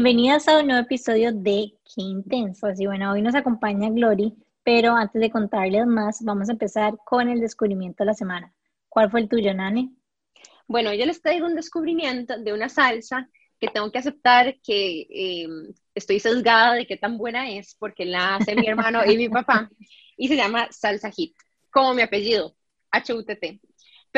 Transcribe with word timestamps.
Bienvenidas 0.00 0.46
a 0.46 0.60
un 0.60 0.68
nuevo 0.68 0.82
episodio 0.82 1.32
de 1.32 1.72
Qué 1.82 2.02
Intenso. 2.02 2.68
Y 2.78 2.86
bueno, 2.86 3.10
hoy 3.10 3.20
nos 3.20 3.34
acompaña 3.34 3.90
Glory, 3.90 4.32
pero 4.62 4.94
antes 4.94 5.20
de 5.20 5.28
contarles 5.28 5.88
más, 5.88 6.22
vamos 6.22 6.48
a 6.48 6.52
empezar 6.52 6.96
con 7.04 7.28
el 7.28 7.40
descubrimiento 7.40 8.04
de 8.04 8.06
la 8.06 8.14
semana. 8.14 8.54
¿Cuál 8.88 9.10
fue 9.10 9.22
el 9.22 9.28
tuyo, 9.28 9.52
Nani? 9.52 9.92
Bueno, 10.68 10.94
yo 10.94 11.04
les 11.04 11.20
traigo 11.20 11.46
un 11.46 11.56
descubrimiento 11.56 12.38
de 12.38 12.52
una 12.52 12.68
salsa 12.68 13.28
que 13.58 13.66
tengo 13.66 13.90
que 13.90 13.98
aceptar 13.98 14.54
que 14.62 15.08
em, 15.10 15.74
estoy 15.96 16.20
sesgada 16.20 16.74
de 16.74 16.86
qué 16.86 16.96
tan 16.96 17.18
buena 17.18 17.50
es 17.50 17.74
porque 17.74 18.04
la 18.04 18.36
hace 18.36 18.54
mi 18.54 18.68
hermano 18.68 19.04
y 19.04 19.16
mi 19.16 19.28
papá 19.28 19.68
y 20.16 20.28
se 20.28 20.36
llama 20.36 20.68
salsa 20.70 21.10
hit, 21.10 21.34
como 21.72 21.92
mi 21.94 22.02
apellido, 22.02 22.54
H-U-T-T. 22.92 23.60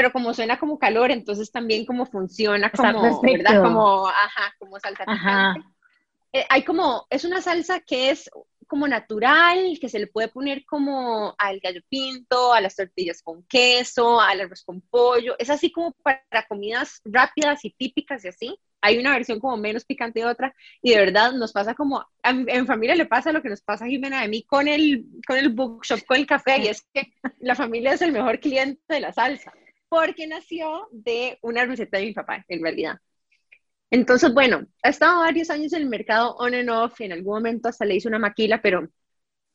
Pero 0.00 0.12
como 0.12 0.32
suena 0.32 0.58
como 0.58 0.78
calor, 0.78 1.10
entonces 1.10 1.52
también 1.52 1.84
como 1.84 2.06
funciona 2.06 2.70
como, 2.70 3.20
¿verdad? 3.20 3.62
Como, 3.62 4.08
ajá, 4.08 4.54
como 4.58 4.80
salsa 4.80 5.04
ajá. 5.06 5.54
Eh, 6.32 6.46
hay 6.48 6.62
como, 6.62 7.06
es 7.10 7.26
una 7.26 7.42
salsa 7.42 7.80
que 7.80 8.08
es 8.08 8.30
como 8.66 8.88
natural, 8.88 9.76
que 9.78 9.90
se 9.90 9.98
le 9.98 10.06
puede 10.06 10.28
poner 10.28 10.64
como 10.64 11.34
al 11.36 11.60
gallo 11.60 11.82
pinto, 11.90 12.54
a 12.54 12.62
las 12.62 12.76
tortillas 12.76 13.20
con 13.20 13.42
queso, 13.42 14.18
al 14.22 14.40
arroz 14.40 14.64
con 14.64 14.80
pollo. 14.80 15.34
Es 15.38 15.50
así 15.50 15.70
como 15.70 15.92
para 16.02 16.46
comidas 16.48 17.02
rápidas 17.04 17.62
y 17.66 17.70
típicas 17.72 18.24
y 18.24 18.28
así. 18.28 18.58
Hay 18.80 18.96
una 18.96 19.12
versión 19.12 19.38
como 19.38 19.58
menos 19.58 19.84
picante 19.84 20.20
y 20.20 20.22
otra. 20.22 20.54
Y 20.80 20.92
de 20.92 20.96
verdad 20.96 21.32
nos 21.32 21.52
pasa 21.52 21.74
como, 21.74 22.06
en, 22.22 22.66
familia 22.66 22.94
le 22.94 23.04
pasa 23.04 23.32
lo 23.32 23.42
que 23.42 23.50
nos 23.50 23.60
pasa 23.60 23.84
a 23.84 23.88
Jimena 23.88 24.22
de 24.22 24.28
mí 24.28 24.44
con 24.44 24.66
el, 24.66 25.04
con 25.26 25.36
el 25.36 25.50
bookshop, 25.50 26.06
con 26.06 26.16
el 26.16 26.26
café, 26.26 26.58
y 26.60 26.68
es 26.68 26.80
que 26.94 27.12
la 27.40 27.54
familia 27.54 27.92
es 27.92 28.00
el 28.00 28.12
mejor 28.12 28.40
cliente 28.40 28.80
de 28.88 29.00
la 29.00 29.12
salsa, 29.12 29.52
porque 29.90 30.26
nació 30.28 30.88
de 30.92 31.38
una 31.42 31.66
receta 31.66 31.98
de 31.98 32.06
mi 32.06 32.14
papá, 32.14 32.44
en 32.48 32.62
realidad. 32.62 32.98
Entonces, 33.90 34.32
bueno, 34.32 34.66
ha 34.84 34.88
estado 34.88 35.20
varios 35.20 35.50
años 35.50 35.72
en 35.72 35.82
el 35.82 35.88
mercado 35.88 36.36
on 36.36 36.54
and 36.54 36.70
off, 36.70 37.00
en 37.00 37.12
algún 37.12 37.34
momento 37.34 37.68
hasta 37.68 37.84
le 37.84 37.96
hice 37.96 38.06
una 38.08 38.20
maquila, 38.20 38.62
pero 38.62 38.88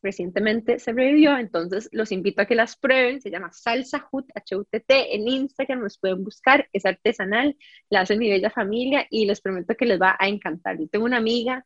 recientemente 0.03 0.77
se 0.79 0.91
revivió, 0.91 1.37
entonces 1.37 1.87
los 1.93 2.11
invito 2.11 2.41
a 2.41 2.45
que 2.45 2.53
las 2.53 2.75
prueben, 2.75 3.21
se 3.21 3.31
llama 3.31 3.51
Salsa 3.53 4.07
Hut, 4.11 4.27
H-U-T-T, 4.35 5.15
en 5.15 5.27
Instagram 5.27 5.81
nos 5.81 5.97
pueden 5.97 6.23
buscar, 6.23 6.67
es 6.73 6.85
artesanal, 6.85 7.57
la 7.89 8.01
hace 8.01 8.17
mi 8.17 8.29
bella 8.29 8.49
familia 8.49 9.07
y 9.09 9.25
les 9.25 9.39
prometo 9.39 9.73
que 9.75 9.85
les 9.85 9.99
va 9.99 10.17
a 10.19 10.27
encantar. 10.27 10.77
Yo 10.77 10.87
tengo 10.89 11.05
una 11.05 11.17
amiga 11.17 11.65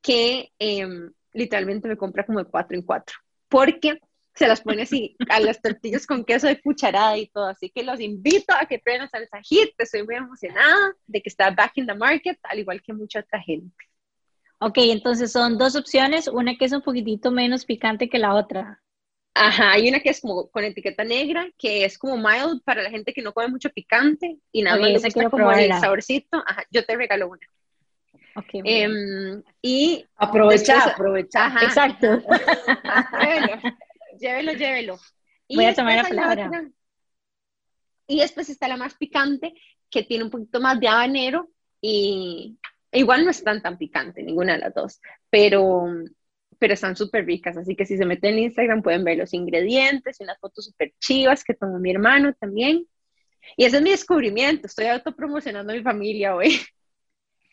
que 0.00 0.52
em, 0.58 1.12
literalmente 1.34 1.86
me 1.86 1.98
compra 1.98 2.24
como 2.24 2.38
de 2.42 2.50
cuatro 2.50 2.76
en 2.76 2.82
cuatro, 2.82 3.14
porque 3.48 4.00
se 4.36 4.46
las 4.46 4.60
pone 4.60 4.82
así 4.82 5.16
a 5.30 5.40
las 5.40 5.60
tortillas 5.60 6.06
con 6.06 6.24
queso 6.24 6.46
de 6.46 6.60
cucharada 6.60 7.16
y 7.16 7.26
todo. 7.28 7.46
Así 7.46 7.70
que 7.70 7.82
los 7.82 8.00
invito 8.00 8.52
a 8.52 8.66
que 8.66 8.78
prueben 8.78 9.08
salsa 9.08 9.40
hit. 9.42 9.70
Estoy 9.78 10.04
muy 10.04 10.16
emocionada 10.16 10.94
de 11.06 11.22
que 11.22 11.28
está 11.28 11.50
back 11.50 11.72
in 11.76 11.86
the 11.86 11.94
market, 11.94 12.38
al 12.42 12.58
igual 12.58 12.82
que 12.82 12.92
mucha 12.92 13.20
otra 13.20 13.40
gente. 13.40 13.74
Ok, 14.58 14.78
entonces 14.78 15.32
son 15.32 15.58
dos 15.58 15.74
opciones, 15.76 16.28
una 16.28 16.56
que 16.56 16.64
es 16.66 16.72
un 16.72 16.82
poquitito 16.82 17.30
menos 17.30 17.64
picante 17.64 18.08
que 18.08 18.18
la 18.18 18.34
otra. 18.34 18.82
Ajá, 19.34 19.72
hay 19.72 19.88
una 19.88 20.00
que 20.00 20.08
es 20.08 20.20
como 20.20 20.48
con 20.50 20.64
etiqueta 20.64 21.04
negra, 21.04 21.46
que 21.58 21.84
es 21.84 21.98
como 21.98 22.16
mild 22.16 22.62
para 22.64 22.82
la 22.82 22.90
gente 22.90 23.12
que 23.12 23.20
no 23.20 23.34
come 23.34 23.48
mucho 23.48 23.68
picante 23.70 24.38
y 24.50 24.62
nada 24.62 24.78
más 24.78 24.90
le 24.90 24.98
gusta 24.98 25.30
como 25.30 25.52
el 25.52 25.68
saborcito. 25.72 26.42
Ajá, 26.46 26.64
yo 26.70 26.84
te 26.84 26.96
regalo 26.96 27.28
una. 27.28 27.46
Okay, 28.34 28.60
eh, 28.64 29.42
y 29.62 30.04
aprovecha, 30.16 30.84
aprovecha. 30.84 31.54
Exacto. 31.62 32.22
llévelo, 34.18 34.52
llévelo. 34.52 34.98
Y 35.48 35.56
Voy 35.56 35.66
a 35.66 35.74
tomar 35.74 35.96
la 35.96 36.04
palabra. 36.04 36.70
y 38.06 38.20
después 38.20 38.48
está 38.48 38.68
la 38.68 38.76
más 38.76 38.94
picante, 38.94 39.54
que 39.90 40.02
tiene 40.02 40.24
un 40.24 40.30
poquito 40.30 40.60
más 40.60 40.80
de 40.80 40.88
habanero 40.88 41.48
y 41.80 42.58
igual 42.92 43.24
no 43.24 43.30
están 43.30 43.62
tan 43.62 43.78
picante 43.78 44.22
ninguna 44.22 44.54
de 44.54 44.58
las 44.58 44.74
dos, 44.74 45.00
pero, 45.30 45.86
pero 46.58 46.74
están 46.74 46.96
súper 46.96 47.26
ricas. 47.26 47.56
Así 47.56 47.76
que 47.76 47.86
si 47.86 47.96
se 47.96 48.06
meten 48.06 48.34
en 48.34 48.44
Instagram 48.44 48.82
pueden 48.82 49.04
ver 49.04 49.18
los 49.18 49.34
ingredientes 49.34 50.20
y 50.20 50.24
unas 50.24 50.38
fotos 50.38 50.64
súper 50.64 50.92
chivas 50.98 51.44
que 51.44 51.54
tomó 51.54 51.78
mi 51.78 51.90
hermano 51.90 52.34
también. 52.34 52.86
Y 53.56 53.64
ese 53.64 53.76
es 53.76 53.82
mi 53.82 53.90
descubrimiento. 53.90 54.66
Estoy 54.66 54.86
autopromocionando 54.86 55.72
a 55.72 55.76
mi 55.76 55.82
familia 55.82 56.34
hoy. 56.34 56.58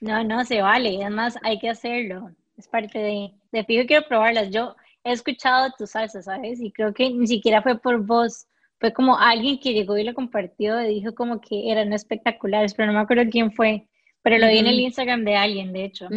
No, 0.01 0.21
no, 0.21 0.43
se 0.43 0.61
vale. 0.61 0.97
Además, 1.01 1.37
hay 1.43 1.59
que 1.59 1.69
hacerlo. 1.69 2.29
Es 2.57 2.67
parte 2.67 2.99
de, 2.99 3.31
de 3.53 3.63
fijo 3.63 3.87
quiero 3.87 4.05
probarlas. 4.05 4.49
Yo 4.49 4.75
he 5.03 5.11
escuchado 5.11 5.73
tu 5.77 5.85
salsa, 5.85 6.21
¿sabes? 6.21 6.59
Y 6.61 6.71
creo 6.71 6.93
que 6.93 7.09
ni 7.09 7.27
siquiera 7.27 7.61
fue 7.61 7.77
por 7.79 8.05
vos, 8.05 8.47
fue 8.79 8.93
como 8.93 9.17
alguien 9.17 9.59
que 9.59 9.73
llegó 9.73 9.97
y 9.97 10.03
lo 10.03 10.13
compartió 10.13 10.81
y 10.81 10.95
dijo 10.95 11.13
como 11.13 11.41
que 11.41 11.71
eran 11.71 11.93
espectaculares, 11.93 12.73
pero 12.73 12.87
no 12.87 12.93
me 12.93 12.99
acuerdo 12.99 13.29
quién 13.29 13.51
fue, 13.51 13.87
pero 14.21 14.37
lo 14.37 14.47
vi 14.47 14.59
en 14.59 14.67
el 14.67 14.79
Instagram 14.79 15.23
de 15.23 15.35
alguien, 15.35 15.73
de 15.73 15.85
hecho. 15.85 16.07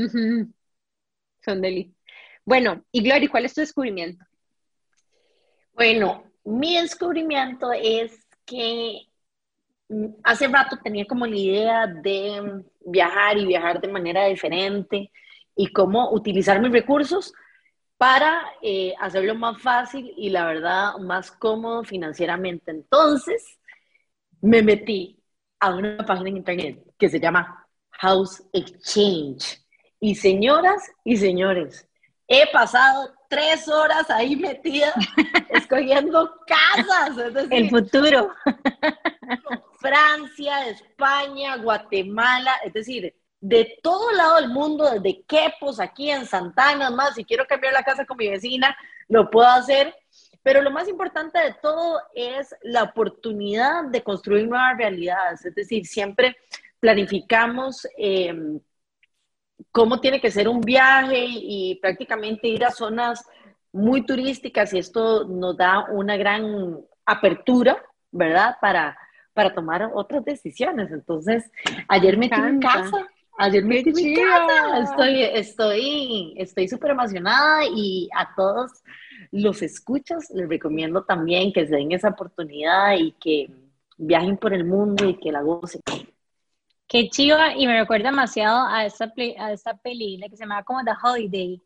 Son 1.45 1.61
deli. 1.61 1.95
Bueno, 2.45 2.85
y 2.93 3.03
Glory, 3.03 3.29
¿cuál 3.29 3.45
es 3.45 3.55
tu 3.55 3.61
descubrimiento? 3.61 4.25
Bueno, 5.75 6.25
mi 6.45 6.77
descubrimiento 6.81 7.73
es 7.73 8.27
que 8.45 9.09
hace 10.23 10.49
rato 10.49 10.79
tenía 10.83 11.07
como 11.07 11.27
la 11.27 11.37
idea 11.37 11.87
de 11.87 12.65
viajar 12.85 13.37
y 13.37 13.47
viajar 13.47 13.81
de 13.81 13.89
manera 13.89 14.27
diferente 14.27 15.11
y 15.55 15.73
cómo 15.73 16.13
utilizar 16.13 16.61
mis 16.61 16.73
recursos 16.73 17.33
para 17.97 18.43
eh, 18.63 18.95
hacerlo 19.01 19.35
más 19.35 19.61
fácil 19.61 20.13
y 20.17 20.31
la 20.31 20.47
verdad 20.47 20.97
más 20.99 21.31
cómodo 21.31 21.83
financieramente. 21.85 22.71
Entonces, 22.71 23.59
me 24.41 24.63
metí 24.63 25.23
a 25.61 25.75
una 25.75 26.05
página 26.05 26.29
en 26.29 26.37
internet 26.39 26.85
que 26.99 27.09
se 27.09 27.21
llama 27.21 27.67
House 27.91 28.43
Exchange. 28.53 29.63
Y 29.99 30.15
señoras 30.15 30.83
y 31.05 31.17
señores, 31.17 31.89
he 32.29 32.47
pasado 32.53 33.15
tres 33.29 33.67
horas 33.69 34.11
ahí 34.11 34.37
metida 34.37 34.93
escogiendo 35.49 36.35
casas. 36.47 37.17
El 37.51 37.71
futuro. 37.71 38.31
Francia, 39.79 40.69
España, 40.69 41.57
Guatemala, 41.57 42.53
es 42.65 42.73
decir, 42.73 43.15
de 43.41 43.79
todo 43.83 44.13
lado 44.13 44.37
del 44.37 44.49
mundo, 44.49 44.91
desde 44.91 45.23
Quepos, 45.23 45.79
aquí 45.81 46.11
en 46.11 46.27
Santana, 46.27 46.91
más, 46.91 47.15
si 47.15 47.25
quiero 47.25 47.47
cambiar 47.47 47.73
la 47.73 47.83
casa 47.83 48.05
con 48.05 48.17
mi 48.17 48.29
vecina, 48.29 48.77
lo 49.09 49.31
puedo 49.31 49.49
hacer. 49.49 49.95
Pero 50.43 50.63
lo 50.63 50.71
más 50.71 50.89
importante 50.89 51.39
de 51.39 51.55
todo 51.61 52.01
es 52.15 52.55
la 52.63 52.85
oportunidad 52.85 53.85
de 53.85 54.03
construir 54.03 54.49
nuevas 54.49 54.77
realidades. 54.79 55.45
Es 55.45 55.55
decir, 55.55 55.87
siempre 55.87 56.37
planificamos 56.79 57.87
em, 57.97 58.61
cómo 59.73 60.01
tiene 60.01 60.21
que 60.21 60.31
ser 60.31 60.49
un 60.49 60.61
viaje 60.61 61.27
y 61.29 61.79
prácticamente 61.83 62.49
ir 62.49 62.65
a 62.65 62.71
zonas 62.71 63.25
muy 63.73 64.07
turísticas 64.07 64.73
y 64.73 64.79
esto 64.79 65.25
nos 65.25 65.57
da 65.57 65.87
una 65.91 66.17
gran 66.17 66.79
apertura, 67.05 67.83
¿verdad? 68.11 68.57
Para, 68.61 68.97
para 69.35 69.53
tomar 69.53 69.91
otras 69.93 70.25
decisiones. 70.25 70.91
Entonces, 70.93 71.51
ayer 71.89 72.17
me 72.17 72.27
en 72.27 72.61
casa 72.61 73.09
Ayer 73.39 73.65
me 73.65 73.83
mi 73.83 74.15
casa. 74.15 74.81
Estoy, 74.81 75.23
estoy, 75.23 76.35
estoy 76.37 76.69
súper 76.69 76.93
emocionada 76.93 77.65
y 77.67 78.09
a 78.15 78.35
todos 78.35 78.83
los 79.31 79.63
escuchas 79.63 80.31
les 80.35 80.49
recomiendo 80.49 81.05
también 81.05 81.53
que 81.53 81.67
se 81.67 81.77
den 81.77 81.93
esa 81.93 82.09
oportunidad 82.11 82.97
y 82.97 83.13
que 83.13 83.51
viajen 83.99 84.37
por 84.37 84.55
el 84.55 84.65
mundo 84.65 85.09
y 85.09 85.17
que 85.19 85.33
la 85.33 85.43
gocen. 85.43 85.83
Qué 86.87 87.09
chiva 87.09 87.55
y 87.55 87.67
me 87.67 87.79
recuerda 87.79 88.11
demasiado 88.11 88.67
a 88.67 88.87
esta, 88.87 89.13
a 89.39 89.53
esta 89.53 89.77
película 89.77 90.29
que 90.29 90.37
se 90.37 90.45
llama 90.45 90.63
como 90.63 90.85
The 90.85 90.93
Holiday. 91.03 91.61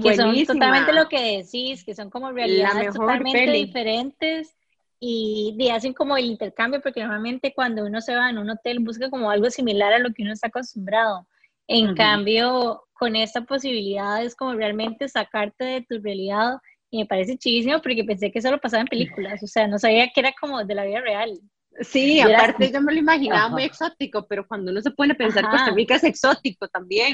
Que 0.00 0.14
son 0.14 0.44
totalmente 0.44 0.92
lo 0.92 1.08
que 1.08 1.38
decís, 1.38 1.82
que 1.82 1.94
son 1.94 2.10
como 2.10 2.30
realidades 2.30 2.94
totalmente 2.94 3.50
diferentes 3.50 4.54
y, 4.98 5.68
hacen 5.70 5.92
como 5.92 6.16
el 6.16 6.26
intercambio, 6.26 6.80
porque 6.80 7.00
normalmente 7.00 7.52
cuando 7.54 7.84
uno 7.84 8.00
se 8.00 8.14
va 8.14 8.30
en 8.30 8.38
un 8.38 8.50
hotel 8.50 8.80
busca 8.80 9.10
como 9.10 9.30
algo 9.30 9.50
similar 9.50 9.92
a 9.92 9.98
lo 9.98 10.12
que 10.12 10.22
uno 10.22 10.32
está 10.32 10.48
acostumbrado. 10.48 11.26
En 11.68 11.94
cambio, 11.94 12.84
con 12.92 13.16
esta 13.16 13.42
posibilidad 13.42 14.22
es 14.22 14.36
como 14.36 14.54
realmente 14.54 15.08
sacarte 15.08 15.64
de 15.64 15.82
tu 15.82 16.00
realidad 16.00 16.58
y 16.90 16.98
me 16.98 17.06
parece 17.06 17.36
chivísimo 17.36 17.82
porque 17.82 18.04
pensé 18.04 18.30
que 18.30 18.40
solo 18.40 18.60
pasaba 18.60 18.82
en 18.82 18.86
películas, 18.86 19.42
o 19.42 19.46
sea, 19.48 19.66
no 19.66 19.78
sabía 19.78 20.08
que 20.14 20.20
era 20.20 20.32
como 20.40 20.64
de 20.64 20.74
la 20.74 20.84
vida 20.84 21.00
real. 21.00 21.38
Sí, 21.80 22.20
aparte 22.20 22.70
yo 22.72 22.80
me 22.80 22.94
lo 22.94 23.00
imaginaba 23.00 23.48
muy 23.48 23.64
exótico, 23.64 24.26
pero 24.26 24.46
cuando 24.46 24.70
uno 24.70 24.80
se 24.80 24.92
pone 24.92 25.12
a 25.12 25.16
pensar, 25.16 25.50
Costa 25.50 25.72
Rica 25.72 25.96
es 25.96 26.04
exótico 26.04 26.68
también. 26.68 27.12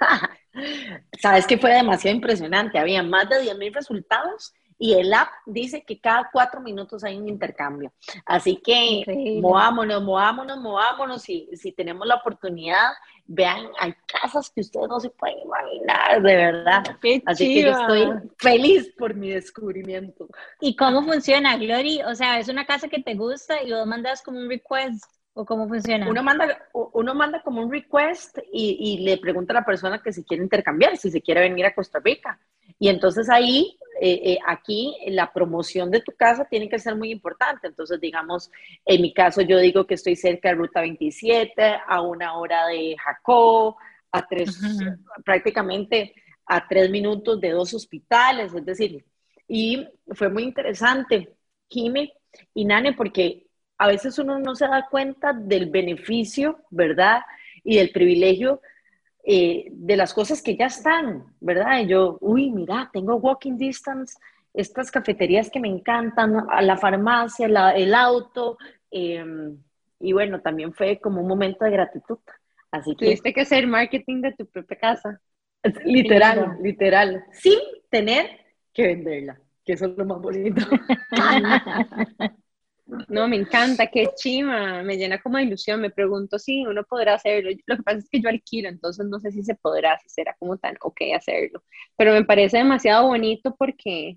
Sabes 1.20 1.46
que 1.46 1.58
fue 1.58 1.72
demasiado 1.72 2.14
impresionante, 2.14 2.78
había 2.78 3.02
más 3.02 3.28
de 3.28 3.42
10.000 3.42 3.74
resultados 3.74 4.52
y 4.78 4.94
el 4.94 5.12
app 5.12 5.28
dice 5.44 5.82
que 5.82 6.00
cada 6.00 6.30
cuatro 6.32 6.60
minutos 6.60 7.02
hay 7.02 7.16
un 7.16 7.28
intercambio. 7.28 7.92
Así 8.24 8.56
que 8.56 9.02
movámonos, 9.42 10.02
movámonos, 10.02 10.58
movámonos. 10.58 11.22
Si, 11.22 11.48
si 11.54 11.72
tenemos 11.72 12.06
la 12.06 12.16
oportunidad, 12.16 12.90
vean, 13.26 13.66
hay 13.78 13.94
casas 14.06 14.50
que 14.50 14.60
ustedes 14.60 14.88
no 14.88 15.00
se 15.00 15.10
pueden 15.10 15.40
imaginar, 15.40 16.22
de 16.22 16.36
verdad. 16.36 16.82
Así 17.26 17.54
que 17.54 17.62
yo 17.62 17.70
estoy 17.70 18.30
feliz 18.38 18.92
por 18.96 19.14
mi 19.14 19.30
descubrimiento. 19.30 20.28
¿Y 20.60 20.76
cómo 20.76 21.02
funciona, 21.02 21.56
Glory? 21.56 22.02
O 22.02 22.14
sea, 22.14 22.38
es 22.38 22.48
una 22.48 22.64
casa 22.64 22.88
que 22.88 23.02
te 23.02 23.14
gusta 23.14 23.62
y 23.62 23.72
vos 23.72 23.86
mandas 23.86 24.22
como 24.22 24.38
un 24.38 24.48
request 24.48 25.04
¿O 25.40 25.44
cómo 25.44 25.68
funciona? 25.68 26.10
Uno 26.10 26.20
manda, 26.24 26.68
uno 26.72 27.14
manda 27.14 27.40
como 27.42 27.62
un 27.62 27.70
request 27.70 28.38
y, 28.52 28.76
y, 28.80 29.04
le 29.04 29.18
pregunta 29.18 29.52
a 29.52 29.60
la 29.60 29.64
persona 29.64 30.02
que 30.02 30.12
si 30.12 30.24
quiere 30.24 30.42
intercambiar, 30.42 30.96
si 30.96 31.12
se 31.12 31.22
quiere 31.22 31.42
venir 31.42 31.64
a 31.64 31.76
Costa 31.76 32.00
Rica. 32.02 32.40
Y 32.80 32.88
entonces 32.88 33.30
ahí, 33.30 33.77
eh, 34.00 34.20
eh, 34.32 34.38
aquí, 34.46 34.96
la 35.08 35.32
promoción 35.32 35.90
de 35.90 36.00
tu 36.00 36.12
casa 36.12 36.44
tiene 36.44 36.68
que 36.68 36.78
ser 36.78 36.96
muy 36.96 37.10
importante. 37.10 37.66
Entonces, 37.66 38.00
digamos, 38.00 38.50
en 38.84 39.02
mi 39.02 39.12
caso 39.12 39.42
yo 39.42 39.58
digo 39.58 39.86
que 39.86 39.94
estoy 39.94 40.16
cerca 40.16 40.50
de 40.50 40.54
Ruta 40.54 40.80
27, 40.80 41.80
a 41.86 42.00
una 42.02 42.38
hora 42.38 42.66
de 42.66 42.96
Jacó, 42.98 43.76
a 44.12 44.26
tres, 44.26 44.58
prácticamente 45.24 46.14
a 46.46 46.66
tres 46.66 46.90
minutos 46.90 47.40
de 47.40 47.50
dos 47.50 47.74
hospitales, 47.74 48.54
es 48.54 48.64
decir, 48.64 49.04
y 49.46 49.86
fue 50.12 50.28
muy 50.28 50.44
interesante, 50.44 51.34
Jimmy 51.68 52.12
y 52.54 52.64
Nane, 52.64 52.94
porque 52.94 53.46
a 53.78 53.86
veces 53.86 54.18
uno 54.18 54.38
no 54.38 54.54
se 54.54 54.66
da 54.66 54.86
cuenta 54.90 55.32
del 55.32 55.70
beneficio, 55.70 56.64
¿verdad? 56.70 57.20
Y 57.64 57.76
del 57.76 57.90
privilegio 57.90 58.60
eh, 59.30 59.66
de 59.72 59.94
las 59.98 60.14
cosas 60.14 60.40
que 60.40 60.56
ya 60.56 60.64
están, 60.68 61.22
¿verdad? 61.38 61.80
Y 61.80 61.88
yo, 61.88 62.16
uy, 62.22 62.50
mira, 62.50 62.88
tengo 62.90 63.16
walking 63.16 63.58
distance, 63.58 64.16
estas 64.54 64.90
cafeterías 64.90 65.50
que 65.50 65.60
me 65.60 65.68
encantan, 65.68 66.46
la 66.62 66.78
farmacia, 66.78 67.44
el 67.74 67.94
auto, 67.94 68.56
em, 68.90 69.58
y 70.00 70.14
bueno, 70.14 70.40
también 70.40 70.72
fue 70.72 70.98
como 70.98 71.20
un 71.20 71.28
momento 71.28 71.66
de 71.66 71.72
gratitud. 71.72 72.20
Así 72.70 72.96
que... 72.96 73.04
Tuviste 73.04 73.34
que 73.34 73.42
hacer 73.42 73.66
marketing 73.66 74.22
de 74.22 74.32
tu 74.32 74.46
propia 74.46 74.78
casa. 74.78 75.20
Literal, 75.84 76.56
literal, 76.62 77.22
sin 77.32 77.58
tener 77.90 78.30
que 78.72 78.86
venderla, 78.86 79.38
que 79.62 79.74
eso 79.74 79.88
es 79.88 79.98
lo 79.98 80.06
más 80.06 80.22
bonito. 80.22 80.64
No, 83.08 83.28
me 83.28 83.36
encanta, 83.36 83.88
qué 83.88 84.08
chima, 84.16 84.82
me 84.82 84.96
llena 84.96 85.20
como 85.20 85.36
de 85.36 85.44
ilusión. 85.44 85.80
Me 85.80 85.90
pregunto 85.90 86.38
si 86.38 86.64
uno 86.64 86.84
podrá 86.84 87.14
hacerlo. 87.14 87.50
Lo 87.66 87.76
que 87.76 87.82
pasa 87.82 87.98
es 87.98 88.08
que 88.08 88.20
yo 88.20 88.30
alquilo, 88.30 88.68
entonces 88.70 89.06
no 89.06 89.20
sé 89.20 89.30
si 89.30 89.42
se 89.42 89.54
podrá, 89.54 89.98
si 89.98 90.08
será 90.08 90.34
como 90.38 90.56
tan 90.56 90.76
ok 90.80 91.00
hacerlo. 91.14 91.62
Pero 91.96 92.12
me 92.12 92.24
parece 92.24 92.58
demasiado 92.58 93.06
bonito 93.08 93.54
porque, 93.58 94.16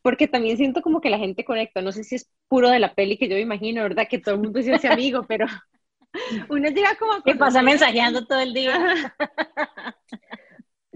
porque 0.00 0.26
también 0.26 0.56
siento 0.56 0.80
como 0.80 1.02
que 1.02 1.10
la 1.10 1.18
gente 1.18 1.44
conecta. 1.44 1.82
No 1.82 1.92
sé 1.92 2.02
si 2.02 2.14
es 2.14 2.30
puro 2.48 2.70
de 2.70 2.78
la 2.78 2.94
peli 2.94 3.18
que 3.18 3.28
yo 3.28 3.34
me 3.34 3.42
imagino, 3.42 3.82
¿verdad? 3.82 4.08
Que 4.08 4.18
todo 4.18 4.36
el 4.36 4.40
mundo 4.40 4.62
se 4.62 4.72
hace 4.72 4.88
amigo, 4.88 5.24
pero 5.28 5.46
uno 6.48 6.70
llega 6.70 6.96
como. 6.98 7.22
Que 7.22 7.34
pasa 7.34 7.62
mensajeando 7.62 8.26
todo 8.26 8.40
el 8.40 8.54
día. 8.54 9.14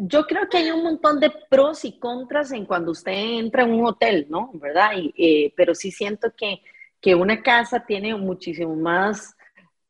Yo 0.04 0.26
creo 0.26 0.48
que 0.48 0.56
hay 0.56 0.70
un 0.70 0.82
montón 0.82 1.20
de 1.20 1.30
pros 1.48 1.84
y 1.84 1.96
contras 1.98 2.50
en 2.50 2.64
cuando 2.64 2.90
usted 2.90 3.12
entra 3.12 3.62
en 3.62 3.70
un 3.70 3.86
hotel, 3.86 4.26
¿no? 4.28 4.50
¿Verdad? 4.54 4.94
Y, 4.96 5.14
eh, 5.16 5.54
pero 5.56 5.76
sí 5.76 5.92
siento 5.92 6.32
que 6.36 6.60
que 7.02 7.16
una 7.16 7.42
casa 7.42 7.84
tiene 7.84 8.14
muchísimo 8.14 8.74
más 8.76 9.36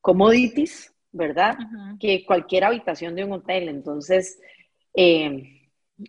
commodities, 0.00 0.92
¿verdad? 1.12 1.56
Que 2.00 2.24
cualquier 2.24 2.64
habitación 2.64 3.14
de 3.14 3.24
un 3.24 3.32
hotel. 3.32 3.68
Entonces, 3.68 4.40
eh, 4.94 5.60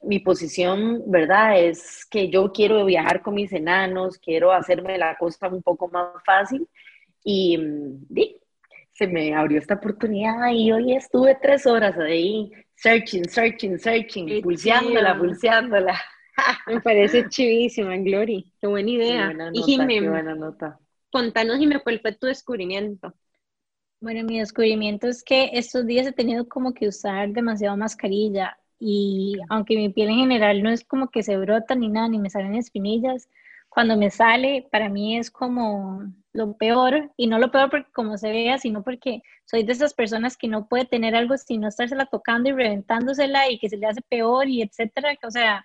mi 0.01 0.19
posición, 0.19 1.03
¿verdad? 1.07 1.59
Es 1.59 2.05
que 2.05 2.29
yo 2.29 2.51
quiero 2.53 2.85
viajar 2.85 3.21
con 3.21 3.35
mis 3.35 3.51
enanos, 3.51 4.17
quiero 4.17 4.53
hacerme 4.53 4.97
la 4.97 5.17
costa 5.17 5.49
un 5.49 5.61
poco 5.61 5.89
más 5.89 6.07
fácil 6.25 6.67
y, 7.23 7.57
mm, 7.57 8.07
se 8.93 9.07
me 9.07 9.33
abrió 9.35 9.59
esta 9.59 9.73
oportunidad 9.73 10.51
y 10.51 10.71
hoy 10.71 10.93
estuve 10.95 11.35
tres 11.41 11.65
horas 11.65 11.97
ahí 11.97 12.51
searching, 12.75 13.27
searching, 13.27 13.77
searching, 13.77 14.41
pulseándola, 14.41 15.17
pulseándola. 15.17 15.99
Me 16.67 16.79
parece 16.79 17.27
chivísima, 17.27 17.95
Glory. 17.97 18.51
Qué 18.59 18.67
buena 18.67 18.89
idea. 18.89 19.33
y 19.51 19.77
qué 19.77 20.09
buena 20.09 20.35
nota. 20.35 20.79
Contanos, 21.13 21.61
y 21.61 21.67
me 21.67 21.79
fue 21.79 21.99
tu 22.19 22.25
descubrimiento? 22.25 23.13
Bueno, 24.01 24.23
mi 24.23 24.39
descubrimiento 24.39 25.07
es 25.07 25.23
que 25.23 25.51
estos 25.53 25.85
días 25.85 26.07
he 26.07 26.11
tenido 26.11 26.49
como 26.49 26.73
que 26.73 26.87
usar 26.87 27.29
demasiado 27.29 27.77
mascarilla 27.77 28.57
y 28.79 29.35
aunque 29.47 29.75
mi 29.75 29.89
piel 29.89 30.09
en 30.09 30.15
general 30.15 30.63
no 30.63 30.71
es 30.71 30.83
como 30.83 31.11
que 31.11 31.21
se 31.21 31.37
brota 31.37 31.75
ni 31.75 31.87
nada, 31.87 32.07
ni 32.07 32.17
me 32.17 32.31
salen 32.31 32.55
espinillas, 32.55 33.29
cuando 33.69 33.95
me 33.95 34.09
sale, 34.09 34.67
para 34.71 34.89
mí 34.89 35.15
es 35.15 35.29
como 35.29 36.01
lo 36.31 36.57
peor, 36.57 37.11
y 37.15 37.27
no 37.27 37.37
lo 37.37 37.51
peor 37.51 37.69
porque 37.69 37.91
como 37.91 38.17
se 38.17 38.31
vea, 38.31 38.57
sino 38.57 38.83
porque 38.83 39.21
soy 39.45 39.61
de 39.63 39.73
esas 39.73 39.93
personas 39.93 40.35
que 40.35 40.47
no 40.47 40.67
puede 40.67 40.85
tener 40.85 41.15
algo 41.15 41.37
sin 41.37 41.63
estársela 41.63 42.07
tocando 42.07 42.49
y 42.49 42.53
reventándosela 42.53 43.51
y 43.51 43.59
que 43.59 43.69
se 43.69 43.77
le 43.77 43.85
hace 43.85 44.01
peor 44.01 44.49
y 44.49 44.63
etcétera, 44.63 45.15
o 45.23 45.29
sea, 45.29 45.63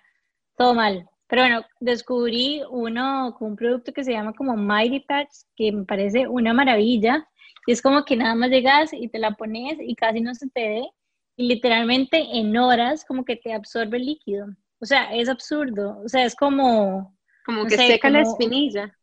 todo 0.55 0.75
mal. 0.75 1.09
Pero 1.29 1.43
bueno, 1.43 1.61
descubrí 1.79 2.61
uno 2.71 3.35
con 3.37 3.51
un 3.51 3.55
producto 3.55 3.93
que 3.93 4.03
se 4.03 4.11
llama 4.11 4.33
como 4.33 4.57
Mighty 4.57 5.01
Patch, 5.01 5.29
que 5.55 5.71
me 5.71 5.85
parece 5.85 6.27
una 6.27 6.53
maravilla. 6.53 7.29
Y 7.67 7.71
es 7.71 7.83
como 7.83 8.03
que 8.03 8.15
nada 8.15 8.33
más 8.33 8.49
llegas 8.49 8.91
y 8.93 9.07
te 9.09 9.19
la 9.19 9.31
pones 9.35 9.77
y 9.79 9.95
casi 9.95 10.21
no 10.21 10.33
se 10.33 10.49
te 10.49 10.67
ve. 10.67 10.89
Y 11.35 11.47
literalmente 11.47 12.17
en 12.33 12.57
horas 12.57 13.05
como 13.05 13.23
que 13.23 13.35
te 13.35 13.53
absorbe 13.53 13.97
el 13.97 14.07
líquido. 14.07 14.47
O 14.79 14.85
sea, 14.85 15.13
es 15.13 15.29
absurdo. 15.29 16.01
O 16.03 16.09
sea, 16.09 16.25
es 16.25 16.35
como... 16.35 17.15
Como 17.45 17.65
que 17.65 17.77
seca 17.77 18.09
la 18.09 18.21
espinilla. 18.21 18.95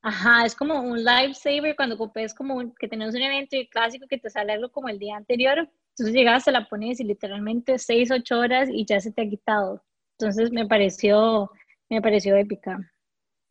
Ajá, 0.00 0.46
es 0.46 0.54
como 0.54 0.80
un 0.80 1.04
lifesaver 1.04 1.76
cuando 1.76 1.98
compres 1.98 2.32
como 2.32 2.74
que 2.76 2.88
tenés 2.88 3.14
un 3.14 3.20
evento 3.20 3.56
clásico 3.70 4.06
que 4.08 4.18
te 4.18 4.30
sale 4.30 4.54
algo 4.54 4.70
como 4.70 4.88
el 4.88 4.98
día 4.98 5.16
anterior. 5.16 5.58
Entonces 5.90 6.14
llegas, 6.14 6.44
te 6.46 6.52
la 6.52 6.66
pones 6.66 6.98
y 7.00 7.04
literalmente 7.04 7.78
6, 7.78 8.10
8 8.10 8.38
horas 8.38 8.68
y 8.72 8.86
ya 8.86 9.00
se 9.00 9.12
te 9.12 9.22
ha 9.22 9.28
quitado. 9.28 9.82
Entonces 10.18 10.50
me 10.50 10.66
pareció, 10.66 11.50
me 11.88 12.02
pareció 12.02 12.36
épica. 12.36 12.78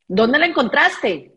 ¿Dónde 0.08 0.40
la 0.40 0.46
encontraste? 0.46 1.36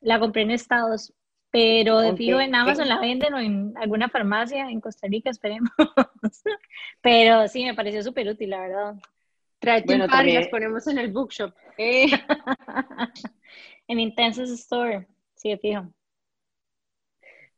La 0.00 0.18
compré 0.18 0.42
en 0.42 0.50
Estados, 0.50 1.12
pero 1.50 2.00
de 2.00 2.16
fijo 2.16 2.40
en 2.40 2.54
Amazon 2.54 2.88
la 2.88 2.98
venden 3.00 3.34
o 3.34 3.38
en 3.38 3.72
alguna 3.76 4.08
farmacia 4.08 4.68
en 4.68 4.80
Costa 4.80 5.06
Rica, 5.08 5.30
esperemos. 5.30 5.70
pero 7.00 7.48
sí, 7.48 7.64
me 7.64 7.74
pareció 7.74 8.02
súper 8.02 8.28
útil, 8.28 8.50
la 8.50 8.60
verdad. 8.60 8.94
Tráete 9.58 9.86
bueno, 9.86 10.04
un 10.04 10.10
par 10.10 10.26
y 10.26 10.32
las 10.32 10.48
ponemos 10.48 10.86
en 10.86 10.98
el 10.98 11.12
bookshop. 11.12 11.54
Eh. 11.78 12.06
en 13.88 14.00
Intensus 14.00 14.50
Store, 14.50 15.06
sí, 15.34 15.50
de 15.50 15.58
fijo. 15.58 15.88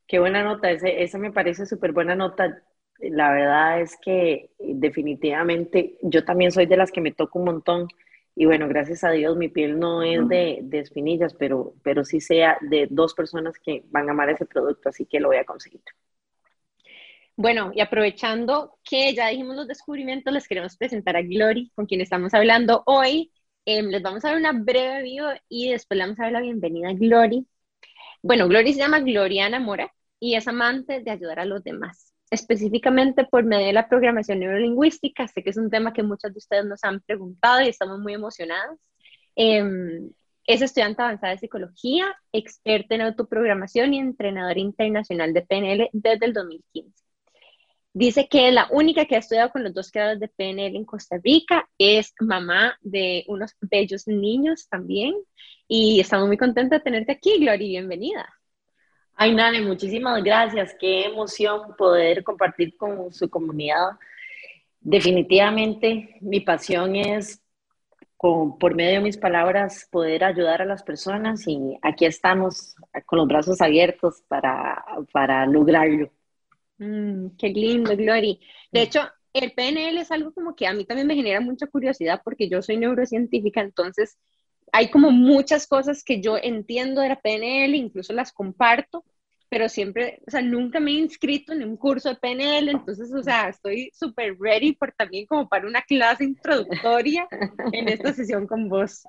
Qué 0.07 0.19
buena 0.19 0.43
nota, 0.43 0.71
ese, 0.71 1.03
esa 1.03 1.19
me 1.19 1.33
parece 1.33 1.65
súper 1.65 1.93
buena 1.93 2.15
nota 2.15 2.63
la 3.01 3.33
verdad 3.33 3.81
es 3.81 3.97
que 3.97 4.51
definitivamente 4.59 5.99
yo 6.03 6.25
también 6.25 6.53
soy 6.53 6.67
de 6.67 6.77
las 6.77 6.91
que 6.91 7.01
me 7.01 7.13
toco 7.13 7.39
un 7.39 7.47
montón 7.47 7.89
y 8.37 8.47
bueno, 8.47 8.67
gracias 8.69 9.05
a 9.05 9.11
Dios 9.11 9.37
mi 9.37 9.49
piel 9.49 9.79
no 9.79 10.03
es 10.03 10.27
de, 10.29 10.59
de, 10.63 10.79
espinillas, 10.81 11.35
pero, 11.35 11.75
pero 11.83 12.05
sí 12.05 12.21
sea 12.21 12.59
de 12.61 12.89
dos 12.91 13.15
personas 13.15 13.59
que 13.59 13.85
van 13.91 14.09
a 14.09 14.13
amar 14.13 14.31
ese 14.31 14.47
producto, 14.47 14.89
así 14.89 15.07
que 15.07 15.21
lo 15.21 15.29
voy 15.29 15.37
a 15.37 15.45
conseguir. 15.45 15.83
Bueno, 17.37 17.73
y 17.75 17.81
aprovechando 17.81 18.79
que 18.85 19.13
ya 19.15 19.29
dijimos 19.29 19.57
los 19.57 19.69
descubrimientos, 19.69 20.33
les 20.33 20.47
queremos 20.47 20.77
presentar 20.77 21.17
a 21.17 21.23
Glory, 21.23 21.71
con 21.75 21.87
quien 21.87 22.01
estamos 22.01 22.33
hablando 22.35 22.83
hoy. 22.87 23.33
Em, 23.65 23.87
les 23.89 24.03
vamos 24.03 24.25
a 24.25 24.29
dar 24.29 24.37
una 24.37 24.53
breve 24.53 25.03
video 25.03 25.29
y 25.49 25.71
después 25.71 25.97
le 25.99 26.05
vamos 26.05 26.21
a 26.21 26.25
dar 26.25 26.33
la 26.33 26.41
bienvenida 26.41 26.91
a 26.91 26.95
Glory. 26.95 27.47
Bueno, 28.23 28.49
Glory 28.49 28.73
se 28.73 28.81
llama 28.81 29.01
Gloriana 29.01 29.61
Mora 29.61 29.93
y 30.25 30.37
es 30.37 30.49
amante 30.49 31.01
de 31.03 31.11
ayudar 31.11 31.41
a 31.41 31.45
los 31.45 31.63
demás 31.63 32.15
específicamente 32.31 33.25
por 33.25 33.45
medio 33.45 33.67
de 33.67 33.75
la 33.75 33.89
programación 33.89 34.41
neurolingüística. 34.41 35.29
Sé 35.29 35.43
que 35.43 35.51
es 35.51 35.57
un 35.59 35.71
tema 35.71 35.93
que 35.93 36.03
muchas 36.03 36.33
de 36.33 36.39
ustedes 36.39 36.65
nos 36.65 36.83
han 36.83 37.01
preguntado 37.01 37.63
y 37.63 37.69
estamos 37.69 38.01
muy 38.01 38.15
emocionadas. 38.15 38.79
Em, 39.37 40.11
es 40.47 40.63
estudiante 40.63 41.03
avanzada 41.03 41.35
de 41.35 41.39
psicología, 41.39 42.07
experta 42.33 42.95
en 42.95 43.03
autoprogramación 43.03 43.93
y 43.93 43.99
entrenadora 43.99 44.59
internacional 44.59 45.35
de 45.35 45.43
PNL 45.43 45.91
desde 45.93 46.27
el 46.27 46.33
2015. 46.33 47.05
Dice 47.93 48.27
que 48.27 48.49
es 48.49 48.55
la 48.55 48.67
única 48.73 49.05
que 49.05 49.17
ha 49.17 49.21
estudiado 49.21 49.51
con 49.51 49.63
los 49.63 49.75
dos 49.75 49.93
grados 49.93 50.19
de 50.19 50.29
PNL 50.29 50.75
en 50.75 50.85
Costa 50.87 51.19
Rica, 51.23 51.69
es 51.79 52.15
mamá 52.19 52.77
de 52.81 53.25
unos 53.29 53.53
bellos 53.61 54.09
niños 54.09 54.67
también 54.69 55.15
y 55.69 56.01
estamos 56.01 56.27
muy 56.27 56.39
contentos 56.39 56.79
de 56.79 56.83
tenerte 56.83 57.13
aquí, 57.13 57.39
Gloria, 57.39 57.69
bienvenida. 57.69 58.27
Ay, 59.17 59.35
Nane, 59.35 59.61
muchísimas 59.61 60.23
gracias. 60.23 60.75
Qué 60.79 61.05
emoción 61.07 61.77
poder 61.77 62.25
compartir 62.25 62.77
con 62.77 63.13
su 63.13 63.31
comunidad. 63.31 63.91
Definitivamente 64.81 66.17
mi 66.21 66.41
pasión 66.41 66.97
es, 66.97 67.41
por 68.19 68.75
medio 68.75 68.99
de 68.99 69.05
mis 69.05 69.17
palabras, 69.17 69.87
poder 69.91 70.25
ayudar 70.25 70.63
a 70.63 70.67
las 70.67 70.83
personas 70.83 71.47
y 71.47 71.79
aquí 71.83 72.07
estamos 72.07 72.75
con 73.07 73.19
los 73.19 73.29
brazos 73.29 73.61
abiertos 73.61 74.23
para, 74.27 74.85
para 75.13 75.47
lograrlo. 75.47 76.11
Mm, 76.79 77.37
qué 77.39 77.49
lindo, 77.51 77.97
Glory. 77.97 78.41
De 78.73 78.83
hecho, 78.83 79.01
el 79.33 79.53
PNL 79.53 79.99
es 79.99 80.11
algo 80.11 80.33
como 80.33 80.57
que 80.57 80.67
a 80.67 80.73
mí 80.73 80.85
también 80.85 81.07
me 81.07 81.15
genera 81.15 81.41
mucha 81.41 81.67
curiosidad 81.67 82.21
porque 82.25 82.49
yo 82.49 82.63
soy 82.63 82.79
neurocientífica, 82.79 83.61
entonces 83.61 84.19
hay 84.75 84.91
como 84.91 85.13
muchas 85.13 85.69
cosas 85.69 86.03
que 86.03 86.21
yo 86.21 86.37
entiendo 86.37 87.01
de 87.01 87.11
la 87.11 87.21
PNL, 87.21 87.77
incluso 87.77 88.13
las 88.13 88.33
comparto, 88.33 89.05
pero 89.49 89.69
siempre, 89.69 90.21
o 90.27 90.33
sea, 90.33 90.43
nunca 90.43 90.81
me 90.81 90.91
he 90.91 90.95
inscrito 90.95 91.53
en 91.53 91.63
un 91.63 91.77
curso 91.77 92.09
de 92.09 92.17
PNL, 92.17 92.71
entonces, 92.71 93.15
o 93.15 93.23
sea, 93.23 93.51
estoy 93.51 93.93
súper 93.95 94.37
ready 94.37 94.73
por 94.73 94.91
también 94.91 95.27
como 95.27 95.49
para 95.49 95.69
una 95.69 95.81
clase 95.83 96.25
introductoria 96.25 97.29
en 97.71 97.89
esta 97.89 98.13
sesión 98.13 98.49
con 98.49 98.69
vos. 98.69 99.05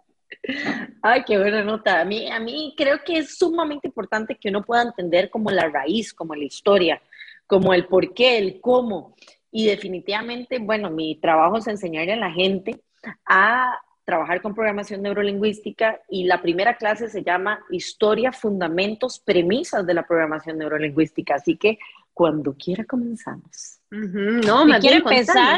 Ay, 1.01 1.23
qué 1.25 1.39
buena 1.39 1.63
nota. 1.63 1.99
A 1.99 2.05
mí, 2.05 2.29
a 2.29 2.39
mí 2.39 2.75
creo 2.77 2.99
que 3.03 3.17
es 3.17 3.35
sumamente 3.35 3.87
importante 3.87 4.37
que 4.37 4.49
uno 4.49 4.63
pueda 4.63 4.83
entender 4.83 5.31
como 5.31 5.49
la 5.49 5.67
raíz, 5.67 6.13
como 6.13 6.35
la 6.35 6.43
historia, 6.43 7.01
como 7.47 7.73
el 7.73 7.87
por 7.87 8.13
qué, 8.13 8.37
el 8.37 8.61
cómo. 8.61 9.15
Y 9.49 9.65
definitivamente, 9.65 10.59
bueno, 10.59 10.91
mi 10.91 11.15
trabajo 11.15 11.57
es 11.57 11.65
enseñarle 11.65 12.13
a 12.13 12.17
la 12.17 12.31
gente 12.31 12.83
a 13.25 13.79
trabajar 14.05 14.41
con 14.41 14.53
programación 14.53 15.01
neurolingüística 15.01 15.99
y 16.09 16.25
la 16.25 16.41
primera 16.41 16.77
clase 16.77 17.09
se 17.09 17.23
llama 17.23 17.65
Historia, 17.71 18.31
Fundamentos, 18.31 19.19
Premisas 19.19 19.85
de 19.85 19.95
la 19.95 20.05
Programación 20.05 20.59
Neurolingüística. 20.59 21.35
Así 21.35 21.57
que 21.57 21.79
cuando 22.13 22.53
quiera 22.53 22.85
comenzamos. 22.85 23.79
No, 23.89 24.65
me 24.65 24.79
quiero 24.79 24.97
empezar 24.97 25.57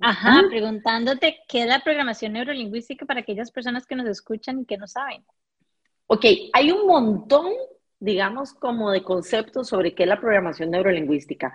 Ajá, 0.00 0.42
preguntándote 0.48 1.40
qué 1.48 1.62
es 1.62 1.66
la 1.66 1.80
programación 1.80 2.32
neurolingüística 2.32 3.06
para 3.06 3.20
aquellas 3.20 3.50
personas 3.50 3.86
que 3.86 3.96
nos 3.96 4.06
escuchan 4.06 4.60
y 4.60 4.66
que 4.66 4.76
no 4.76 4.86
saben. 4.86 5.24
Ok, 6.06 6.24
hay 6.52 6.70
un 6.70 6.86
montón, 6.86 7.52
digamos, 7.98 8.52
como 8.52 8.90
de 8.90 9.02
conceptos 9.02 9.68
sobre 9.68 9.94
qué 9.94 10.02
es 10.02 10.08
la 10.08 10.20
programación 10.20 10.70
neurolingüística. 10.70 11.52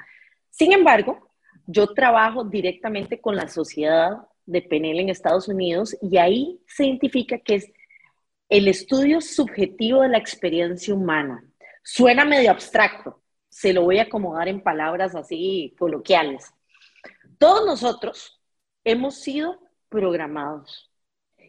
Sin 0.50 0.74
embargo, 0.74 1.30
yo 1.68 1.88
trabajo 1.88 2.44
directamente 2.44 3.22
con 3.22 3.36
la 3.36 3.48
sociedad 3.48 4.18
de 4.50 4.62
PNL 4.62 5.00
en 5.00 5.10
Estados 5.10 5.48
Unidos 5.48 5.96
y 6.01 6.18
ahí 6.18 6.60
se 6.68 6.86
identifica 6.86 7.38
que 7.38 7.56
es 7.56 7.72
el 8.50 8.68
estudio 8.68 9.22
subjetivo 9.22 10.01
de 10.01 10.10
la 10.10 10.18
experiencia 10.18 10.94
humana. 10.94 11.44
Suena 11.84 12.25
medio 12.25 12.50
abstracto, 12.51 13.22
se 13.48 13.74
lo 13.74 13.84
voy 13.84 14.00
a 14.00 14.03
acomodar 14.03 14.48
en 14.48 14.62
palabras 14.62 15.15
así 15.15 15.75
coloquiales. 15.77 16.51
Todos 17.38 17.65
nosotros 17.65 18.41
hemos 18.84 19.15
sido 19.15 19.60
programados. 19.88 20.91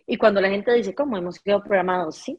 Y 0.06 0.16
cuando 0.16 0.40
la 0.40 0.50
gente 0.50 0.72
dice, 0.74 0.94
¿cómo 0.94 1.16
hemos 1.16 1.36
sido 1.36 1.62
programados? 1.62 2.16
Sí. 2.16 2.38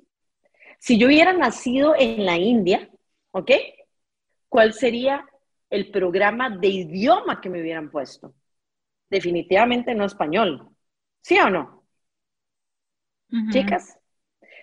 Si 0.79 0.97
yo 0.97 1.07
hubiera 1.07 1.33
nacido 1.33 1.95
en 1.97 2.25
la 2.25 2.37
India, 2.37 2.89
¿ok? 3.31 3.51
¿Cuál 4.49 4.73
sería 4.73 5.25
el 5.69 5.89
programa 5.89 6.49
de 6.49 6.67
idioma 6.67 7.39
que 7.39 7.49
me 7.49 7.61
hubieran 7.61 7.89
puesto? 7.89 8.33
Definitivamente 9.11 9.93
no 9.93 10.05
español. 10.05 10.69
¿Sí 11.21 11.37
o 11.39 11.49
no? 11.49 11.83
Chicas, 13.51 13.97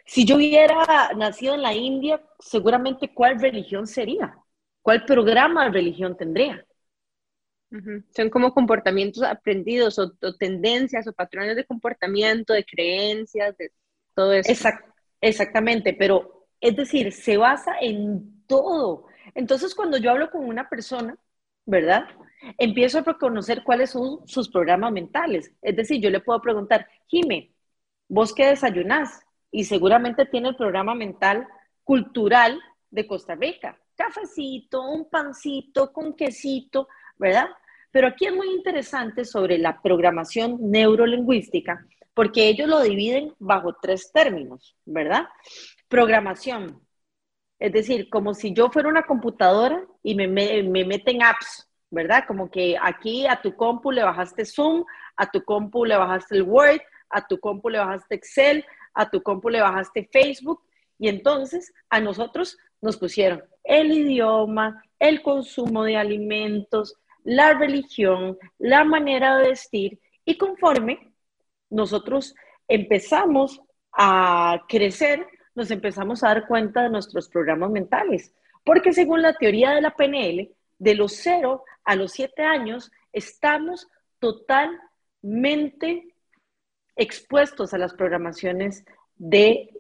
si 0.05 0.25
yo 0.25 0.37
hubiera 0.37 1.13
nacido 1.17 1.55
en 1.55 1.63
la 1.63 1.75
India, 1.75 2.21
seguramente 2.39 3.13
cuál 3.15 3.41
religión 3.41 3.87
sería, 3.87 4.37
cuál 4.83 5.05
programa 5.05 5.65
de 5.65 5.71
religión 5.71 6.17
tendría. 6.17 6.67
Son 8.17 8.31
como 8.31 8.55
comportamientos 8.55 9.23
aprendidos 9.23 9.99
o, 9.99 10.11
tendencias 10.39 11.07
o 11.07 11.13
patrones 11.13 11.57
de 11.57 11.67
comportamiento, 11.67 12.55
de 12.55 12.65
creencias, 12.65 13.57
de 13.59 13.71
todo 14.15 14.33
eso. 14.33 14.51
exactamente, 15.21 15.93
pero 15.93 16.47
es 16.61 16.75
decir, 16.75 17.13
se 17.13 17.37
basa 17.37 17.75
en 17.81 18.45
todo. 18.47 19.07
Entonces, 19.35 19.75
cuando 19.75 19.99
yo 19.99 20.11
hablo 20.11 20.31
con 20.31 20.45
una 20.45 20.69
persona, 20.69 21.17
¿verdad? 21.67 22.05
Empiezo 22.57 22.99
a 22.99 23.03
reconocer 23.03 23.63
cuáles 23.65 23.91
son 23.91 24.27
sus 24.27 24.49
programas 24.49 24.93
mentales. 24.93 25.53
Es 25.63 25.77
decir, 25.77 26.01
yo 26.01 26.11
le 26.11 26.21
puedo 26.21 26.41
preguntar, 26.41 26.87
Jime, 27.07 27.53
¿vos 28.09 28.35
qué 28.35 28.47
desayunás? 28.47 29.21
Y 29.51 29.65
seguramente 29.65 30.27
tiene 30.27 30.51
el 30.51 30.57
programa 30.57 30.95
mental 30.95 31.47
cultural 31.85 32.61
de 32.91 33.07
Costa 33.07 33.35
Rica. 33.35 33.79
Cafecito, 33.97 34.83
un 34.83 35.09
pancito 35.09 35.93
con 35.93 36.15
quesito, 36.15 36.89
¿verdad? 37.17 37.49
Pero 37.91 38.09
aquí 38.09 38.27
es 38.27 38.35
muy 38.35 38.51
interesante 38.51 39.25
sobre 39.25 39.59
la 39.59 39.81
programación 39.81 40.59
neurolingüística, 40.71 41.87
porque 42.15 42.49
ellos 42.49 42.69
lo 42.69 42.81
dividen 42.83 43.35
bajo 43.39 43.77
tres 43.81 44.13
términos, 44.13 44.77
¿verdad? 44.85 45.29
Programación, 45.89 46.81
es 47.59 47.73
decir, 47.73 48.09
como 48.09 48.35
si 48.35 48.53
yo 48.53 48.71
fuera 48.71 48.89
una 48.89 49.03
computadora 49.03 49.85
y 50.03 50.15
me, 50.15 50.29
me, 50.29 50.85
meten 50.85 51.23
apps, 51.23 51.68
¿verdad? 51.91 52.25
Como 52.27 52.51
que 52.51 52.77
aquí 52.81 53.27
a 53.27 53.41
tu 53.41 53.55
compu 53.55 53.91
le 53.91 54.03
bajaste 54.03 54.45
Zoom, 54.45 54.85
a 55.17 55.31
tu 55.31 55.43
compu 55.45 55.85
le 55.85 55.97
bajaste 55.97 56.37
el 56.37 56.43
Word, 56.43 56.81
a 57.11 57.27
tu 57.27 57.39
compu 57.41 57.69
le 57.69 57.79
bajaste 57.79 58.15
Excel, 58.15 58.65
a 58.95 59.09
tu 59.09 59.23
compu 59.23 59.49
le 59.49 59.61
bajaste 59.61 60.09
Facebook, 60.13 60.63
y 60.99 61.09
entonces 61.09 61.73
a 61.89 62.01
nosotros 62.01 62.59
nos 62.81 62.97
pusieron 62.97 63.43
el 63.65 63.93
idioma, 63.93 64.83
el 64.99 65.23
consumo 65.23 65.85
de 65.85 65.97
alimentos, 65.97 66.97
la 67.25 67.55
religión, 67.55 68.39
la 68.59 68.85
manera 68.85 69.37
de 69.37 69.49
vestir 69.49 70.01
y 70.25 70.37
conforme 70.37 71.13
nosotros 71.71 72.35
empezamos 72.67 73.61
a 73.93 74.63
crecer, 74.69 75.27
nos 75.55 75.71
empezamos 75.71 76.23
a 76.23 76.29
dar 76.29 76.47
cuenta 76.47 76.83
de 76.83 76.91
nuestros 76.91 77.29
programas 77.29 77.71
mentales. 77.71 78.33
Porque 78.65 78.93
según 78.93 79.23
la 79.23 79.35
teoría 79.35 79.71
de 79.71 79.81
la 79.81 79.95
PNL, 79.95 80.51
de 80.79 80.95
los 80.95 81.13
0 81.15 81.65
a 81.85 81.97
los 81.97 82.13
7 82.13 82.43
años 82.43 82.91
estamos 83.13 83.89
totalmente 84.19 86.15
expuestos 86.97 87.75
a 87.75 87.79
las 87.79 87.95
programaciones 87.95 88.85
de 89.17 89.71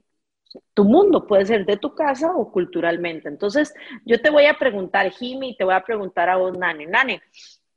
tu 0.74 0.84
mundo, 0.84 1.26
puede 1.26 1.46
ser 1.46 1.66
de 1.66 1.76
tu 1.76 1.94
casa 1.94 2.34
o 2.34 2.50
culturalmente. 2.50 3.28
Entonces, 3.28 3.74
yo 4.04 4.20
te 4.20 4.30
voy 4.30 4.46
a 4.46 4.58
preguntar, 4.58 5.10
Jimmy, 5.10 5.50
y 5.50 5.56
te 5.56 5.64
voy 5.64 5.74
a 5.74 5.84
preguntar 5.84 6.28
a 6.28 6.36
vos, 6.36 6.56
Nane. 6.56 6.86
Nane, 6.86 7.22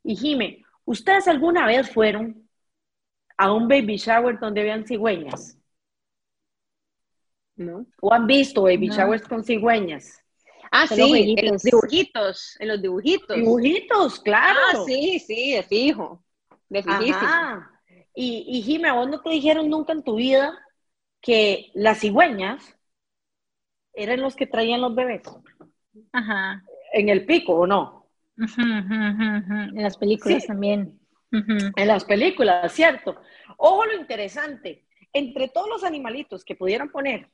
y 0.02 0.16
Jimmy, 0.16 0.64
¿ustedes 0.84 1.28
alguna 1.28 1.66
vez 1.66 1.90
fueron 1.90 2.48
a 3.36 3.52
un 3.52 3.68
baby 3.68 3.96
shower 3.96 4.38
donde 4.38 4.62
habían 4.62 4.86
cigüeñas? 4.86 5.58
¿No? 7.56 7.86
¿O 8.00 8.12
han 8.12 8.26
visto 8.26 8.62
baby 8.62 8.88
showers 8.88 9.22
con 9.22 9.44
cigüeñas? 9.44 10.21
Ah, 10.74 10.86
sí, 10.86 11.34
en 11.36 11.52
los 11.52 11.62
dibujitos, 11.62 12.56
en 12.58 12.68
los 12.68 12.80
dibujitos. 12.80 13.36
Dibujitos, 13.36 14.20
claro. 14.20 14.58
Ah, 14.72 14.82
sí, 14.86 15.18
sí, 15.18 15.52
de 15.52 15.62
fijo, 15.62 16.24
de 16.70 16.82
fijísimo. 16.82 17.66
Y, 18.14 18.46
y 18.48 18.62
Jimmy, 18.62 18.88
¿a 18.88 18.94
vos 18.94 19.08
no 19.08 19.20
te 19.20 19.28
dijeron 19.30 19.68
nunca 19.68 19.92
en 19.92 20.02
tu 20.02 20.16
vida 20.16 20.58
que 21.20 21.70
las 21.74 22.00
cigüeñas 22.00 22.76
eran 23.94 24.20
los 24.20 24.34
que 24.34 24.46
traían 24.46 24.80
los 24.80 24.94
bebés. 24.94 25.22
Ajá. 26.12 26.62
En 26.92 27.08
el 27.08 27.26
pico, 27.26 27.54
¿o 27.54 27.66
no? 27.66 28.08
En 28.38 29.82
las 29.82 29.96
películas 29.96 30.46
también. 30.46 30.98
En 31.30 31.88
las 31.88 32.04
películas, 32.04 32.72
cierto. 32.72 33.20
Ojo 33.58 33.84
lo 33.86 33.94
interesante, 33.94 34.86
entre 35.12 35.48
todos 35.48 35.68
los 35.68 35.84
animalitos 35.84 36.44
que 36.44 36.54
pudieran 36.54 36.90
poner 36.90 37.30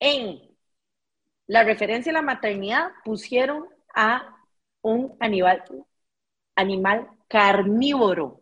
en 0.00 0.53
la 1.46 1.62
referencia 1.62 2.10
a 2.10 2.14
la 2.14 2.22
maternidad, 2.22 2.90
pusieron 3.04 3.66
a 3.94 4.36
un 4.82 5.16
animal, 5.20 5.64
animal 6.54 7.08
carnívoro. 7.28 8.40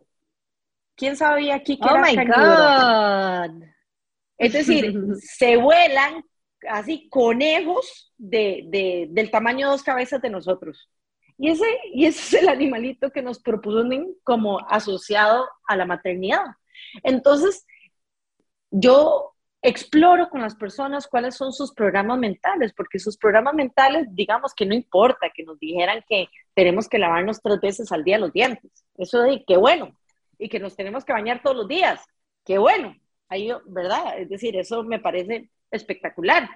¿Quién 0.95 1.17
sabía 1.17 1.57
aquí 1.57 1.79
que 1.79 1.89
oh 1.89 1.99
my 1.99 2.17
God. 2.17 3.65
Es 4.39 4.53
decir, 4.53 4.95
se 5.21 5.57
vuelan 5.57 6.25
así 6.69 7.09
conejos 7.09 8.13
de, 8.17 9.09
del 9.11 9.31
tamaño 9.31 9.67
de 9.67 9.73
dos 9.73 9.83
cabezas 9.83 10.21
de 10.23 10.31
nosotros. 10.31 10.89
Y 11.39 11.51
ese, 11.51 11.65
y 11.93 12.07
ese 12.07 12.37
es 12.37 12.43
el 12.43 12.49
animalito 12.49 13.11
que 13.11 13.23
nos 13.23 13.41
proponen 13.41 14.15
como 14.23 14.61
asociado 14.69 15.49
a 15.67 15.77
la 15.77 15.87
maternidad. 15.87 16.45
Entonces, 17.03 17.67
yo 18.71 19.32
exploro 19.63 20.29
con 20.29 20.41
las 20.41 20.57
personas 20.57 21.07
cuáles 21.07 21.37
son 21.37 21.53
sus 21.53 21.73
programas 21.73 22.19
mentales, 22.19 22.73
porque 22.73 22.99
sus 22.99 23.17
programas 23.17 23.55
mentales, 23.55 24.07
digamos 24.11 24.53
que 24.55 24.67
no 24.67 24.75
importa 24.75 25.31
que 25.35 25.45
nos 25.45 25.59
dijeran 25.59 26.05
que 26.09 26.27
tenemos 26.55 26.89
que 26.89 26.99
lavarnos 26.99 27.41
tres 27.41 27.61
veces 27.61 27.93
al 27.93 28.03
día 28.03 28.19
los 28.19 28.33
dientes. 28.33 28.85
Eso 28.99 29.23
de 29.23 29.45
qué 29.47 29.57
bueno. 29.57 29.97
Y 30.39 30.49
que 30.49 30.59
nos 30.59 30.75
tenemos 30.75 31.05
que 31.05 31.13
bañar 31.13 31.41
todos 31.43 31.57
los 31.57 31.69
días. 31.69 32.05
Qué 32.45 32.59
bueno. 32.59 32.97
Ahí, 33.29 33.51
¿verdad? 33.67 34.19
Es 34.19 34.29
decir, 34.29 34.57
eso 34.57 34.83
me 34.83 34.99
parece 34.99 35.49
espectacular. 35.71 36.49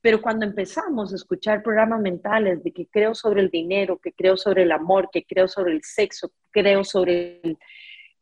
Pero 0.00 0.22
cuando 0.22 0.46
empezamos 0.46 1.12
a 1.12 1.16
escuchar 1.16 1.62
programas 1.62 2.00
mentales 2.00 2.62
de 2.62 2.72
que 2.72 2.86
creo 2.86 3.14
sobre 3.14 3.42
el 3.42 3.50
dinero, 3.50 3.98
que 3.98 4.12
creo 4.12 4.36
sobre 4.36 4.62
el 4.62 4.72
amor, 4.72 5.10
que 5.12 5.24
creo 5.24 5.46
sobre 5.46 5.72
el 5.72 5.82
sexo, 5.82 6.28
que 6.28 6.62
creo 6.62 6.84
sobre 6.84 7.40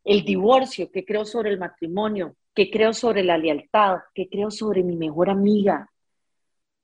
el, 0.04 0.25
divorcio, 0.25 0.90
que 0.90 1.04
creo 1.04 1.25
sobre 1.25 1.50
el 1.50 1.59
matrimonio, 1.59 2.35
que 2.59 2.73
creo 2.73 2.93
sobre 2.93 3.23
la 3.23 3.38
lealtad, 3.38 3.99
que 4.12 4.29
creo 4.29 4.50
sobre 4.50 4.83
mi 4.83 4.97
mejor 4.97 5.31
amiga, 5.31 5.88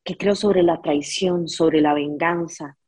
que 0.04 0.16
creo 0.16 0.37
sobre 0.37 0.62
la 0.62 0.81
traición, 0.81 1.49
sobre 1.49 1.81
la 1.81 1.95
venganza. 1.95 2.78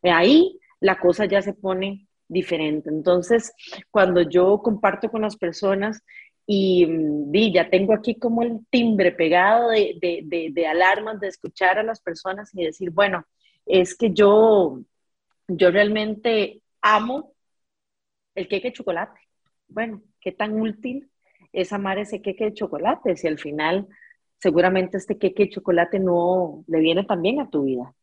Ahí 0.00 0.56
la 0.78 1.00
cosa 1.00 1.24
ya 1.24 1.42
se 1.42 1.54
pone 1.54 2.06
diferente. 2.28 2.88
Entonces, 2.88 3.52
cuando 3.90 4.22
yo 4.22 4.58
comparto 4.62 5.10
con 5.10 5.22
las 5.22 5.36
personas 5.36 6.04
y 6.46 6.86
vi, 6.88 7.52
ya 7.52 7.68
tengo 7.68 7.94
aquí 7.94 8.14
como 8.14 8.44
el 8.44 8.64
timbre 8.70 9.10
pegado 9.10 9.70
de, 9.70 9.98
de, 10.00 10.50
de, 10.52 10.66
alarmas, 10.68 11.18
de 11.18 11.26
escuchar 11.26 11.80
a 11.80 11.82
las 11.82 12.00
personas 12.00 12.54
y 12.54 12.64
decir, 12.64 12.92
bueno, 12.92 13.24
es 13.66 13.96
que 13.96 14.12
yo, 14.12 14.78
yo 15.48 15.72
realmente 15.72 16.62
amo 16.80 17.32
el 18.36 18.46
queque 18.46 18.72
chocolate. 18.72 19.18
Bueno, 19.66 20.00
qué 20.20 20.30
tan 20.30 20.60
útil 20.60 21.09
es 21.52 21.72
amar 21.72 21.98
ese 21.98 22.22
queque 22.22 22.44
de 22.46 22.54
chocolate, 22.54 23.16
si 23.16 23.26
al 23.26 23.38
final 23.38 23.88
seguramente 24.38 24.96
este 24.96 25.18
queque 25.18 25.44
de 25.44 25.50
chocolate 25.50 25.98
no 25.98 26.64
le 26.66 26.80
viene 26.80 27.04
también 27.04 27.40
a 27.40 27.50
tu 27.50 27.64
vida. 27.64 27.94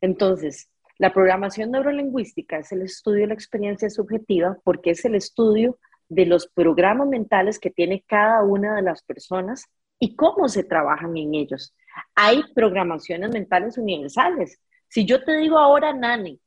Entonces, 0.00 0.70
la 0.98 1.12
programación 1.12 1.70
neurolingüística 1.70 2.58
es 2.58 2.72
el 2.72 2.82
estudio 2.82 3.22
de 3.22 3.28
la 3.28 3.34
experiencia 3.34 3.88
subjetiva 3.88 4.58
porque 4.64 4.90
es 4.90 5.04
el 5.04 5.14
estudio 5.14 5.78
de 6.08 6.26
los 6.26 6.48
programas 6.48 7.08
mentales 7.08 7.58
que 7.58 7.70
tiene 7.70 8.04
cada 8.06 8.42
una 8.42 8.74
de 8.74 8.82
las 8.82 9.02
personas 9.02 9.64
y 9.98 10.16
cómo 10.16 10.48
se 10.48 10.64
trabajan 10.64 11.16
en 11.16 11.34
ellos. 11.34 11.74
Hay 12.14 12.42
programaciones 12.54 13.30
mentales 13.30 13.78
universales. 13.78 14.60
Si 14.88 15.06
yo 15.06 15.24
te 15.24 15.36
digo 15.38 15.58
ahora, 15.58 15.92
Nani, 15.92 16.40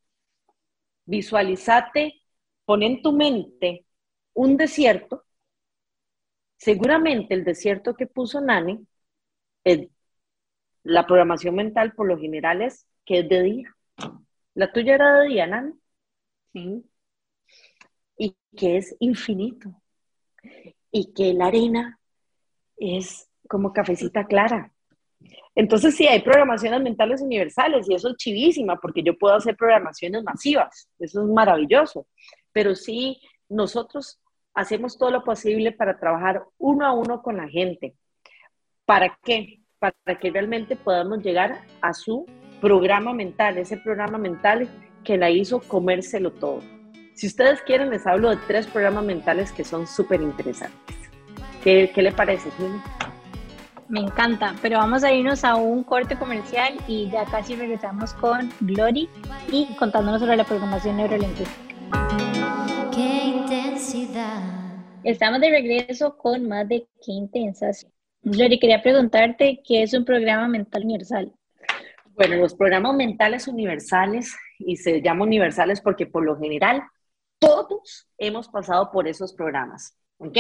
visualizate, 1.06 2.22
pon 2.66 2.84
en 2.84 3.02
tu 3.02 3.14
mente 3.14 3.86
un 4.34 4.58
desierto, 4.58 5.24
seguramente 6.64 7.34
el 7.34 7.44
desierto 7.44 7.94
que 7.94 8.08
puso 8.08 8.40
Nani, 8.40 8.88
la 10.84 11.06
programación 11.06 11.56
mental 11.56 11.94
por 11.94 12.08
lo 12.08 12.18
general 12.18 12.62
es 12.62 12.88
que 13.06 13.20
es 13.20 13.30
de 13.30 13.42
día. 13.42 13.76
La 14.54 14.72
tuya 14.72 14.96
era 14.96 15.20
de 15.20 15.28
día, 15.28 15.48
Nani. 15.48 15.74
Sí. 16.54 16.86
Y 18.18 18.38
que 18.56 18.78
es 18.78 18.96
infinito. 19.00 19.82
Y 20.92 21.14
que 21.14 21.34
la 21.34 21.48
arena 21.48 22.00
es 22.78 23.30
como 23.50 23.74
cafecita 23.74 24.26
clara. 24.26 24.72
Entonces 25.56 25.96
sí, 25.96 26.08
hay 26.08 26.22
programaciones 26.22 26.82
mentales 26.82 27.22
universales 27.22 27.90
y 27.90 27.96
eso 27.96 28.10
es 28.10 28.18
chivísima 28.18 28.78
porque 28.78 29.04
yo 29.04 29.18
puedo 29.18 29.36
hacer 29.36 29.56
programaciones 29.56 30.24
masivas, 30.24 30.90
eso 31.00 31.22
es 31.22 31.28
maravilloso, 31.30 32.08
pero 32.52 32.76
sí, 32.76 33.22
nosotros 33.48 34.20
hacemos 34.54 34.98
todo 34.98 35.12
lo 35.12 35.24
posible 35.24 35.72
para 35.72 36.00
trabajar 36.00 36.44
uno 36.58 36.86
a 36.86 36.94
uno 36.94 37.22
con 37.22 37.38
la 37.38 37.48
gente. 37.48 37.96
¿Para 38.86 39.18
qué? 39.24 39.60
Para 39.80 40.20
que 40.20 40.32
realmente 40.32 40.76
podamos 40.76 41.24
llegar 41.24 41.62
a 41.82 41.94
su 41.94 42.26
programa 42.62 43.14
mental, 43.14 43.58
ese 43.58 43.78
programa 43.78 44.18
mental 44.18 44.70
que 45.04 45.18
la 45.18 45.30
hizo 45.30 45.60
comérselo 45.60 46.32
todo. 46.32 46.62
Si 47.14 47.28
ustedes 47.28 47.62
quieren, 47.62 47.90
les 47.90 48.08
hablo 48.08 48.30
de 48.30 48.38
tres 48.48 48.66
programas 48.68 49.04
mentales 49.04 49.52
que 49.52 49.64
son 49.64 49.86
súper 49.86 50.22
interesantes. 50.22 50.98
¿Qué, 51.64 51.92
¿Qué, 51.94 52.02
le 52.02 52.12
parece, 52.12 52.50
Jimmy? 52.58 52.82
Me 53.88 54.00
encanta, 54.00 54.56
pero 54.62 54.80
vamos 54.80 55.04
a 55.04 55.12
irnos 55.12 55.44
a 55.44 55.56
un 55.56 55.84
corte 55.84 56.18
comercial 56.18 56.76
y 56.88 57.10
ya 57.10 57.26
casi 57.26 57.56
regresamos 57.56 58.14
con 58.16 58.52
Glory 58.62 59.10
y 59.52 59.76
contándonos 59.76 60.22
sobre 60.22 60.38
la 60.38 60.46
programación 60.46 60.98
neurolingüística. 60.98 62.23
Estamos 65.04 65.42
de 65.42 65.50
regreso 65.50 66.16
con 66.18 66.48
más 66.48 66.68
de 66.70 66.88
Qué 67.04 67.12
Intensas. 67.12 67.88
Glory, 68.22 68.60
quería 68.60 68.82
preguntarte 68.82 69.62
qué 69.66 69.84
es 69.84 69.94
un 69.94 70.06
programa 70.06 70.48
mental 70.48 70.84
universal. 70.84 71.32
Bueno, 72.16 72.36
los 72.36 72.54
programas 72.54 72.96
mentales 72.96 73.48
universales, 73.48 74.36
y 74.60 74.78
se 74.78 75.02
llaman 75.02 75.28
universales 75.28 75.82
porque 75.82 76.06
por 76.06 76.24
lo 76.24 76.38
general 76.38 76.84
todos 77.40 78.08
hemos 78.18 78.48
pasado 78.48 78.92
por 78.92 79.08
esos 79.08 79.34
programas. 79.34 79.98
¿Ok? 80.18 80.38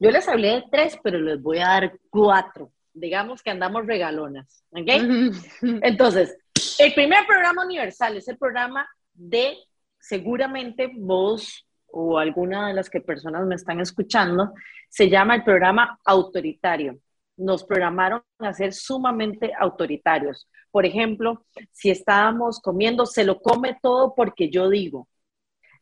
Yo 0.00 0.10
les 0.10 0.28
hablé 0.28 0.48
de 0.48 0.64
tres, 0.70 0.98
pero 1.02 1.18
les 1.18 1.40
voy 1.40 1.58
a 1.58 1.68
dar 1.68 1.98
cuatro. 2.10 2.72
Digamos 2.92 3.42
que 3.42 3.50
andamos 3.50 3.86
regalonas. 3.86 4.64
¿Ok? 4.70 4.88
Entonces, 5.82 6.36
el 6.78 6.92
primer 6.94 7.24
programa 7.26 7.64
universal 7.64 8.16
es 8.16 8.26
el 8.26 8.36
programa 8.36 8.86
de, 9.14 9.56
seguramente 10.00 10.90
vos 10.92 11.63
o 11.96 12.18
alguna 12.18 12.68
de 12.68 12.74
las 12.74 12.90
que 12.90 13.00
personas 13.00 13.46
me 13.46 13.54
están 13.54 13.80
escuchando, 13.80 14.52
se 14.88 15.08
llama 15.08 15.36
el 15.36 15.44
programa 15.44 15.98
autoritario. 16.04 16.98
Nos 17.36 17.64
programaron 17.64 18.22
a 18.38 18.52
ser 18.52 18.72
sumamente 18.72 19.52
autoritarios. 19.58 20.48
Por 20.70 20.86
ejemplo, 20.86 21.46
si 21.70 21.90
estábamos 21.90 22.60
comiendo, 22.60 23.06
se 23.06 23.24
lo 23.24 23.40
come 23.40 23.78
todo 23.80 24.14
porque 24.14 24.50
yo 24.50 24.68
digo 24.68 25.08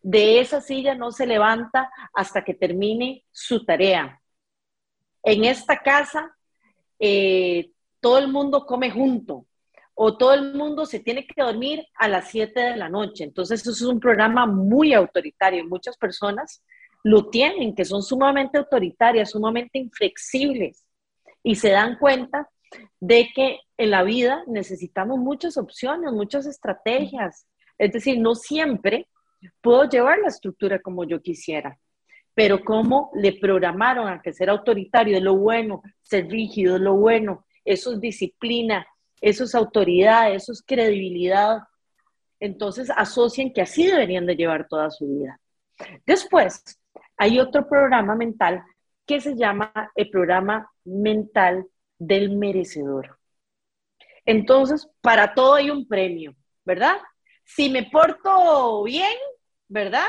de 0.03 0.41
esa 0.41 0.61
silla 0.61 0.95
no 0.95 1.13
se 1.13 1.27
levanta 1.27 1.91
hasta 2.13 2.45
que 2.45 2.55
termine 2.55 3.25
su 3.31 3.65
tarea. 3.65 4.21
En 5.23 5.45
esta 5.45 5.79
casa, 5.79 6.37
eh, 6.99 7.71
todo 8.01 8.19
el 8.19 8.29
mundo 8.29 8.67
come 8.67 8.91
junto 8.91 9.47
o 9.95 10.17
todo 10.17 10.35
el 10.35 10.55
mundo 10.55 10.87
se 10.87 11.01
tiene 11.01 11.27
que 11.27 11.43
dormir 11.43 11.87
a 11.95 12.09
las 12.09 12.31
7 12.31 12.59
de 12.59 12.77
la 12.77 12.89
noche. 12.89 13.25
Entonces, 13.25 13.61
eso 13.61 13.71
es 13.71 13.83
un 13.83 14.01
programa 14.01 14.47
muy 14.47 14.95
autoritario. 14.95 15.65
Muchas 15.67 15.97
personas 15.97 16.63
lo 17.05 17.29
tienen, 17.29 17.75
que 17.75 17.85
son 17.85 18.03
sumamente 18.03 18.59
autoritarias, 18.59 19.31
sumamente 19.31 19.79
inflexibles 19.79 20.85
y 21.43 21.57
se 21.57 21.71
dan 21.71 21.99
cuenta 21.99 22.49
de 23.01 23.29
que 23.35 23.59
en 23.77 23.91
la 23.91 24.03
vida 24.03 24.45
necesitamos 24.47 25.19
muchas 25.19 25.57
opciones, 25.57 26.13
muchas 26.13 26.47
estrategias. 26.47 27.47
Es 27.79 27.93
decir, 27.93 28.19
no 28.19 28.35
siempre 28.35 29.09
puedo 29.61 29.89
llevar 29.89 30.19
la 30.21 30.29
estructura 30.29 30.81
como 30.81 31.05
yo 31.05 31.21
quisiera, 31.21 31.79
pero 32.35 32.65
como 32.65 33.11
le 33.15 33.33
programaron 33.33 34.09
a 34.09 34.23
que 34.23 34.33
ser 34.33 34.49
autoritario 34.49 35.17
es 35.17 35.23
lo 35.23 35.37
bueno, 35.37 35.83
ser 36.01 36.29
rígido 36.29 36.77
es 36.77 36.83
lo 36.83 36.95
bueno, 36.95 37.45
eso 37.65 37.93
es 37.93 38.01
disciplina, 38.01 38.87
eso 39.23 39.45
es 39.45 39.55
autoridad, 39.55 40.35
eso 40.35 40.53
es 40.53 40.63
credibilidad. 40.63 41.61
Entonces 42.41 42.91
asocian 42.95 43.53
que 43.53 43.63
así 43.63 43.87
deberían 43.87 44.27
de 44.27 44.37
llevar 44.37 44.69
toda 44.69 44.91
su 44.91 45.07
vida. 45.07 45.41
Después, 46.05 46.63
hay 47.17 47.39
otro 47.39 47.67
programa 47.69 48.15
mental 48.15 48.63
que 49.07 49.21
se 49.21 49.37
llama 49.37 49.73
el 49.95 50.11
programa 50.11 50.71
mental 50.85 51.67
del 51.99 52.37
merecedor. 52.37 53.19
Entonces, 54.27 54.89
para 55.01 55.35
todo 55.35 55.55
hay 55.55 55.71
un 55.71 55.87
premio, 55.87 56.35
¿verdad? 56.65 56.97
Si 57.45 57.71
me 57.71 57.85
porto 57.85 58.83
bien, 58.83 59.17
¿verdad? 59.69 60.07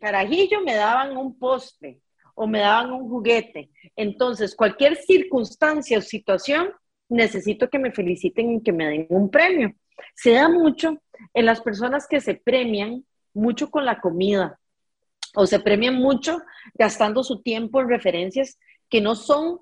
Carajillo 0.00 0.60
me 0.62 0.74
daban 0.74 1.16
un 1.16 1.38
postre 1.38 2.00
o 2.34 2.46
me 2.46 2.58
daban 2.58 2.92
un 2.92 3.08
juguete. 3.08 3.70
Entonces, 3.94 4.56
cualquier 4.56 4.96
circunstancia 4.96 5.98
o 5.98 6.02
situación, 6.02 6.72
necesito 7.12 7.68
que 7.68 7.78
me 7.78 7.92
feliciten 7.92 8.52
y 8.52 8.62
que 8.62 8.72
me 8.72 8.86
den 8.88 9.06
un 9.10 9.30
premio. 9.30 9.74
Se 10.14 10.32
da 10.32 10.48
mucho 10.48 11.00
en 11.34 11.46
las 11.46 11.60
personas 11.60 12.06
que 12.08 12.20
se 12.20 12.34
premian 12.34 13.04
mucho 13.34 13.70
con 13.70 13.84
la 13.84 14.00
comida 14.00 14.58
o 15.34 15.46
se 15.46 15.60
premian 15.60 15.94
mucho 15.94 16.42
gastando 16.74 17.22
su 17.22 17.42
tiempo 17.42 17.80
en 17.80 17.88
referencias 17.88 18.58
que 18.88 19.00
no 19.00 19.14
son 19.14 19.60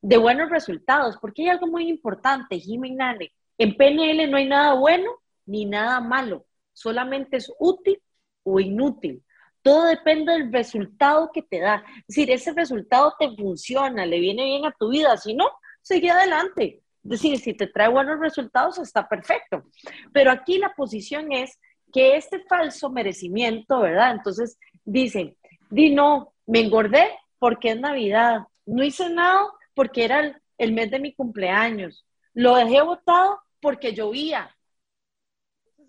de 0.00 0.16
buenos 0.16 0.50
resultados, 0.50 1.16
porque 1.20 1.42
hay 1.42 1.48
algo 1.48 1.66
muy 1.66 1.88
importante, 1.88 2.58
Jiménez, 2.58 3.30
en 3.58 3.76
PNL 3.76 4.30
no 4.30 4.36
hay 4.36 4.46
nada 4.46 4.74
bueno 4.74 5.10
ni 5.46 5.64
nada 5.64 6.00
malo, 6.00 6.46
solamente 6.72 7.36
es 7.36 7.52
útil 7.58 8.00
o 8.42 8.58
inútil. 8.58 9.22
Todo 9.62 9.84
depende 9.84 10.32
del 10.32 10.52
resultado 10.52 11.30
que 11.32 11.42
te 11.42 11.60
da. 11.60 11.84
Es 11.98 12.16
decir, 12.16 12.30
ese 12.32 12.52
resultado 12.52 13.14
te 13.16 13.30
funciona, 13.36 14.04
le 14.04 14.18
viene 14.18 14.44
bien 14.44 14.64
a 14.64 14.72
tu 14.72 14.88
vida, 14.88 15.16
si 15.16 15.34
no, 15.34 15.48
sigue 15.82 16.10
adelante. 16.10 16.82
Es 17.04 17.10
decir, 17.10 17.38
si 17.38 17.54
te 17.54 17.66
trae 17.66 17.88
buenos 17.88 18.18
resultados, 18.20 18.78
está 18.78 19.08
perfecto. 19.08 19.64
Pero 20.12 20.30
aquí 20.30 20.58
la 20.58 20.74
posición 20.74 21.32
es 21.32 21.58
que 21.92 22.16
este 22.16 22.40
falso 22.44 22.90
merecimiento, 22.90 23.80
¿verdad? 23.80 24.12
Entonces 24.12 24.58
dicen, 24.84 25.36
di 25.70 25.90
no, 25.90 26.32
me 26.46 26.60
engordé 26.60 27.10
porque 27.38 27.70
es 27.70 27.80
Navidad, 27.80 28.42
no 28.64 28.82
hice 28.82 29.10
nada 29.10 29.46
porque 29.74 30.04
era 30.04 30.20
el, 30.20 30.36
el 30.58 30.72
mes 30.72 30.90
de 30.90 31.00
mi 31.00 31.12
cumpleaños, 31.12 32.06
lo 32.34 32.54
dejé 32.54 32.80
botado 32.82 33.40
porque 33.60 33.94
llovía, 33.94 34.54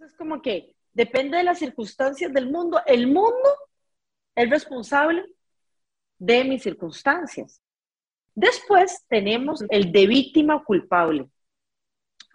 es 0.06 0.14
como 0.16 0.42
que 0.42 0.76
depende 0.92 1.38
de 1.38 1.44
las 1.44 1.60
circunstancias 1.60 2.32
del 2.34 2.50
mundo. 2.50 2.82
El 2.86 3.08
mundo 3.08 3.50
es 4.36 4.50
responsable 4.50 5.26
de 6.18 6.44
mis 6.44 6.64
circunstancias. 6.64 7.62
Después 8.36 9.06
tenemos 9.08 9.64
el 9.70 9.92
de 9.92 10.08
víctima 10.08 10.56
o 10.56 10.64
culpable. 10.64 11.30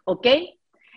¿Ok? 0.04 0.26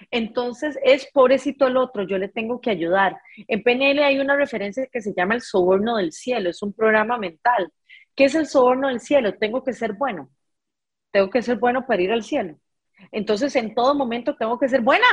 Entonces 0.10 0.78
es 0.84 1.08
pobrecito 1.14 1.68
el 1.68 1.78
otro, 1.78 2.04
yo 2.04 2.18
le 2.18 2.28
tengo 2.28 2.60
que 2.60 2.72
ayudar. 2.72 3.20
En 3.48 3.62
PNL 3.62 4.00
hay 4.00 4.20
una 4.20 4.36
referencia 4.36 4.88
que 4.92 5.02
se 5.02 5.14
llama 5.16 5.36
el 5.36 5.42
soborno 5.42 5.98
del 5.98 6.12
cielo, 6.12 6.50
es 6.50 6.62
un 6.62 6.74
programa 6.74 7.18
mental. 7.18 7.72
¿Qué 8.16 8.26
es 8.26 8.36
el 8.36 8.48
soborno 8.48 8.88
del 8.88 9.00
cielo? 9.00 9.38
Tengo 9.38 9.64
que 9.64 9.74
ser 9.74 9.94
bueno. 9.94 10.30
Tengo 11.12 11.30
que 11.30 11.42
ser 11.42 11.58
bueno 11.58 11.86
para 11.86 12.02
ir 12.02 12.12
al 12.12 12.24
cielo. 12.24 12.58
Entonces 13.12 13.56
en 13.56 13.76
todo 13.76 13.96
momento 13.96 14.36
tengo 14.36 14.58
que 14.58 14.70
ser 14.70 14.82
buena 14.82 15.08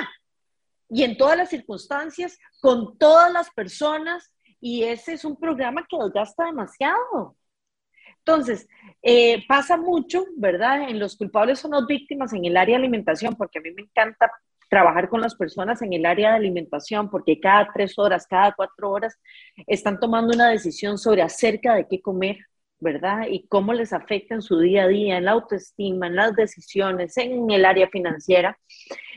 y 0.89 1.03
en 1.03 1.17
todas 1.17 1.37
las 1.37 1.51
circunstancias, 1.51 2.39
con 2.61 2.97
todas 2.99 3.31
las 3.33 3.51
personas, 3.51 4.33
y 4.61 4.85
ese 4.85 5.13
es 5.13 5.25
un 5.25 5.37
programa 5.37 5.87
que 5.89 5.99
desgasta 5.99 6.47
demasiado. 6.47 7.37
Entonces, 8.29 8.69
eh, 9.03 9.43
pasa 9.49 9.79
mucho, 9.79 10.27
¿verdad? 10.37 10.91
En 10.91 10.99
los 10.99 11.17
culpables 11.17 11.61
son 11.61 11.71
las 11.71 11.87
víctimas 11.87 12.35
en 12.35 12.45
el 12.45 12.59
área 12.59 12.77
de 12.77 12.85
alimentación, 12.85 13.35
porque 13.37 13.59
a 13.59 13.63
mí 13.63 13.71
me 13.71 13.83
encanta 13.83 14.31
trabajar 14.69 15.09
con 15.09 15.23
las 15.23 15.35
personas 15.35 15.81
en 15.81 15.95
el 15.95 16.05
área 16.05 16.33
de 16.33 16.37
alimentación, 16.37 17.09
porque 17.09 17.41
cada 17.41 17.71
tres 17.73 17.99
horas, 17.99 18.27
cada 18.29 18.53
cuatro 18.53 18.91
horas, 18.91 19.19
están 19.67 19.99
tomando 19.99 20.35
una 20.35 20.51
decisión 20.51 20.99
sobre 20.99 21.23
acerca 21.23 21.75
de 21.75 21.87
qué 21.89 22.01
comer. 22.03 22.37
¿verdad? 22.81 23.27
Y 23.29 23.45
cómo 23.49 23.73
les 23.73 23.93
afecta 23.93 24.37
en 24.37 24.43
su 24.43 24.61
día 24.61 24.85
a 24.85 24.87
día, 24.87 25.19
en 25.19 25.25
la 25.25 25.33
autoestima, 25.33 26.07
en 26.07 26.15
las 26.15 26.37
decisiones, 26.37 27.17
en 27.17 27.51
el 27.51 27.65
área 27.65 27.89
financiera. 27.89 28.57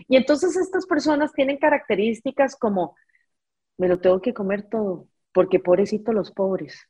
Y 0.08 0.16
entonces 0.18 0.58
estas 0.58 0.88
personas 0.88 1.32
tienen 1.34 1.58
características 1.58 2.56
como, 2.56 2.96
me 3.78 3.88
lo 3.88 4.00
tengo 4.00 4.20
que 4.20 4.34
comer 4.34 4.68
todo, 4.68 5.08
porque 5.32 5.60
pobrecito 5.60 6.12
los 6.12 6.32
pobres. 6.32 6.88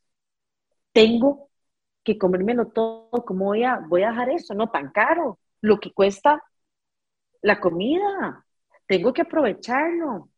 Tengo 0.94 1.51
que 2.04 2.18
comérmelo 2.18 2.68
todo, 2.68 3.10
¿cómo 3.26 3.46
voy 3.46 3.64
a, 3.64 3.78
voy 3.78 4.04
a 4.04 4.10
dejar 4.10 4.30
eso? 4.30 4.54
No 4.54 4.70
tan 4.70 4.92
caro, 4.92 5.40
lo 5.62 5.80
que 5.80 5.92
cuesta 5.94 6.44
la 7.42 7.60
comida, 7.60 8.46
tengo 8.88 9.14
que 9.14 9.22
aprovecharlo. 9.22 10.30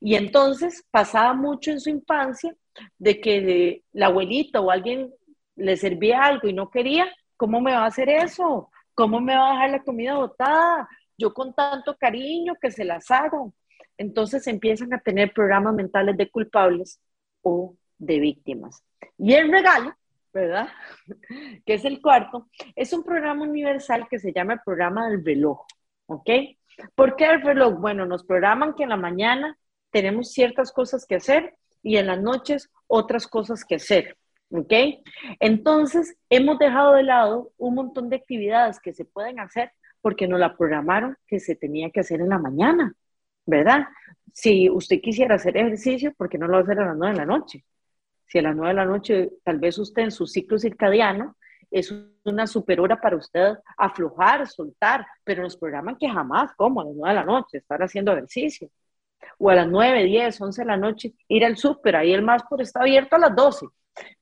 Y 0.00 0.14
entonces 0.16 0.84
pasaba 0.90 1.34
mucho 1.34 1.70
en 1.70 1.80
su 1.80 1.90
infancia 1.90 2.54
de 2.98 3.20
que 3.20 3.84
la 3.92 4.06
abuelita 4.06 4.60
o 4.60 4.70
alguien 4.70 5.12
le 5.54 5.76
servía 5.76 6.22
algo 6.22 6.48
y 6.48 6.52
no 6.52 6.70
quería, 6.70 7.06
¿cómo 7.36 7.60
me 7.60 7.72
va 7.72 7.84
a 7.84 7.86
hacer 7.86 8.08
eso? 8.08 8.70
¿Cómo 8.94 9.20
me 9.20 9.36
va 9.36 9.50
a 9.50 9.52
dejar 9.52 9.70
la 9.70 9.82
comida 9.82 10.16
botada? 10.16 10.88
Yo 11.18 11.32
con 11.32 11.54
tanto 11.54 11.96
cariño 11.96 12.54
que 12.60 12.70
se 12.70 12.84
las 12.84 13.10
hago. 13.10 13.54
Entonces 13.98 14.46
empiezan 14.46 14.92
a 14.92 15.00
tener 15.00 15.32
programas 15.32 15.74
mentales 15.74 16.16
de 16.16 16.30
culpables 16.30 17.00
o 17.42 17.74
de 17.98 18.20
víctimas. 18.20 18.82
Y 19.18 19.34
el 19.34 19.50
regalo, 19.50 19.94
¿verdad? 20.36 20.68
que 21.66 21.74
es 21.74 21.84
el 21.84 22.00
cuarto, 22.00 22.48
es 22.74 22.92
un 22.92 23.02
programa 23.02 23.42
universal 23.42 24.06
que 24.08 24.18
se 24.18 24.32
llama 24.32 24.54
el 24.54 24.60
programa 24.64 25.08
del 25.08 25.24
reloj, 25.24 25.64
¿ok? 26.06 26.30
¿Por 26.94 27.16
qué 27.16 27.24
el 27.24 27.42
reloj? 27.42 27.80
Bueno, 27.80 28.04
nos 28.04 28.22
programan 28.24 28.74
que 28.74 28.82
en 28.82 28.90
la 28.90 28.98
mañana 28.98 29.58
tenemos 29.90 30.32
ciertas 30.32 30.72
cosas 30.72 31.06
que 31.06 31.16
hacer 31.16 31.54
y 31.82 31.96
en 31.96 32.08
las 32.08 32.20
noches 32.20 32.70
otras 32.86 33.26
cosas 33.26 33.64
que 33.64 33.76
hacer. 33.76 34.16
¿Ok? 34.50 34.72
Entonces, 35.40 36.16
hemos 36.30 36.58
dejado 36.58 36.94
de 36.94 37.02
lado 37.02 37.50
un 37.56 37.74
montón 37.74 38.08
de 38.08 38.16
actividades 38.16 38.78
que 38.78 38.92
se 38.92 39.04
pueden 39.04 39.40
hacer 39.40 39.72
porque 40.00 40.28
nos 40.28 40.38
la 40.38 40.56
programaron 40.56 41.16
que 41.26 41.40
se 41.40 41.56
tenía 41.56 41.90
que 41.90 42.00
hacer 42.00 42.20
en 42.20 42.28
la 42.28 42.38
mañana, 42.38 42.94
¿verdad? 43.44 43.86
Si 44.32 44.70
usted 44.70 45.00
quisiera 45.00 45.34
hacer 45.34 45.56
ejercicio, 45.56 46.12
¿por 46.14 46.28
qué 46.28 46.38
no 46.38 46.46
lo 46.46 46.52
va 46.52 46.58
a 46.60 46.62
hacer 46.62 46.78
a 46.78 46.86
las 46.86 46.96
nueve 46.96 47.14
de 47.14 47.18
la 47.18 47.26
noche? 47.26 47.64
Si 48.26 48.38
a 48.38 48.42
las 48.42 48.56
nueve 48.56 48.70
de 48.70 48.74
la 48.74 48.84
noche, 48.84 49.30
tal 49.44 49.58
vez 49.58 49.78
usted 49.78 50.02
en 50.02 50.10
su 50.10 50.26
ciclo 50.26 50.58
circadiano 50.58 51.36
es 51.70 51.92
una 52.24 52.46
super 52.46 52.80
hora 52.80 53.00
para 53.00 53.16
usted 53.16 53.54
aflojar, 53.76 54.46
soltar, 54.48 55.06
pero 55.24 55.42
nos 55.42 55.56
programan 55.56 55.96
que 55.96 56.08
jamás, 56.08 56.52
como 56.56 56.80
a 56.80 56.84
las 56.84 56.94
nueve 56.94 57.14
de 57.14 57.20
la 57.20 57.24
noche, 57.24 57.58
estar 57.58 57.82
haciendo 57.82 58.12
ejercicio. 58.12 58.70
O 59.38 59.50
a 59.50 59.54
las 59.54 59.68
nueve, 59.68 60.04
diez, 60.04 60.40
once 60.40 60.62
de 60.62 60.68
la 60.68 60.76
noche, 60.76 61.14
ir 61.28 61.44
al 61.44 61.56
súper, 61.56 61.96
ahí 61.96 62.12
el 62.12 62.22
más 62.22 62.42
por 62.44 62.62
está 62.62 62.80
abierto 62.80 63.16
a 63.16 63.18
las 63.18 63.34
doce. 63.34 63.66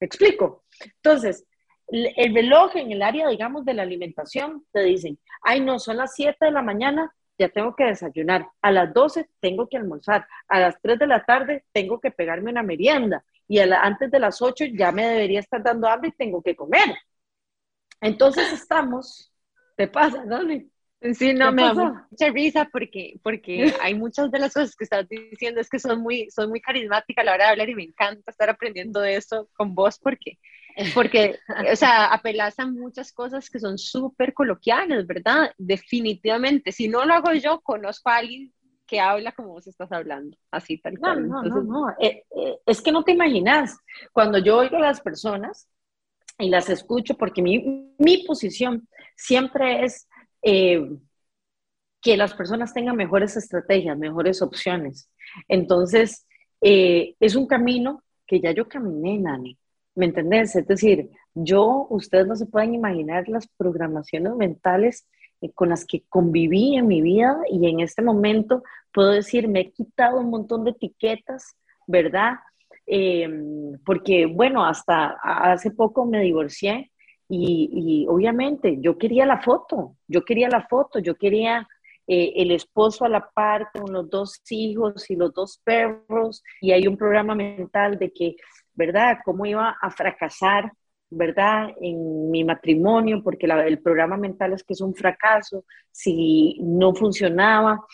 ¿Me 0.00 0.06
explico? 0.06 0.64
Entonces, 0.96 1.46
el 1.88 2.34
reloj 2.34 2.76
en 2.76 2.92
el 2.92 3.02
área, 3.02 3.28
digamos, 3.28 3.64
de 3.64 3.74
la 3.74 3.82
alimentación, 3.82 4.64
te 4.72 4.82
dicen, 4.82 5.18
ay, 5.42 5.60
no, 5.60 5.78
son 5.78 5.98
las 5.98 6.14
7 6.14 6.46
de 6.46 6.50
la 6.50 6.62
mañana, 6.62 7.14
ya 7.38 7.48
tengo 7.48 7.74
que 7.74 7.84
desayunar, 7.84 8.48
a 8.62 8.70
las 8.70 8.94
12 8.94 9.28
tengo 9.40 9.68
que 9.68 9.76
almorzar, 9.76 10.26
a 10.48 10.60
las 10.60 10.80
3 10.80 10.98
de 10.98 11.06
la 11.06 11.24
tarde 11.24 11.64
tengo 11.72 12.00
que 12.00 12.10
pegarme 12.10 12.50
una 12.50 12.62
merienda 12.62 13.24
y 13.46 13.58
antes 13.58 14.10
de 14.10 14.18
las 14.18 14.40
8 14.40 14.66
ya 14.76 14.92
me 14.92 15.06
debería 15.06 15.40
estar 15.40 15.62
dando 15.62 15.88
hambre 15.88 16.10
y 16.10 16.16
tengo 16.16 16.42
que 16.42 16.56
comer. 16.56 16.94
Entonces 18.00 18.52
estamos, 18.52 19.32
¿te 19.76 19.88
pasa, 19.88 20.24
Dani? 20.26 20.70
Sí, 21.12 21.34
no, 21.34 21.52
me 21.52 21.62
da 21.62 21.74
mucha 22.10 22.30
risa 22.30 22.68
porque, 22.72 23.20
porque 23.22 23.74
hay 23.82 23.94
muchas 23.94 24.30
de 24.30 24.38
las 24.38 24.54
cosas 24.54 24.74
que 24.74 24.84
estás 24.84 25.06
diciendo 25.06 25.60
es 25.60 25.68
que 25.68 25.78
son 25.78 26.00
muy, 26.00 26.30
son 26.30 26.48
muy 26.48 26.62
carismática 26.62 27.20
a 27.20 27.24
la 27.24 27.34
hora 27.34 27.44
de 27.44 27.50
hablar 27.50 27.68
y 27.68 27.74
me 27.74 27.82
encanta 27.82 28.30
estar 28.30 28.48
aprendiendo 28.48 29.00
de 29.00 29.16
eso 29.16 29.50
con 29.54 29.74
vos 29.74 29.98
porque, 29.98 30.38
porque 30.94 31.38
o 31.70 31.76
sea, 31.76 32.06
apelas 32.06 32.58
a 32.58 32.66
muchas 32.66 33.12
cosas 33.12 33.50
que 33.50 33.58
son 33.58 33.76
súper 33.76 34.32
coloquiales, 34.32 35.06
¿verdad? 35.06 35.52
Definitivamente. 35.58 36.72
Si 36.72 36.88
no 36.88 37.04
lo 37.04 37.12
hago 37.12 37.34
yo, 37.34 37.60
conozco 37.60 38.08
a 38.08 38.16
alguien 38.16 38.50
que 38.86 39.00
habla 39.00 39.32
como 39.32 39.48
vos 39.48 39.66
estás 39.66 39.90
hablando, 39.92 40.36
así 40.50 40.78
tal 40.78 40.98
cual. 40.98 41.28
No, 41.28 41.42
no, 41.42 41.62
no, 41.62 41.90
eh, 42.00 42.24
eh, 42.36 42.58
es 42.66 42.82
que 42.82 42.92
no 42.92 43.02
te 43.02 43.12
imaginas, 43.12 43.78
cuando 44.12 44.38
yo 44.38 44.58
oigo 44.58 44.76
a 44.76 44.80
las 44.80 45.00
personas 45.00 45.68
y 46.38 46.48
las 46.48 46.68
escucho, 46.68 47.16
porque 47.16 47.42
mi, 47.42 47.94
mi 47.98 48.24
posición 48.24 48.88
siempre 49.16 49.84
es 49.84 50.08
eh, 50.42 50.90
que 52.00 52.16
las 52.16 52.34
personas 52.34 52.74
tengan 52.74 52.96
mejores 52.96 53.36
estrategias, 53.36 53.96
mejores 53.96 54.42
opciones. 54.42 55.08
Entonces, 55.48 56.26
es 56.60 57.34
un 57.34 57.46
camino 57.46 58.02
que 58.26 58.40
ya 58.40 58.52
yo 58.52 58.68
caminé, 58.68 59.18
Nani. 59.18 59.58
¿Me 59.94 60.06
entendés? 60.06 60.56
Es 60.56 60.66
decir, 60.66 61.10
yo, 61.34 61.86
ustedes 61.90 62.26
no 62.26 62.36
se 62.36 62.46
pueden 62.46 62.74
imaginar 62.74 63.28
las 63.28 63.46
programaciones 63.56 64.34
mentales 64.34 65.06
con 65.52 65.68
las 65.68 65.84
que 65.84 66.02
conviví 66.08 66.76
en 66.76 66.86
mi 66.86 67.02
vida 67.02 67.36
y 67.50 67.68
en 67.68 67.80
este 67.80 68.02
momento 68.02 68.62
puedo 68.92 69.10
decir, 69.10 69.48
me 69.48 69.60
he 69.60 69.70
quitado 69.72 70.18
un 70.18 70.30
montón 70.30 70.64
de 70.64 70.70
etiquetas, 70.70 71.56
¿verdad? 71.86 72.34
porque, 73.86 74.26
bueno, 74.26 74.64
hasta 74.64 75.16
hace 75.22 75.70
poco 75.70 76.04
me 76.04 76.20
divorcié 76.20 76.92
y, 77.28 78.06
obviamente 78.08 78.76
yo 78.80 78.98
quería 78.98 79.26
la 79.26 79.40
foto, 79.40 79.96
yo 80.06 80.24
quería 80.24 80.48
la 80.48 80.66
foto, 80.66 80.98
yo 80.98 81.14
quería 81.16 81.66
eh, 82.06 82.32
el 82.36 82.50
esposo 82.50 83.04
a 83.04 83.08
la 83.08 83.30
par 83.30 83.70
con 83.72 83.92
los 83.92 84.10
dos 84.10 84.42
hijos 84.50 85.10
y 85.10 85.16
los 85.16 85.32
dos 85.32 85.60
perros, 85.64 86.42
y 86.60 86.72
hay 86.72 86.86
un 86.86 86.96
programa 86.96 87.34
mental 87.34 87.98
de 87.98 88.12
que, 88.12 88.36
¿verdad?, 88.74 89.18
cómo 89.24 89.46
iba 89.46 89.76
a 89.80 89.90
fracasar, 89.90 90.70
¿verdad?, 91.16 91.70
en 91.80 92.30
mi 92.30 92.44
matrimonio, 92.44 93.22
porque 93.22 93.46
el 93.46 93.80
programa 93.80 94.16
mental 94.16 94.52
es 94.52 94.62
que 94.62 94.74
es 94.74 94.80
un 94.80 94.94
fracaso, 94.94 95.64
si 95.90 96.58
no 96.60 96.94
funcionaba, 96.94 97.84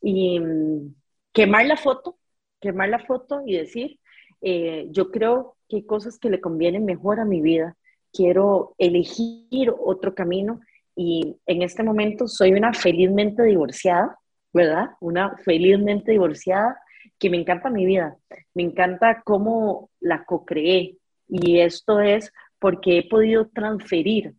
y 0.00 0.40
mm, 0.40 0.94
quemar 1.32 1.66
la 1.66 1.76
foto, 1.76 2.18
quemar 2.60 2.88
la 2.88 3.00
foto 3.00 3.42
y 3.46 3.56
decir, 3.56 3.98
eh, 4.40 4.86
yo 4.90 5.10
creo 5.10 5.56
que 5.68 5.76
hay 5.76 5.82
cosas 5.84 6.18
que 6.18 6.30
le 6.30 6.40
convienen 6.40 6.84
mejor 6.84 7.20
a 7.20 7.24
mi 7.24 7.40
vida 7.40 7.76
quiero 8.12 8.74
elegir 8.78 9.72
otro 9.78 10.14
camino 10.14 10.60
y 10.94 11.36
en 11.46 11.62
este 11.62 11.82
momento 11.82 12.28
soy 12.28 12.52
una 12.52 12.72
felizmente 12.74 13.42
divorciada, 13.42 14.18
¿verdad? 14.52 14.90
Una 15.00 15.36
felizmente 15.38 16.12
divorciada 16.12 16.78
que 17.18 17.30
me 17.30 17.38
encanta 17.38 17.70
mi 17.70 17.86
vida, 17.86 18.16
me 18.54 18.64
encanta 18.64 19.22
cómo 19.24 19.90
la 20.00 20.24
co-creé 20.24 20.98
y 21.28 21.60
esto 21.60 22.00
es 22.00 22.32
porque 22.62 22.98
he 22.98 23.08
podido 23.08 23.48
transferir, 23.48 24.36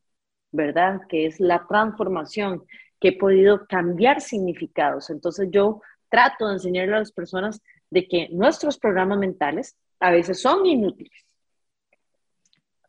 ¿verdad? 0.50 1.02
Que 1.10 1.26
es 1.26 1.42
la 1.42 1.68
transformación, 1.68 2.64
que 2.98 3.10
he 3.10 3.18
podido 3.18 3.68
cambiar 3.68 4.22
significados. 4.22 5.10
Entonces 5.10 5.50
yo 5.52 5.82
trato 6.10 6.48
de 6.48 6.54
enseñarle 6.54 6.96
a 6.96 7.00
las 7.00 7.12
personas 7.12 7.62
de 7.90 8.08
que 8.08 8.30
nuestros 8.32 8.78
programas 8.80 9.18
mentales 9.18 9.76
a 10.00 10.10
veces 10.12 10.42
son 10.42 10.66
inútiles, 10.66 11.28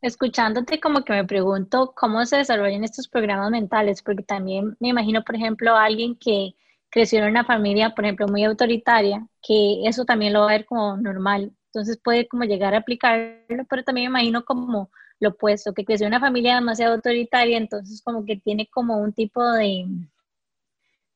escuchándote 0.02 0.78
como 0.78 1.02
que 1.02 1.14
me 1.14 1.24
pregunto 1.24 1.92
cómo 1.96 2.24
se 2.26 2.36
desarrollan 2.36 2.84
estos 2.84 3.08
programas 3.08 3.50
mentales, 3.50 4.02
porque 4.02 4.22
también 4.22 4.76
me 4.78 4.90
imagino, 4.90 5.24
por 5.24 5.34
ejemplo, 5.34 5.74
alguien 5.74 6.14
que 6.14 6.54
creció 6.90 7.18
en 7.18 7.30
una 7.30 7.44
familia, 7.44 7.90
por 7.90 8.04
ejemplo, 8.04 8.28
muy 8.28 8.44
autoritaria, 8.44 9.26
que 9.42 9.84
eso 9.84 10.04
también 10.04 10.32
lo 10.32 10.42
va 10.42 10.50
a 10.50 10.56
ver 10.58 10.64
como 10.64 10.96
normal. 10.96 11.50
Entonces 11.72 11.98
puede 11.98 12.28
como 12.28 12.44
llegar 12.44 12.72
a 12.74 12.78
aplicarlo, 12.78 13.64
pero 13.68 13.82
también 13.82 14.12
me 14.12 14.20
imagino 14.20 14.44
como 14.44 14.90
lo 15.24 15.30
opuesto, 15.30 15.74
que 15.74 15.84
creció 15.84 16.06
una 16.06 16.20
familia 16.20 16.54
demasiado 16.54 16.94
autoritaria, 16.94 17.56
entonces 17.58 18.00
como 18.02 18.24
que 18.24 18.36
tiene 18.36 18.68
como 18.68 18.98
un 18.98 19.12
tipo 19.12 19.42
de, 19.52 19.86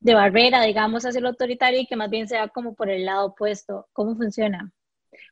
de 0.00 0.14
barrera, 0.14 0.62
digamos, 0.62 1.04
hacia 1.04 1.20
lo 1.20 1.28
autoritario 1.28 1.80
y 1.80 1.86
que 1.86 1.96
más 1.96 2.10
bien 2.10 2.26
sea 2.26 2.48
como 2.48 2.74
por 2.74 2.90
el 2.90 3.04
lado 3.04 3.26
opuesto. 3.26 3.86
¿Cómo 3.92 4.16
funciona? 4.16 4.72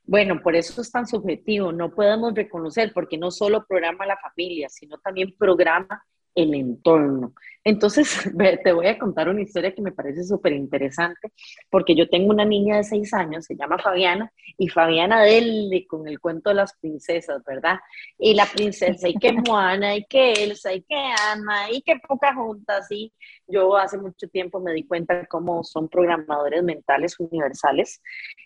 Bueno, 0.04 0.40
por 0.40 0.54
eso 0.54 0.80
es 0.80 0.90
tan 0.90 1.06
subjetivo, 1.06 1.72
no 1.72 1.92
podemos 1.92 2.34
reconocer, 2.34 2.92
porque 2.92 3.18
no 3.18 3.30
solo 3.30 3.66
programa 3.66 4.06
la 4.06 4.16
familia, 4.16 4.68
sino 4.68 4.98
también 4.98 5.34
programa 5.36 6.04
el 6.36 6.54
entorno. 6.54 7.34
Entonces, 7.64 8.08
te 8.64 8.72
voy 8.72 8.86
a 8.86 8.96
contar 8.96 9.28
una 9.28 9.42
historia 9.42 9.74
que 9.74 9.82
me 9.82 9.90
parece 9.90 10.22
súper 10.22 10.52
interesante, 10.52 11.32
porque 11.68 11.96
yo 11.96 12.08
tengo 12.08 12.30
una 12.30 12.44
niña 12.44 12.76
de 12.76 12.84
seis 12.84 13.12
años, 13.12 13.44
se 13.44 13.56
llama 13.56 13.78
Fabiana, 13.78 14.32
y 14.56 14.68
Fabiana 14.68 15.22
dele 15.22 15.84
con 15.88 16.06
el 16.06 16.20
cuento 16.20 16.50
de 16.50 16.54
las 16.54 16.76
princesas, 16.76 17.42
¿verdad? 17.44 17.80
Y 18.18 18.34
la 18.34 18.46
princesa, 18.46 19.08
y 19.08 19.14
que 19.14 19.32
Moana, 19.50 19.96
y 19.96 20.04
que 20.04 20.32
Elsa, 20.34 20.72
y 20.72 20.82
que 20.82 20.94
Anna, 20.94 21.68
y 21.72 21.82
que 21.82 21.96
Pocahontas, 22.06 22.86
y 22.92 23.12
yo 23.48 23.76
hace 23.76 23.98
mucho 23.98 24.28
tiempo 24.28 24.60
me 24.60 24.72
di 24.72 24.84
cuenta 24.84 25.14
de 25.14 25.26
cómo 25.26 25.64
son 25.64 25.88
programadores 25.88 26.62
mentales 26.62 27.18
universales, 27.18 28.00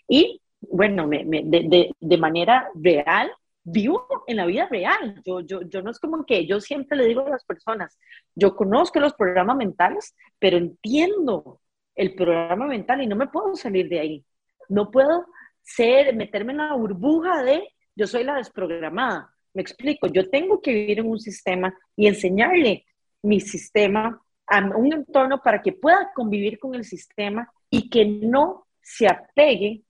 y 0.08 0.40
bueno, 0.62 1.06
me, 1.06 1.24
de, 1.24 1.90
de, 1.98 2.16
manera 2.16 2.70
real, 2.74 3.30
vivo 3.70 4.06
en 4.26 4.36
la 4.36 4.46
vida 4.46 4.68
real. 4.70 5.20
Yo, 5.24 5.40
yo, 5.40 5.62
yo 5.62 5.82
no 5.82 5.90
es 5.90 5.98
como 5.98 6.24
que 6.24 6.46
yo 6.46 6.60
siempre 6.60 6.96
le 6.96 7.06
digo 7.06 7.26
a 7.26 7.30
las 7.30 7.44
personas, 7.44 7.98
yo 8.34 8.54
conozco 8.54 9.00
los 9.00 9.14
programas 9.14 9.56
mentales, 9.56 10.14
pero 10.38 10.56
entiendo 10.56 11.60
el 11.94 12.14
programa 12.14 12.66
mental 12.66 13.02
y 13.02 13.06
no 13.06 13.16
me 13.16 13.28
puedo 13.28 13.54
salir 13.54 13.88
de 13.88 14.00
ahí. 14.00 14.24
No 14.68 14.90
puedo 14.90 15.26
ser, 15.62 16.14
meterme 16.14 16.52
en 16.52 16.58
la 16.58 16.74
burbuja 16.74 17.42
de 17.42 17.68
yo 17.94 18.06
soy 18.06 18.24
la 18.24 18.36
desprogramada. 18.36 19.34
Me 19.52 19.62
explico, 19.62 20.06
yo 20.06 20.30
tengo 20.30 20.60
que 20.60 20.72
vivir 20.72 21.00
en 21.00 21.08
un 21.08 21.18
sistema 21.18 21.74
y 21.96 22.06
enseñarle 22.06 22.86
mi 23.22 23.40
sistema 23.40 24.20
a 24.46 24.58
un 24.76 24.92
entorno 24.92 25.42
para 25.42 25.60
que 25.60 25.72
pueda 25.72 26.10
convivir 26.14 26.58
con 26.58 26.74
el 26.74 26.84
sistema 26.84 27.52
y 27.68 27.90
que 27.90 28.04
no 28.04 28.66
se 28.80 29.06
apegue 29.06 29.82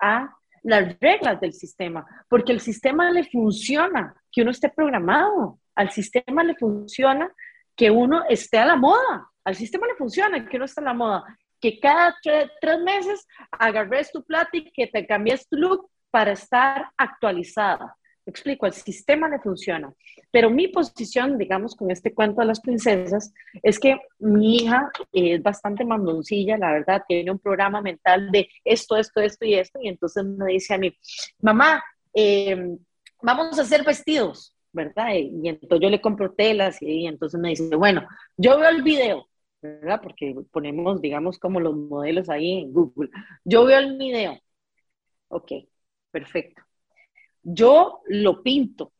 a 0.00 0.36
las 0.64 0.98
reglas 0.98 1.40
del 1.40 1.52
sistema, 1.52 2.04
porque 2.28 2.52
el 2.52 2.60
sistema 2.60 3.10
le 3.10 3.24
funciona 3.24 4.14
que 4.32 4.42
uno 4.42 4.50
esté 4.50 4.70
programado, 4.70 5.60
al 5.74 5.90
sistema 5.90 6.42
le 6.42 6.56
funciona 6.56 7.30
que 7.76 7.90
uno 7.90 8.24
esté 8.28 8.58
a 8.58 8.66
la 8.66 8.76
moda, 8.76 9.30
al 9.44 9.54
sistema 9.54 9.86
le 9.86 9.94
funciona 9.94 10.48
que 10.48 10.56
uno 10.56 10.64
esté 10.64 10.80
a 10.80 10.84
la 10.84 10.94
moda, 10.94 11.24
que 11.60 11.78
cada 11.78 12.16
tres, 12.22 12.80
meses 12.82 13.26
agarres 13.52 14.10
tu 14.10 14.24
plata 14.24 14.50
y 14.52 14.70
que 14.72 14.86
te 14.86 15.06
cambies 15.06 15.48
tu 15.48 15.56
look 15.56 15.90
para 16.10 16.32
estar 16.32 16.90
actualizada. 16.96 17.96
Explico, 18.26 18.66
el 18.66 18.72
sistema 18.72 19.28
le 19.28 19.38
funciona. 19.38 19.92
Pero 20.30 20.50
mi 20.50 20.68
posición, 20.68 21.38
digamos, 21.38 21.74
con 21.74 21.90
este 21.90 22.14
cuento 22.14 22.40
de 22.40 22.46
las 22.46 22.60
princesas, 22.60 23.32
es 23.62 23.78
que 23.78 23.98
mi 24.18 24.56
hija 24.56 24.90
es 25.12 25.42
bastante 25.42 25.84
mandoncilla, 25.84 26.56
la 26.58 26.72
verdad, 26.72 27.02
tiene 27.06 27.30
un 27.30 27.38
programa 27.38 27.80
mental 27.80 28.30
de 28.30 28.48
esto, 28.64 28.96
esto, 28.96 29.20
esto 29.20 29.44
y 29.44 29.54
esto, 29.54 29.78
y 29.82 29.88
entonces 29.88 30.24
me 30.24 30.52
dice 30.52 30.74
a 30.74 30.78
mí, 30.78 30.96
mamá, 31.40 31.82
em, 32.12 32.78
vamos 33.22 33.58
a 33.58 33.62
hacer 33.62 33.84
vestidos, 33.84 34.56
¿verdad? 34.72 35.14
Y, 35.14 35.48
entonces 35.48 35.80
yo 35.80 35.90
le 35.90 36.00
compro 36.00 36.32
telas 36.32 36.80
y, 36.82 37.06
entonces 37.06 37.40
me 37.40 37.50
dice, 37.50 37.76
bueno, 37.76 38.06
yo 38.36 38.58
veo 38.58 38.70
el 38.70 38.82
video, 38.82 39.28
¿verdad? 39.62 40.00
Porque 40.02 40.34
ponemos, 40.52 41.00
digamos, 41.00 41.38
como 41.38 41.60
los 41.60 41.76
modelos 41.76 42.28
ahí 42.28 42.60
en 42.60 42.72
Google. 42.72 43.10
Yo 43.44 43.64
veo 43.64 43.78
el 43.78 43.96
video. 43.98 44.38
Ok, 45.28 45.52
perfecto. 46.10 46.62
Yo 47.44 48.00
lo 48.06 48.42
pinto, 48.42 48.92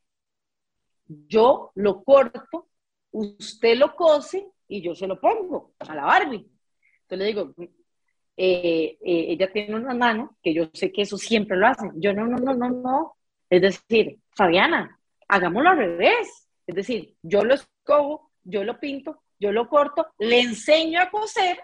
yo 1.07 1.73
lo 1.75 2.05
corto, 2.05 2.69
usted 3.11 3.77
lo 3.77 3.97
cose 3.97 4.47
y 4.69 4.83
yo 4.83 4.95
se 4.95 5.07
lo 5.07 5.21
pongo 5.21 5.73
a 5.79 5.95
la 5.95 6.05
Barbie. 6.05 6.47
Entonces 7.03 7.19
le 7.19 7.25
digo, 7.25 7.55
eh, 8.37 8.99
eh, 9.01 9.27
ella 9.31 9.53
tiene 9.53 9.75
una 9.77 9.95
mano, 9.95 10.37
que 10.43 10.53
yo 10.55 10.69
sé 10.73 10.93
que 10.93 11.03
eso 11.03 11.17
siempre 11.17 11.57
lo 11.57 11.67
hacen. 11.67 11.93
Yo 11.97 12.13
no, 12.13 12.27
no, 12.27 12.37
no, 12.39 12.55
no, 12.55 12.71
no. 12.71 13.17
Es 13.49 13.63
decir, 13.63 14.19
Fabiana, 14.31 14.99
hagámoslo 15.29 15.71
al 15.71 15.79
revés. 15.79 16.49
Es 16.67 16.75
decir, 16.75 17.15
yo 17.23 17.45
lo 17.45 17.55
escojo, 17.55 18.33
yo 18.43 18.65
lo 18.65 18.79
pinto, 18.79 19.23
yo 19.39 19.53
lo 19.53 19.69
corto, 19.69 20.09
le 20.19 20.41
enseño 20.41 21.01
a 21.01 21.11
coser 21.11 21.59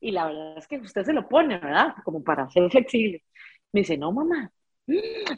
y 0.00 0.10
la 0.12 0.26
verdad 0.26 0.58
es 0.58 0.66
que 0.66 0.78
usted 0.78 1.04
se 1.04 1.12
lo 1.12 1.28
pone, 1.28 1.58
¿verdad? 1.58 1.94
Como 2.04 2.22
para 2.22 2.48
ser 2.50 2.70
flexible. 2.70 3.24
Me 3.72 3.80
dice, 3.80 3.98
no, 3.98 4.12
mamá, 4.12 4.50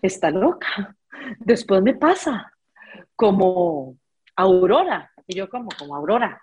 está 0.03 0.31
loca. 0.31 0.97
Después 1.39 1.83
me 1.83 1.95
pasa 1.95 2.53
como 3.17 3.97
Aurora. 4.37 5.11
Y 5.27 5.37
yo 5.37 5.49
como, 5.49 5.69
como 5.79 5.97
Aurora. 5.97 6.43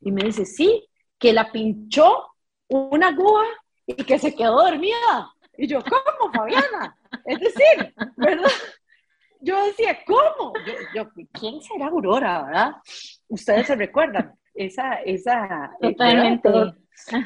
Y 0.00 0.12
me 0.12 0.24
dice, 0.24 0.44
sí, 0.44 0.86
que 1.18 1.32
la 1.32 1.50
pinchó 1.50 2.34
una 2.68 3.08
aguja 3.08 3.46
y 3.86 3.94
que 3.94 4.18
se 4.18 4.34
quedó 4.34 4.62
dormida. 4.62 5.32
Y 5.56 5.66
yo, 5.66 5.80
¿cómo, 5.82 6.32
Fabiana? 6.32 6.96
Es 7.24 7.40
decir, 7.40 7.94
¿verdad? 8.16 8.50
Yo 9.40 9.64
decía, 9.66 9.98
¿cómo? 10.06 10.52
Yo, 10.94 11.08
¿quién 11.32 11.62
será 11.62 11.86
Aurora, 11.86 12.42
verdad? 12.44 12.72
Ustedes 13.28 13.66
se 13.66 13.76
recuerdan, 13.76 14.34
esa, 14.54 14.94
esa. 14.96 15.76
Eh, 15.80 15.92
Totalmente. 15.92 16.50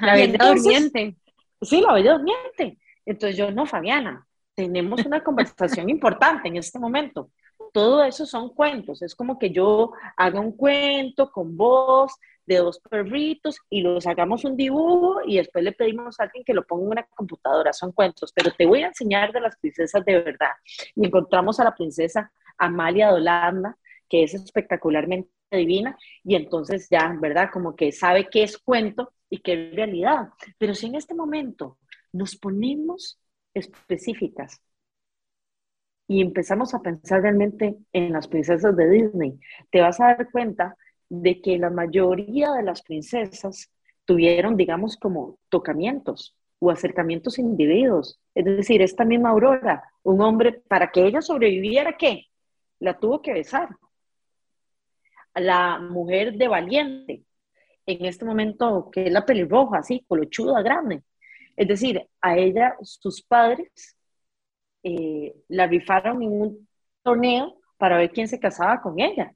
La 0.00 0.14
bella 0.14 0.46
durmiente. 0.46 1.16
Sí, 1.62 1.80
la 1.80 1.94
bella 1.94 2.12
durmiente. 2.12 2.78
Entonces 3.04 3.36
yo, 3.36 3.50
no, 3.50 3.66
Fabiana, 3.66 4.26
tenemos 4.60 5.06
una 5.06 5.24
conversación 5.24 5.88
importante 5.88 6.48
en 6.48 6.56
este 6.58 6.78
momento. 6.78 7.30
Todo 7.72 8.04
eso 8.04 8.26
son 8.26 8.50
cuentos. 8.50 9.00
Es 9.00 9.14
como 9.14 9.38
que 9.38 9.50
yo 9.50 9.92
haga 10.18 10.38
un 10.38 10.52
cuento 10.52 11.30
con 11.30 11.56
voz 11.56 12.12
de 12.44 12.56
dos 12.56 12.78
perritos 12.80 13.58
y 13.70 13.80
los 13.80 14.06
hagamos 14.06 14.44
un 14.44 14.56
dibujo 14.56 15.20
y 15.24 15.38
después 15.38 15.64
le 15.64 15.72
pedimos 15.72 16.20
a 16.20 16.24
alguien 16.24 16.44
que 16.44 16.52
lo 16.52 16.66
ponga 16.66 16.84
en 16.84 16.90
una 16.90 17.02
computadora. 17.04 17.72
Son 17.72 17.92
cuentos, 17.92 18.32
pero 18.34 18.50
te 18.50 18.66
voy 18.66 18.82
a 18.82 18.88
enseñar 18.88 19.32
de 19.32 19.40
las 19.40 19.56
princesas 19.56 20.04
de 20.04 20.18
verdad. 20.18 20.52
Y 20.94 21.06
encontramos 21.06 21.58
a 21.58 21.64
la 21.64 21.74
princesa 21.74 22.30
Amalia 22.58 23.08
de 23.08 23.14
Holanda, 23.14 23.78
que 24.10 24.24
es 24.24 24.34
espectacularmente 24.34 25.30
divina 25.50 25.96
y 26.22 26.34
entonces 26.34 26.86
ya, 26.90 27.16
¿verdad? 27.18 27.48
Como 27.50 27.74
que 27.74 27.92
sabe 27.92 28.28
qué 28.30 28.42
es 28.42 28.58
cuento 28.58 29.12
y 29.30 29.38
qué 29.38 29.70
es 29.70 29.74
realidad. 29.74 30.28
Pero 30.58 30.74
si 30.74 30.86
en 30.86 30.96
este 30.96 31.14
momento 31.14 31.78
nos 32.12 32.36
ponemos 32.36 33.18
específicas 33.54 34.62
y 36.10 36.20
empezamos 36.22 36.74
a 36.74 36.82
pensar 36.82 37.22
realmente 37.22 37.76
en 37.92 38.12
las 38.12 38.26
princesas 38.26 38.76
de 38.76 38.90
Disney, 38.90 39.38
te 39.70 39.80
vas 39.80 40.00
a 40.00 40.06
dar 40.06 40.30
cuenta 40.32 40.76
de 41.08 41.40
que 41.40 41.56
la 41.56 41.70
mayoría 41.70 42.50
de 42.50 42.64
las 42.64 42.82
princesas 42.82 43.70
tuvieron, 44.04 44.56
digamos, 44.56 44.96
como 44.96 45.38
tocamientos 45.48 46.36
o 46.58 46.72
acercamientos 46.72 47.38
individuos. 47.38 48.18
Es 48.34 48.44
decir, 48.44 48.82
esta 48.82 49.04
misma 49.04 49.30
Aurora, 49.30 49.84
un 50.02 50.20
hombre, 50.20 50.62
para 50.66 50.90
que 50.90 51.06
ella 51.06 51.22
sobreviviera, 51.22 51.96
¿qué? 51.96 52.24
La 52.80 52.98
tuvo 52.98 53.22
que 53.22 53.32
besar. 53.32 53.68
La 55.36 55.78
mujer 55.78 56.34
de 56.34 56.48
Valiente, 56.48 57.24
en 57.86 58.04
este 58.04 58.24
momento, 58.24 58.90
que 58.90 59.06
es 59.06 59.12
la 59.12 59.24
pelirroja, 59.24 59.78
así, 59.78 60.04
colochuda, 60.08 60.60
grande, 60.60 61.04
es 61.56 61.68
decir, 61.68 62.06
a 62.20 62.36
ella 62.36 62.76
sus 62.82 63.22
padres 63.22 63.96
eh, 64.82 65.34
la 65.48 65.66
rifaron 65.66 66.22
en 66.22 66.32
un 66.32 66.68
torneo 67.02 67.58
para 67.76 67.98
ver 67.98 68.10
quién 68.10 68.28
se 68.28 68.40
casaba 68.40 68.80
con 68.80 68.98
ella. 69.00 69.34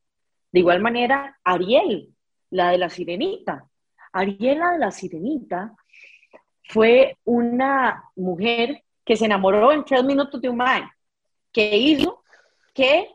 De 0.52 0.60
igual 0.60 0.80
manera, 0.80 1.38
Ariel, 1.44 2.14
la 2.50 2.70
de 2.70 2.78
la 2.78 2.88
sirenita. 2.88 3.68
Ariela 4.12 4.72
de 4.72 4.78
la 4.78 4.90
sirenita 4.90 5.74
fue 6.68 7.18
una 7.24 8.04
mujer 8.16 8.84
que 9.04 9.16
se 9.16 9.26
enamoró 9.26 9.72
en 9.72 9.84
tres 9.84 10.04
minutos 10.04 10.40
de 10.40 10.48
un 10.48 10.56
man, 10.56 10.88
que 11.52 11.76
hizo 11.76 12.22
que 12.72 13.10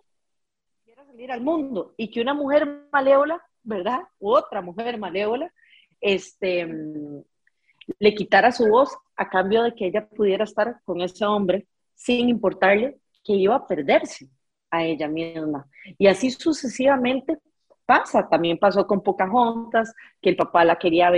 quiera 0.86 1.06
salir 1.06 1.32
al 1.32 1.42
mundo 1.42 1.94
y 1.98 2.10
que 2.12 2.22
una 2.22 2.34
mujer 2.34 2.88
malévola, 2.92 3.42
¿verdad? 3.64 4.02
Otra 4.20 4.62
mujer 4.62 4.98
malévola, 4.98 5.52
este, 6.00 6.68
le 7.98 8.16
quitara 8.16 8.52
su 8.52 8.68
voz 8.68 8.96
a 9.16 9.30
cambio 9.30 9.64
de 9.64 9.74
que 9.74 9.88
ella 9.88 10.08
pudiera 10.08 10.44
estar 10.44 10.82
con 10.86 11.02
ese 11.02 11.26
hombre 11.26 11.68
sin 11.96 12.30
importarle 12.30 13.00
que 13.24 13.34
iba 13.34 13.56
a 13.56 13.68
perderse 13.68 14.30
a 14.72 14.84
ella 14.84 15.08
misma. 15.08 15.68
Y 15.98 16.08
así 16.08 16.32
sucesivamente 16.32 17.38
pasa. 17.86 18.28
También 18.30 18.58
pasó 18.58 18.86
con 18.86 19.02
Pocahontas, 19.02 19.94
que 20.22 20.30
el 20.30 20.36
papá 20.36 20.64
la 20.64 20.78
quería 20.78 21.12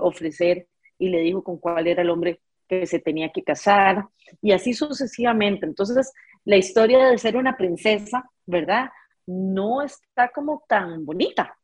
ofrecer 0.00 0.66
y 0.98 1.08
le 1.08 1.20
dijo 1.20 1.44
con 1.44 1.58
cuál 1.58 1.86
era 1.86 2.02
el 2.02 2.10
hombre 2.10 2.40
que 2.68 2.86
se 2.86 2.98
tenía 2.98 3.30
que 3.30 3.42
casar, 3.42 4.06
y 4.40 4.52
así 4.52 4.72
sucesivamente. 4.72 5.66
Entonces, 5.66 6.12
la 6.44 6.56
historia 6.56 7.06
de 7.06 7.18
ser 7.18 7.36
una 7.36 7.56
princesa, 7.56 8.24
¿verdad? 8.46 8.88
No 9.26 9.82
está 9.82 10.30
como 10.30 10.64
tan 10.66 11.04
bonita. 11.04 11.54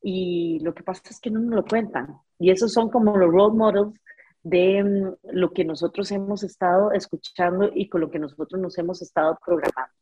Y 0.00 0.60
lo 0.60 0.72
que 0.72 0.84
pasa 0.84 1.02
es 1.10 1.18
que 1.20 1.30
no 1.30 1.40
nos 1.40 1.54
lo 1.54 1.64
cuentan. 1.64 2.20
Y 2.38 2.50
esos 2.50 2.72
son 2.72 2.90
como 2.90 3.16
los 3.16 3.30
role 3.30 3.56
models 3.56 3.94
de 4.42 4.82
mm, 4.82 5.14
lo 5.32 5.52
que 5.52 5.64
nosotros 5.64 6.10
hemos 6.12 6.42
estado 6.44 6.92
escuchando 6.92 7.70
y 7.74 7.88
con 7.88 8.00
lo 8.00 8.10
que 8.10 8.18
nosotros 8.18 8.60
nos 8.60 8.78
hemos 8.78 9.02
estado 9.02 9.38
programando. 9.44 9.92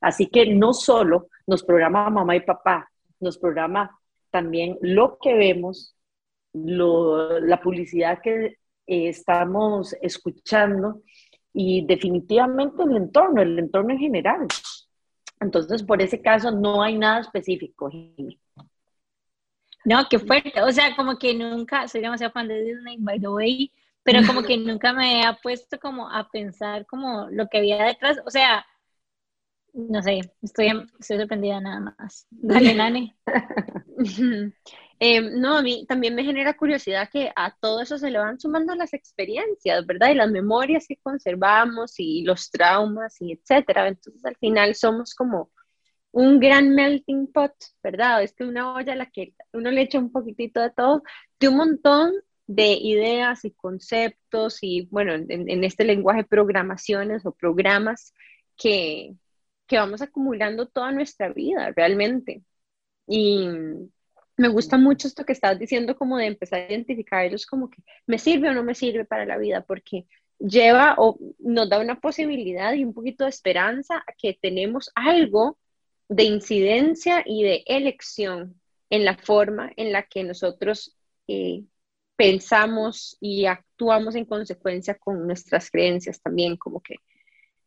Así 0.00 0.26
que 0.28 0.54
no 0.54 0.72
solo 0.72 1.28
nos 1.46 1.62
programa 1.62 2.10
mamá 2.10 2.36
y 2.36 2.40
papá, 2.40 2.90
nos 3.20 3.38
programa 3.38 3.98
también 4.30 4.78
lo 4.80 5.18
que 5.18 5.34
vemos, 5.34 5.94
la 6.52 7.60
publicidad 7.62 8.20
que 8.20 8.58
eh, 8.86 9.08
estamos 9.08 9.94
escuchando 10.02 11.02
y 11.52 11.86
definitivamente 11.86 12.82
el 12.82 12.96
entorno, 12.96 13.42
el 13.42 13.58
entorno 13.58 13.92
en 13.92 13.98
general. 13.98 14.48
Entonces, 15.40 15.82
por 15.84 16.02
ese 16.02 16.20
caso, 16.20 16.50
no 16.50 16.82
hay 16.82 16.98
nada 16.98 17.20
específico. 17.20 17.90
No, 19.84 20.06
qué 20.08 20.18
fuerte. 20.18 20.62
O 20.62 20.72
sea, 20.72 20.96
como 20.96 21.18
que 21.18 21.34
nunca, 21.34 21.86
soy 21.88 22.00
demasiado 22.00 22.32
fan 22.32 22.48
de 22.48 22.62
Disney, 22.62 22.96
by 22.98 23.20
the 23.20 23.28
way, 23.28 23.72
pero 24.02 24.26
como 24.26 24.42
que 24.42 24.56
nunca 24.56 24.92
me 24.92 25.24
ha 25.24 25.34
puesto 25.34 25.78
como 25.78 26.10
a 26.10 26.28
pensar 26.30 26.86
como 26.86 27.28
lo 27.30 27.48
que 27.48 27.58
había 27.58 27.84
detrás. 27.84 28.18
O 28.26 28.30
sea, 28.30 28.64
no 29.74 30.02
sé, 30.02 30.20
estoy, 30.40 30.68
estoy 30.98 31.18
sorprendida 31.18 31.60
nada 31.60 31.94
más. 31.98 32.26
Dale, 32.30 32.74
Nani. 32.74 33.14
Eh, 35.00 35.20
no, 35.20 35.58
a 35.58 35.62
mí 35.62 35.84
también 35.88 36.14
me 36.14 36.22
genera 36.24 36.56
curiosidad 36.56 37.10
que 37.12 37.30
a 37.34 37.54
todo 37.60 37.82
eso 37.82 37.98
se 37.98 38.10
le 38.10 38.18
van 38.18 38.38
sumando 38.38 38.74
las 38.76 38.94
experiencias, 38.94 39.84
¿verdad? 39.84 40.10
Y 40.10 40.14
las 40.14 40.30
memorias 40.30 40.86
que 40.86 40.96
conservamos 41.02 41.98
y 41.98 42.22
los 42.22 42.48
traumas 42.50 43.20
y 43.20 43.32
etcétera. 43.32 43.88
Entonces 43.88 44.24
al 44.24 44.36
final 44.36 44.74
somos 44.76 45.14
como 45.14 45.50
un 46.14 46.38
gran 46.38 46.70
melting 46.70 47.26
pot, 47.32 47.52
¿verdad? 47.82 48.22
Es 48.22 48.32
que 48.34 48.44
una 48.44 48.72
olla 48.74 48.92
a 48.92 48.96
la 48.96 49.10
que 49.10 49.34
uno 49.52 49.70
le 49.72 49.82
echa 49.82 49.98
un 49.98 50.12
poquitito 50.12 50.60
de 50.60 50.70
todo, 50.70 51.02
de 51.40 51.48
un 51.48 51.56
montón 51.56 52.12
de 52.46 52.72
ideas 52.74 53.44
y 53.44 53.50
conceptos 53.50 54.58
y, 54.62 54.86
bueno, 54.92 55.12
en, 55.14 55.64
este 55.64 55.84
lenguaje, 55.84 56.24
programaciones 56.24 57.26
o 57.26 57.32
programas 57.32 58.14
que, 58.56 59.16
que 59.66 59.76
vamos 59.78 60.02
acumulando 60.02 60.66
toda 60.68 60.92
nuestra 60.92 61.30
vida 61.32 61.72
realmente. 61.74 62.44
Y 63.08 63.48
me 64.36 64.48
gusta 64.48 64.78
mucho 64.78 65.08
esto 65.08 65.24
que 65.24 65.32
estás 65.32 65.58
diciendo, 65.58 65.96
como 65.96 66.18
de 66.18 66.26
empezar 66.26 66.60
a 66.60 66.72
identificarlos 66.72 67.44
como 67.44 67.70
que 67.70 67.82
me 68.06 68.18
sirve 68.18 68.50
o 68.50 68.54
no 68.54 68.62
me 68.62 68.76
sirve 68.76 69.04
para 69.04 69.26
la 69.26 69.36
vida, 69.36 69.62
porque 69.62 70.06
lleva 70.38 70.94
o 70.98 71.18
nos 71.40 71.68
da 71.68 71.80
una 71.80 72.00
posibilidad 72.00 72.72
y 72.74 72.84
un 72.84 72.94
poquito 72.94 73.24
de 73.24 73.30
esperanza 73.30 73.96
a 74.06 74.12
que 74.16 74.38
tenemos 74.40 74.90
algo 74.94 75.58
de 76.08 76.24
incidencia 76.24 77.22
y 77.24 77.42
de 77.42 77.64
elección 77.66 78.60
en 78.90 79.04
la 79.04 79.16
forma 79.16 79.72
en 79.76 79.92
la 79.92 80.04
que 80.04 80.24
nosotros 80.24 80.96
eh, 81.26 81.64
pensamos 82.16 83.16
y 83.20 83.46
actuamos 83.46 84.14
en 84.14 84.24
consecuencia 84.24 84.96
con 84.96 85.26
nuestras 85.26 85.70
creencias 85.70 86.20
también, 86.20 86.56
como 86.56 86.80
que, 86.80 86.96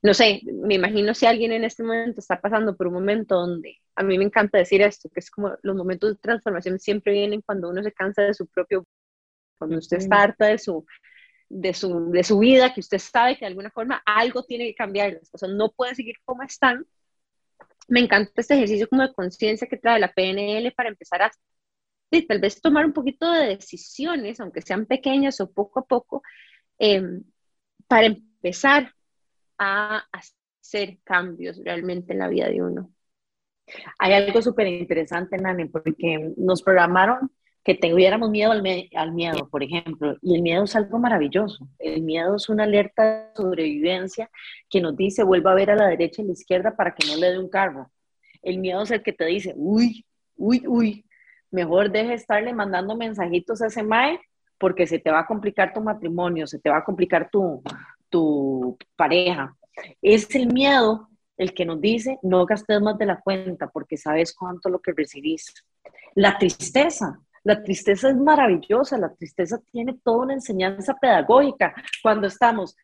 no 0.02 0.14
sé, 0.14 0.42
me 0.46 0.76
imagino 0.76 1.14
si 1.14 1.26
alguien 1.26 1.52
en 1.52 1.64
este 1.64 1.84
momento 1.84 2.20
está 2.20 2.40
pasando 2.40 2.76
por 2.78 2.88
un 2.88 2.94
momento 2.94 3.36
donde, 3.36 3.78
a 3.96 4.04
mí 4.04 4.18
me 4.18 4.26
encanta 4.26 4.58
decir 4.58 4.82
esto, 4.82 5.10
que 5.10 5.20
es 5.20 5.32
como 5.32 5.56
los 5.64 5.76
momentos 5.76 6.12
de 6.12 6.22
transformación 6.22 6.80
siempre 6.80 7.14
vienen 7.14 7.42
cuando 7.42 7.70
uno 7.70 7.84
se 7.84 7.92
cansa 7.92 8.22
de 8.22 8.34
su 8.34 8.48
propio, 8.48 8.86
cuando 9.58 9.78
usted 9.78 9.98
está 9.98 10.22
harta 10.22 10.46
de 10.46 10.60
su, 10.60 10.86
de 11.50 11.74
su, 11.74 12.12
de 12.12 12.24
su 12.24 12.40
vida, 12.40 12.74
que 12.74 12.80
usted 12.82 13.00
sabe 13.00 13.36
que 13.36 13.42
de 13.42 13.48
alguna 13.48 13.72
forma 13.72 14.02
algo 14.06 14.44
tiene 14.44 14.66
que 14.66 14.76
cambiar, 14.76 15.14
las 15.14 15.30
cosas 15.30 15.50
no 15.50 15.72
pueden 15.72 15.96
seguir 15.96 16.16
como 16.24 16.44
están. 16.44 16.86
Me 17.88 18.00
encanta 18.02 18.32
este 18.36 18.56
ejercicio 18.56 18.88
como 18.90 19.04
de 19.04 19.14
conciencia 19.14 19.68
que 19.68 19.78
trae 19.78 20.00
la 20.00 20.12
PNL 20.12 20.72
para 20.74 20.90
empezar 20.90 21.22
a 21.22 21.32
tal 22.28 22.40
vez 22.40 22.62
tomar 22.62 22.86
un 22.86 22.94
poquito 22.94 23.32
de 23.32 23.48
decisiones, 23.48 24.40
aunque 24.40 24.62
sean 24.62 24.86
pequeñas 24.86 25.40
o 25.42 25.52
poco 25.52 25.80
a 25.80 25.86
poco, 25.86 26.24
em, 26.80 27.24
para 27.88 28.08
empezar 28.08 28.94
a 29.58 30.06
hacer 30.12 31.00
cambios 31.04 31.58
realmente 31.64 32.14
en 32.14 32.20
la 32.20 32.30
vida 32.30 32.48
de 32.50 32.62
uno. 32.62 32.92
Hay 34.00 34.14
algo 34.14 34.42
súper 34.42 34.68
interesante, 34.68 35.38
Nani, 35.38 35.66
porque 35.66 36.34
nos 36.38 36.64
programaron 36.64 37.32
que 37.68 37.76
tuviéramos 37.76 38.30
miedo 38.30 38.54
al, 38.54 38.64
al, 38.96 39.12
miedo, 39.12 39.50
por 39.50 39.62
ejemplo, 39.62 40.16
y 40.22 40.36
el 40.36 40.42
miedo 40.42 40.64
es 40.64 40.74
algo 40.78 41.00
maravilloso. 41.00 41.68
El 41.80 42.02
miedo 42.02 42.38
es 42.38 42.48
una 42.48 42.64
alerta 42.64 43.04
de 43.04 43.36
sobrevivencia 43.36 44.32
que 44.70 44.80
nos 44.80 44.96
dice 44.96 45.22
vuelva 45.22 45.52
a 45.52 45.56
ver 45.56 45.72
a 45.72 45.76
la 45.76 45.90
derecha 45.90 46.22
y 46.22 46.24
a 46.24 46.28
la 46.28 46.32
izquierda 46.32 46.78
para 46.78 46.96
que 46.96 47.06
no 47.06 47.18
le 47.18 47.32
dé 47.32 47.38
un 47.38 47.50
carro. 47.50 47.92
El 48.42 48.60
miedo 48.60 48.84
es 48.84 48.92
el 48.92 49.04
que 49.04 49.12
te 49.12 49.26
dice, 49.26 49.54
uy, 49.58 50.06
uy, 50.38 50.64
uy, 50.66 51.06
mejor 51.52 51.92
deje 51.92 52.08
de 52.08 52.14
estarle 52.14 52.54
mandando 52.54 52.96
mensajitos 52.96 53.62
a 53.62 53.68
ese 53.68 53.84
mae 53.84 54.18
porque 54.58 54.88
se 54.88 55.00
te 55.00 55.12
va 55.12 55.20
a 55.20 55.28
complicar 55.28 55.74
tu 55.74 55.82
matrimonio, 55.82 56.48
se 56.48 56.60
te 56.60 56.70
va 56.70 56.78
a 56.78 56.86
complicar 56.86 57.30
tu, 57.30 57.62
tu 58.08 58.78
pareja. 58.96 59.58
Es 60.02 60.34
el 60.36 60.48
miedo 60.54 61.10
el 61.36 61.54
que 61.54 61.66
nos 61.66 61.82
dice 61.82 62.18
no 62.24 62.46
gastes 62.46 62.80
más 62.80 62.98
de 62.98 63.08
la 63.08 63.20
cuenta 63.20 63.68
porque 63.68 63.98
sabes 63.98 64.34
cuánto 64.34 64.70
lo 64.70 64.80
que 64.80 64.94
recibís. 64.94 65.54
La 66.16 66.38
tristeza, 66.38 67.20
la 67.44 67.64
tristeza 67.64 68.10
es 68.10 68.16
maravillosa, 68.16 68.98
la 68.98 69.14
tristeza 69.14 69.60
tiene 69.72 69.98
toda 70.04 70.24
una 70.26 70.34
enseñanza 70.34 70.96
pedagógica. 70.96 71.74
Cuando 72.02 72.28
estamos, 72.28 72.76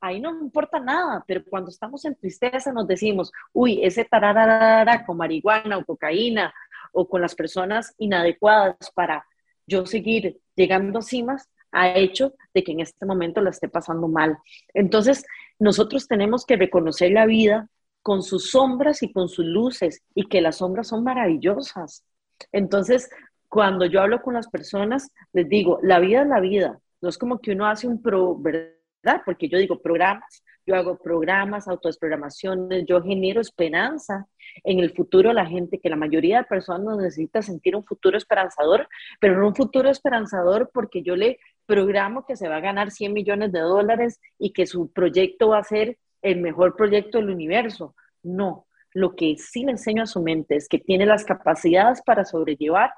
ahí 0.00 0.20
no 0.20 0.30
importa 0.30 0.80
nada, 0.80 1.24
pero 1.26 1.42
cuando 1.48 1.70
estamos 1.70 2.04
en 2.04 2.14
tristeza 2.14 2.72
nos 2.72 2.86
decimos, 2.86 3.32
uy, 3.52 3.84
ese 3.84 4.04
tararara 4.04 5.04
con 5.04 5.16
marihuana 5.16 5.78
o 5.78 5.84
cocaína 5.84 6.52
o 6.92 7.08
con 7.08 7.20
las 7.20 7.34
personas 7.34 7.94
inadecuadas 7.98 8.90
para 8.94 9.24
yo 9.66 9.86
seguir 9.86 10.40
llegando 10.56 10.98
a 10.98 11.02
cimas, 11.02 11.48
ha 11.72 11.90
hecho 11.90 12.34
de 12.52 12.64
que 12.64 12.72
en 12.72 12.80
este 12.80 13.06
momento 13.06 13.40
la 13.40 13.50
esté 13.50 13.68
pasando 13.68 14.08
mal. 14.08 14.38
Entonces, 14.74 15.24
nosotros 15.58 16.08
tenemos 16.08 16.44
que 16.44 16.56
reconocer 16.56 17.12
la 17.12 17.26
vida 17.26 17.68
con 18.02 18.22
sus 18.22 18.50
sombras 18.50 19.02
y 19.02 19.12
con 19.12 19.28
sus 19.28 19.44
luces 19.44 20.02
y 20.14 20.26
que 20.28 20.40
las 20.40 20.56
sombras 20.56 20.88
son 20.88 21.04
maravillosas. 21.04 22.04
Entonces, 22.52 23.10
cuando 23.48 23.86
yo 23.86 24.00
hablo 24.00 24.22
con 24.22 24.34
las 24.34 24.48
personas, 24.48 25.10
les 25.32 25.48
digo, 25.48 25.78
la 25.82 25.98
vida 25.98 26.22
es 26.22 26.28
la 26.28 26.40
vida. 26.40 26.80
No 27.00 27.08
es 27.08 27.18
como 27.18 27.40
que 27.40 27.52
uno 27.52 27.66
hace 27.66 27.88
un 27.88 28.00
pro, 28.00 28.36
¿verdad? 28.38 29.22
Porque 29.24 29.48
yo 29.48 29.58
digo 29.58 29.80
programas, 29.80 30.42
yo 30.66 30.76
hago 30.76 30.98
programas, 30.98 31.66
autodesprogramaciones, 31.66 32.84
yo 32.86 33.02
genero 33.02 33.40
esperanza 33.40 34.26
en 34.62 34.78
el 34.78 34.94
futuro 34.94 35.32
la 35.32 35.46
gente, 35.46 35.80
que 35.80 35.88
la 35.88 35.96
mayoría 35.96 36.38
de 36.38 36.44
personas 36.44 36.96
necesita 36.96 37.42
sentir 37.42 37.74
un 37.74 37.84
futuro 37.84 38.16
esperanzador, 38.16 38.88
pero 39.18 39.38
no 39.38 39.48
un 39.48 39.54
futuro 39.54 39.90
esperanzador 39.90 40.70
porque 40.72 41.02
yo 41.02 41.16
le 41.16 41.38
programo 41.66 42.24
que 42.26 42.36
se 42.36 42.48
va 42.48 42.56
a 42.56 42.60
ganar 42.60 42.90
100 42.90 43.12
millones 43.12 43.52
de 43.52 43.60
dólares 43.60 44.20
y 44.38 44.52
que 44.52 44.66
su 44.66 44.92
proyecto 44.92 45.48
va 45.48 45.58
a 45.58 45.64
ser 45.64 45.98
el 46.22 46.40
mejor 46.40 46.76
proyecto 46.76 47.18
del 47.18 47.30
universo. 47.30 47.94
No, 48.22 48.66
lo 48.92 49.14
que 49.14 49.36
sí 49.38 49.64
le 49.64 49.72
enseño 49.72 50.02
a 50.02 50.06
su 50.06 50.20
mente 50.22 50.56
es 50.56 50.68
que 50.68 50.78
tiene 50.78 51.06
las 51.06 51.24
capacidades 51.24 52.02
para 52.02 52.24
sobrellevar 52.24 52.92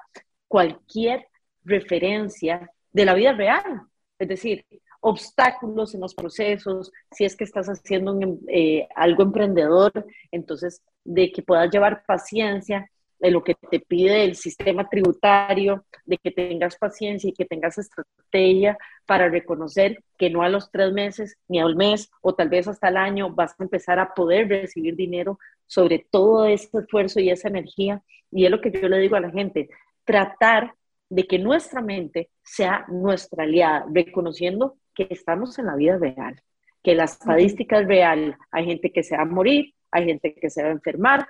cualquier 0.47 1.27
referencia 1.63 2.71
de 2.91 3.05
la 3.05 3.13
vida 3.13 3.33
real. 3.33 3.81
Es 4.19 4.27
decir, 4.27 4.65
obstáculos 5.01 5.93
en 5.93 6.01
los 6.01 6.15
procesos, 6.15 6.91
si 7.11 7.25
es 7.25 7.35
que 7.35 7.43
estás 7.43 7.67
haciendo 7.67 8.17
eh, 8.47 8.87
algo 8.95 9.23
emprendedor, 9.23 9.91
entonces 10.31 10.81
de 11.03 11.31
que 11.31 11.41
puedas 11.41 11.69
llevar 11.71 12.05
paciencia 12.05 12.89
de 13.19 13.31
lo 13.31 13.43
que 13.43 13.55
te 13.55 13.79
pide 13.79 14.25
el 14.25 14.35
sistema 14.35 14.87
tributario, 14.89 15.85
de 16.05 16.17
que 16.17 16.31
tengas 16.31 16.77
paciencia 16.77 17.29
y 17.29 17.33
que 17.33 17.45
tengas 17.45 17.77
estrategia 17.77 18.77
para 19.05 19.29
reconocer 19.29 20.03
que 20.17 20.29
no 20.29 20.43
a 20.43 20.49
los 20.49 20.69
tres 20.71 20.91
meses 20.91 21.37
ni 21.47 21.59
al 21.59 21.75
mes 21.75 22.09
o 22.21 22.35
tal 22.35 22.49
vez 22.49 22.67
hasta 22.67 22.89
el 22.89 22.97
año 22.97 23.29
vas 23.29 23.55
a 23.57 23.63
empezar 23.63 23.97
a 23.99 24.13
poder 24.13 24.49
recibir 24.49 24.95
dinero 24.95 25.39
sobre 25.67 26.05
todo 26.09 26.45
ese 26.45 26.69
esfuerzo 26.77 27.19
y 27.19 27.29
esa 27.29 27.47
energía. 27.47 28.03
Y 28.31 28.45
es 28.45 28.51
lo 28.51 28.61
que 28.61 28.71
yo 28.71 28.87
le 28.89 28.99
digo 28.99 29.15
a 29.15 29.21
la 29.21 29.31
gente, 29.31 29.69
tratar 30.05 30.75
de 31.09 31.27
que 31.27 31.39
nuestra 31.39 31.81
mente 31.81 32.29
sea 32.43 32.85
nuestra 32.87 33.43
aliada, 33.43 33.85
reconociendo 33.91 34.77
que 34.93 35.07
estamos 35.09 35.57
en 35.59 35.67
la 35.67 35.75
vida 35.75 35.97
real, 35.97 36.41
que 36.81 36.95
la 36.95 37.05
estadística 37.05 37.79
es 37.79 37.87
real. 37.87 38.37
Hay 38.51 38.65
gente 38.65 38.91
que 38.91 39.03
se 39.03 39.15
va 39.15 39.23
a 39.23 39.25
morir, 39.25 39.73
hay 39.91 40.05
gente 40.05 40.33
que 40.33 40.49
se 40.49 40.63
va 40.63 40.69
a 40.69 40.73
enfermar, 40.73 41.27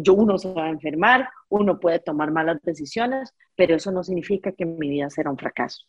yo, 0.00 0.14
uno 0.14 0.38
se 0.38 0.52
va 0.52 0.66
a 0.66 0.70
enfermar, 0.70 1.28
uno 1.48 1.80
puede 1.80 1.98
tomar 1.98 2.30
malas 2.30 2.60
decisiones, 2.62 3.34
pero 3.56 3.76
eso 3.76 3.90
no 3.90 4.02
significa 4.02 4.52
que 4.52 4.66
mi 4.66 4.88
vida 4.88 5.08
será 5.10 5.30
un 5.30 5.38
fracaso. 5.38 5.86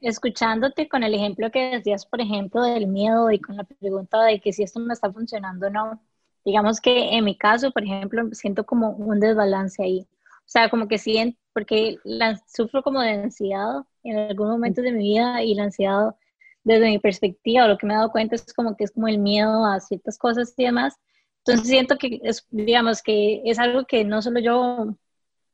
Escuchándote 0.00 0.88
con 0.88 1.02
el 1.02 1.14
ejemplo 1.14 1.50
que 1.50 1.70
decías, 1.70 2.06
por 2.06 2.20
ejemplo, 2.20 2.62
del 2.62 2.86
miedo 2.86 3.30
y 3.30 3.38
con 3.38 3.56
la 3.56 3.64
pregunta 3.64 4.24
de 4.24 4.40
que 4.40 4.52
si 4.52 4.62
esto 4.62 4.80
me 4.80 4.94
está 4.94 5.12
funcionando 5.12 5.66
o 5.66 5.70
no, 5.70 6.02
digamos 6.44 6.80
que 6.80 7.16
en 7.16 7.24
mi 7.24 7.36
caso, 7.36 7.70
por 7.70 7.84
ejemplo, 7.84 8.28
siento 8.32 8.64
como 8.64 8.90
un 8.90 9.20
desbalance 9.20 9.82
ahí. 9.82 10.06
O 10.10 10.52
sea, 10.52 10.68
como 10.68 10.88
que 10.88 10.98
siento, 10.98 11.38
porque 11.52 11.98
la, 12.04 12.40
sufro 12.46 12.82
como 12.82 13.00
de 13.00 13.10
ansiedad 13.10 13.82
en 14.02 14.18
algunos 14.18 14.52
momentos 14.52 14.84
de 14.84 14.92
mi 14.92 15.14
vida 15.14 15.42
y 15.42 15.54
la 15.54 15.64
ansiedad 15.64 16.14
desde 16.64 16.88
mi 16.88 16.98
perspectiva, 16.98 17.68
lo 17.68 17.78
que 17.78 17.86
me 17.86 17.94
he 17.94 17.96
dado 17.96 18.10
cuenta 18.10 18.34
es 18.34 18.52
como 18.52 18.76
que 18.76 18.84
es 18.84 18.90
como 18.90 19.08
el 19.08 19.18
miedo 19.18 19.64
a 19.64 19.80
ciertas 19.80 20.18
cosas 20.18 20.52
y 20.56 20.64
demás. 20.64 20.96
Entonces 21.44 21.68
siento 21.68 21.96
que 21.96 22.20
es, 22.22 22.46
digamos, 22.50 23.02
que 23.02 23.42
es 23.44 23.58
algo 23.58 23.84
que 23.86 24.04
no 24.04 24.20
solo 24.22 24.40
yo 24.40 24.94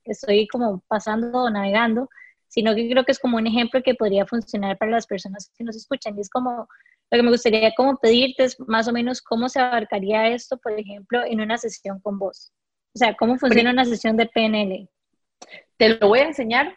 estoy 0.05 0.49
como 0.49 0.81
pasando 0.89 1.45
o 1.45 1.51
navegando, 1.51 2.09
sino 2.49 2.75
que 2.75 2.89
creo 2.89 3.05
que 3.05 3.13
es 3.13 3.19
como 3.19 3.37
un 3.37 3.47
ejemplo 3.47 3.83
que 3.83 3.95
podría 3.95 4.27
funcionar 4.27 4.79
para 4.79 4.93
las 4.93 5.07
personas 5.07 5.51
que 5.57 5.65
nos 5.65 5.77
escuchan. 5.77 6.17
Y 6.17 6.23
es 6.23 6.31
como, 6.31 6.69
lo 7.11 7.19
que 7.19 7.23
me 7.23 7.31
gustaría 7.31 7.73
como 7.77 7.99
pedirte 7.99 8.45
es 8.45 8.59
más 8.61 8.89
o 8.89 8.93
menos 8.93 9.23
cómo 9.23 9.49
se 9.49 9.61
abarcaría 9.61 10.29
esto, 10.29 10.59
por 10.59 10.73
ejemplo, 10.73 11.25
en 11.25 11.41
una 11.41 11.57
sesión 11.57 12.01
con 12.01 12.19
vos. 12.19 12.53
O 12.95 12.99
sea, 12.99 13.15
cómo 13.15 13.39
funciona 13.39 13.71
una 13.71 13.85
sesión 13.85 14.17
de 14.17 14.27
PNL. 14.27 14.89
Te 15.77 15.91
lo 15.91 16.09
voy 16.09 16.21
a 16.21 16.29
enseñar 16.29 16.77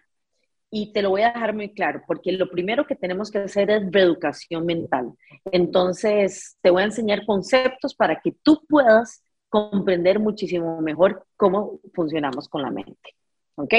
y 0.70 0.94
te 0.94 1.02
lo 1.02 1.10
voy 1.10 1.24
a 1.24 1.32
dejar 1.32 1.56
muy 1.56 1.74
claro, 1.74 2.04
porque 2.06 2.32
lo 2.32 2.50
primero 2.50 2.86
que 2.86 2.96
tenemos 2.96 3.32
que 3.32 3.40
hacer 3.40 3.72
es 3.72 3.92
reeducación 3.92 4.66
mental. 4.66 5.14
Entonces, 5.46 6.58
te 6.62 6.70
voy 6.70 6.84
a 6.84 6.86
enseñar 6.86 7.26
conceptos 7.26 7.96
para 7.96 8.20
que 8.22 8.34
tú 8.44 8.62
puedas 8.68 9.24
comprender 9.50 10.20
muchísimo 10.20 10.80
mejor 10.82 11.26
cómo 11.36 11.80
funcionamos 11.94 12.48
con 12.48 12.62
la 12.62 12.70
mente. 12.70 13.16
¿Ok? 13.56 13.74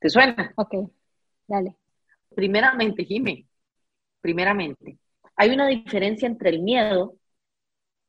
¿Te 0.00 0.08
suena? 0.08 0.52
Ok, 0.56 0.74
dale. 1.46 1.76
Primeramente, 2.34 3.04
Jimé, 3.04 3.46
primeramente, 4.20 4.98
hay 5.40 5.48
una 5.52 5.68
diferencia 5.68 6.26
entre 6.28 6.50
el 6.50 6.60
miedo 6.60 7.16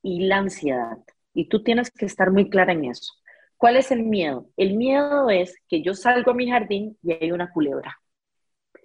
y 0.03 0.25
la 0.25 0.39
ansiedad, 0.39 0.97
y 1.33 1.47
tú 1.47 1.63
tienes 1.63 1.89
que 1.89 2.05
estar 2.05 2.29
muy 2.29 2.49
clara 2.49 2.73
en 2.73 2.83
eso. 2.83 3.13
¿Cuál 3.55 3.77
es 3.77 3.89
el 3.89 4.03
miedo? 4.03 4.49
El 4.57 4.75
miedo 4.75 5.29
es 5.29 5.55
que 5.69 5.81
yo 5.81 5.93
salgo 5.93 6.31
a 6.31 6.33
mi 6.33 6.49
jardín 6.49 6.97
y 7.01 7.13
hay 7.13 7.31
una 7.31 7.49
culebra. 7.49 7.97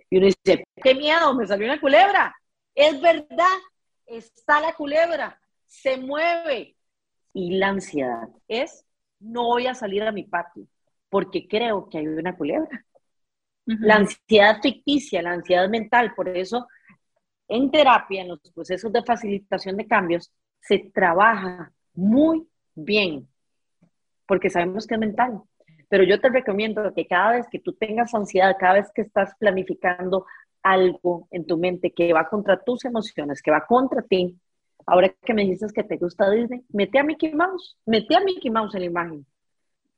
Y 0.09 0.19
uno 0.19 0.27
dice, 0.27 0.65
¿qué 0.81 0.95
miedo? 0.95 1.35
Me 1.35 1.45
salió 1.45 1.67
una 1.67 1.81
culebra. 1.81 2.37
Es 2.73 3.01
verdad, 3.01 3.59
está 4.07 4.61
la 4.61 4.75
culebra, 4.75 5.41
se 5.67 5.97
mueve. 5.97 6.77
Y 7.33 7.57
la 7.57 7.71
ansiedad 7.71 8.29
es, 8.47 8.85
no 9.19 9.43
voy 9.47 9.67
a 9.67 9.75
salir 9.75 10.05
a 10.05 10.13
mi 10.13 10.23
patio 10.23 10.69
porque 11.09 11.49
creo 11.49 11.89
que 11.89 11.99
hay 11.99 12.07
una 12.07 12.37
culebra. 12.37 12.85
La 13.65 13.97
ansiedad 13.97 14.61
ficticia, 14.63 15.21
la 15.21 15.33
ansiedad 15.33 15.69
mental, 15.69 16.15
por 16.15 16.29
eso 16.29 16.69
en 17.49 17.71
terapia, 17.71 18.23
en 18.23 18.29
los 18.29 18.41
procesos 18.53 18.93
de 18.93 19.03
facilitación 19.03 19.77
de 19.77 19.87
cambios, 19.87 20.33
se 20.61 20.79
trabaja 20.93 21.73
muy 21.95 22.47
bien, 22.75 23.29
porque 24.27 24.51
sabemos 24.51 24.87
que 24.87 24.95
es 24.95 25.01
mental. 25.01 25.41
Pero 25.89 26.05
yo 26.05 26.21
te 26.21 26.29
recomiendo 26.29 26.93
que 26.95 27.07
cada 27.07 27.33
vez 27.33 27.47
que 27.51 27.61
tú 27.61 27.73
tengas 27.75 28.13
ansiedad, 28.15 28.57
cada 28.59 28.75
vez 28.75 28.91
que 28.93 29.03
estás 29.03 29.35
planificando 29.39 30.27
algo 30.63 31.29
en 31.31 31.47
tu 31.47 31.57
mente 31.57 31.93
que 31.93 32.13
va 32.13 32.29
contra 32.29 32.61
tus 32.61 32.85
emociones, 32.85 33.41
que 33.41 33.53
va 33.53 33.65
contra 33.65 34.03
ti, 34.03 34.37
ahora 34.85 35.15
que 35.25 35.35
me 35.35 35.45
dices 35.45 35.73
que 35.73 35.85
te 35.85 35.97
gusta 35.97 36.31
Disney, 36.31 36.65
mete 36.71 36.99
a 36.99 37.05
Mickey 37.05 37.33
Mouse, 37.33 37.77
mete 37.87 38.17
a 38.17 38.21
Mickey 38.21 38.51
Mouse 38.51 38.75
en 38.75 38.81
la 38.81 38.87
imagen. 38.87 39.27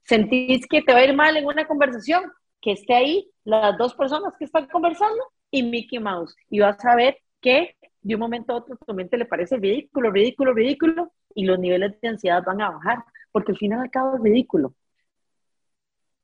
¿Sentís 0.02 0.66
que 0.66 0.82
te 0.82 0.92
va 0.92 1.00
a 1.00 1.04
ir 1.04 1.14
mal 1.14 1.36
en 1.36 1.46
una 1.46 1.66
conversación? 1.66 2.32
Que 2.60 2.72
esté 2.72 2.94
ahí 2.94 3.30
las 3.44 3.76
dos 3.78 3.94
personas 3.94 4.34
que 4.38 4.44
están 4.44 4.66
conversando 4.66 5.22
y 5.50 5.62
Mickey 5.62 5.98
Mouse. 5.98 6.34
Y 6.50 6.60
vas 6.60 6.82
a 6.84 6.96
ver 6.96 7.16
que 7.40 7.76
de 8.00 8.14
un 8.14 8.20
momento 8.20 8.52
a 8.52 8.56
otro 8.56 8.76
tu 8.76 8.94
mente 8.94 9.16
le 9.16 9.26
parece 9.26 9.56
ridículo, 9.56 10.10
ridículo, 10.10 10.54
ridículo 10.54 11.12
y 11.34 11.44
los 11.44 11.58
niveles 11.58 12.00
de 12.00 12.08
ansiedad 12.08 12.42
van 12.44 12.60
a 12.60 12.70
bajar, 12.70 13.04
porque 13.32 13.52
al 13.52 13.58
final 13.58 13.80
al 13.80 13.90
cabo 13.90 14.16
es 14.16 14.22
ridículo. 14.22 14.74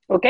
¿Ok? 0.07 0.27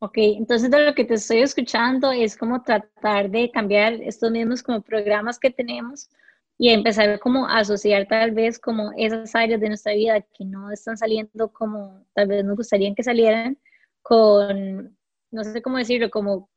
Ok, 0.00 0.14
entonces 0.16 0.70
de 0.70 0.84
lo 0.84 0.94
que 0.94 1.04
te 1.04 1.14
estoy 1.14 1.38
escuchando 1.38 2.12
es 2.12 2.36
como 2.36 2.62
tratar 2.62 3.30
de 3.30 3.50
cambiar 3.50 3.94
estos 3.94 4.30
mismos 4.30 4.62
como 4.62 4.80
programas 4.80 5.40
que 5.40 5.50
tenemos 5.50 6.08
y 6.56 6.70
empezar 6.70 7.18
como 7.18 7.46
a 7.46 7.58
asociar 7.58 8.06
tal 8.06 8.30
vez 8.30 8.60
como 8.60 8.92
esas 8.96 9.34
áreas 9.34 9.60
de 9.60 9.68
nuestra 9.68 9.94
vida 9.94 10.20
que 10.20 10.44
no 10.44 10.70
están 10.70 10.96
saliendo 10.96 11.52
como 11.52 12.04
tal 12.14 12.28
vez 12.28 12.44
nos 12.44 12.56
gustaría 12.56 12.94
que 12.94 13.02
salieran 13.02 13.58
con, 14.02 14.96
no 15.32 15.44
sé 15.44 15.62
cómo 15.62 15.78
decirlo, 15.78 16.10
como 16.10 16.48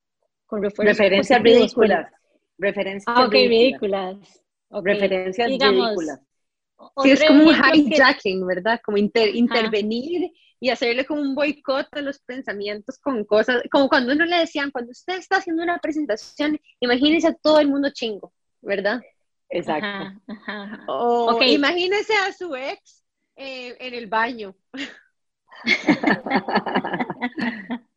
con 0.46 0.62
referencias 0.62 1.42
ridículas. 1.42 2.12
Referencias 2.62 3.18
ah, 3.18 3.28
ridículas. 3.28 4.18
Referencias 4.70 5.50
ridículas. 5.50 6.20
Sí, 7.02 7.12
es 7.12 7.24
como 7.24 7.46
un 7.46 7.56
hijacking, 7.56 8.46
¿verdad? 8.46 8.80
Como 8.86 8.98
intervenir 8.98 10.32
y 10.60 10.70
hacerle 10.70 11.06
como 11.06 11.22
un 11.22 11.34
boicot 11.34 11.88
a 11.92 12.02
los 12.02 12.20
pensamientos 12.20 13.00
con 13.00 13.26
cosas, 13.26 13.64
como 13.72 13.90
cuando 13.90 14.14
uno 14.14 14.26
le 14.26 14.38
decían, 14.38 14.70
cuando 14.70 14.92
usted 14.92 15.18
está 15.18 15.38
haciendo 15.38 15.64
una 15.64 15.80
presentación, 15.80 16.60
imagínese 16.80 17.30
a 17.30 17.34
todo 17.34 17.60
el 17.60 17.68
mundo 17.68 17.90
chingo, 17.92 18.32
¿verdad? 18.62 19.02
Exacto. 19.50 20.22
O 20.88 21.42
imagínese 21.42 22.14
a 22.14 22.32
su 22.32 22.56
ex 22.56 23.04
eh, 23.38 23.76
en 23.80 23.96
el 23.96 24.06
baño. 24.06 24.56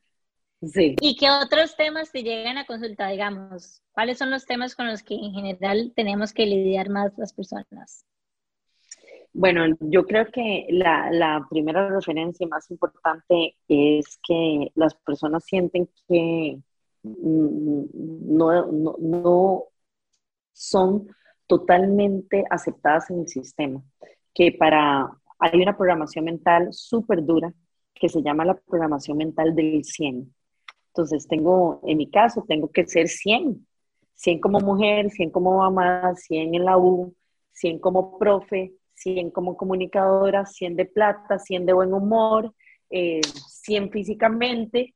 sí. 0.73 0.97
¿Y 1.01 1.17
qué 1.17 1.31
otros 1.31 1.77
temas 1.77 2.13
te 2.13 2.23
llegan 2.23 2.59
a 2.59 2.67
consulta, 2.67 3.09
digamos? 3.09 3.83
¿Cuáles 3.93 4.19
son 4.19 4.31
los 4.31 4.45
temas 4.47 4.75
con 4.75 4.87
los 4.87 5.03
que 5.03 5.15
en 5.15 5.33
general 5.33 5.93
tenemos 5.95 6.33
que 6.33 6.47
lidiar 6.47 6.89
más 6.91 7.13
las 7.17 7.33
personas? 7.33 8.05
Bueno, 9.37 9.67
yo 9.81 10.07
creo 10.07 10.31
que 10.31 10.67
la, 10.71 11.45
primera 11.51 11.89
referencia 11.89 12.47
más 12.47 12.71
importante 12.71 13.57
es 13.67 14.19
que 14.27 14.71
las 14.77 14.95
personas 14.95 15.45
sienten 15.45 15.91
que 16.07 16.61
no, 17.03 18.67
no, 18.73 19.65
son 20.53 21.09
totalmente 21.49 22.45
aceptadas 22.49 23.11
en 23.11 23.21
el 23.21 23.29
sistema, 23.29 23.83
que 24.33 24.53
para, 24.53 25.11
hay 25.41 25.61
una 25.61 25.77
programación 25.77 26.27
mental 26.27 26.69
súper 26.73 27.25
dura 27.25 27.53
que 27.93 28.09
se 28.09 28.23
llama 28.23 28.45
la 28.45 28.55
programación 28.55 29.17
mental 29.19 29.55
del 29.55 29.85
100. 29.85 30.33
Entonces, 30.95 31.27
tengo, 31.27 31.81
en 31.83 31.99
mi 31.99 32.09
caso, 32.09 32.45
tengo 32.47 32.71
que 32.71 32.87
ser 32.87 33.09
100, 33.09 33.67
100 34.15 34.41
como 34.41 34.61
mujer, 34.61 35.11
100 35.11 35.31
como 35.31 35.59
mamá, 35.59 36.15
100 36.15 36.55
en 36.55 36.65
la 36.65 36.79
U, 36.79 37.13
100 37.51 37.81
como 37.81 38.17
profe, 38.17 38.75
100 38.95 39.33
como 39.33 39.57
comunicadora, 39.57 40.47
100 40.47 40.77
de 40.77 40.87
plata, 40.87 41.41
100 41.41 41.67
de 41.67 41.73
buen 41.73 41.93
humor, 41.93 42.55
100 42.89 43.85
eh, 43.85 43.91
físicamente 43.91 44.95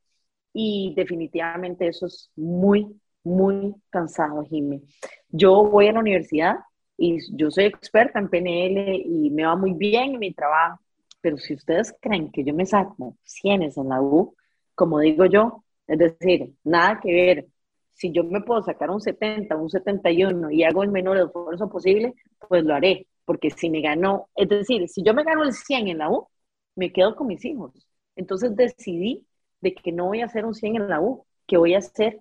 y 0.53 0.95
definitivamente 0.95 1.89
eso 1.89 2.07
es 2.07 2.31
muy, 2.37 2.87
muy 3.25 3.75
cansado, 3.91 4.45
Jimmy. 4.45 4.81
Yo 5.29 5.65
voy 5.65 5.89
a 5.89 5.93
la 5.93 5.99
universidad 5.99 6.59
y 6.97 7.19
yo 7.37 7.51
soy 7.51 7.65
experta 7.65 8.21
en 8.21 8.29
PNL 8.29 9.03
y 9.05 9.31
me 9.31 9.45
va 9.45 9.57
muy 9.57 9.73
bien 9.73 10.15
en 10.15 10.21
mi 10.21 10.33
trabajo, 10.33 10.81
pero 11.21 11.39
si 11.39 11.55
ustedes 11.55 11.93
creen 12.01 12.31
que 12.31 12.45
yo 12.45 12.55
me 12.55 12.67
saco 12.67 13.17
100 13.25 13.63
en 13.63 13.89
la 13.89 14.01
U, 14.01 14.37
como 14.77 15.01
digo 15.01 15.27
yo, 15.27 15.65
es 15.89 15.99
decir, 15.99 16.55
nada 16.65 17.01
que 17.01 17.13
ver. 17.13 17.49
Si 17.95 18.13
yo 18.13 18.23
me 18.25 18.43
puedo 18.43 18.63
sacar 18.63 18.91
un 18.91 19.01
70, 19.01 19.57
un 19.57 19.71
71 19.71 20.51
y 20.53 20.63
hago 20.63 20.85
el 20.85 20.91
menor 20.91 21.19
esfuerzo 21.19 21.69
posible, 21.69 22.15
pues 22.49 22.65
lo 22.65 22.75
haré 22.75 23.07
porque 23.29 23.51
si 23.51 23.69
me 23.69 23.83
ganó, 23.83 24.31
es 24.35 24.49
decir, 24.49 24.89
si 24.89 25.03
yo 25.03 25.13
me 25.13 25.23
gano 25.23 25.43
el 25.43 25.53
100 25.53 25.89
en 25.89 25.99
la 25.99 26.11
U, 26.11 26.29
me 26.77 26.91
quedo 26.95 27.15
con 27.15 27.27
mis 27.27 27.45
hijos. 27.45 27.75
Entonces 28.17 28.57
decidí 28.57 29.27
de 29.61 29.75
que 29.75 29.93
no 29.93 30.07
voy 30.07 30.23
a 30.23 30.25
hacer 30.25 30.47
un 30.47 30.55
100 30.55 30.77
en 30.77 30.89
la 30.89 30.99
U, 31.03 31.27
que 31.47 31.59
voy 31.59 31.75
a 31.75 31.79
hacer 31.79 32.21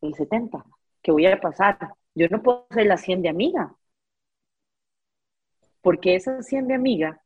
el 0.00 0.14
70, 0.14 0.64
que 1.02 1.10
voy 1.10 1.26
a 1.26 1.40
pasar. 1.40 1.76
Yo 2.14 2.28
no 2.28 2.40
puedo 2.40 2.68
hacer 2.70 2.86
la 2.86 2.98
100 2.98 3.22
de 3.22 3.30
amiga, 3.30 3.74
porque 5.80 6.14
esa 6.14 6.40
100 6.40 6.68
de 6.68 6.74
amiga 6.74 7.20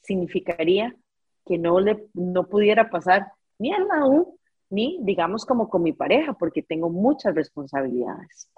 significaría 0.00 0.96
que 1.44 1.58
no, 1.58 1.80
le, 1.80 2.06
no 2.14 2.48
pudiera 2.48 2.88
pasar 2.88 3.30
ni 3.58 3.74
en 3.74 3.86
la 3.88 4.06
U, 4.06 4.37
ni 4.70 4.98
digamos 5.02 5.44
como 5.44 5.68
con 5.68 5.82
mi 5.82 5.92
pareja, 5.92 6.34
porque 6.34 6.62
tengo 6.62 6.90
muchas 6.90 7.34
responsabilidades. 7.34 8.50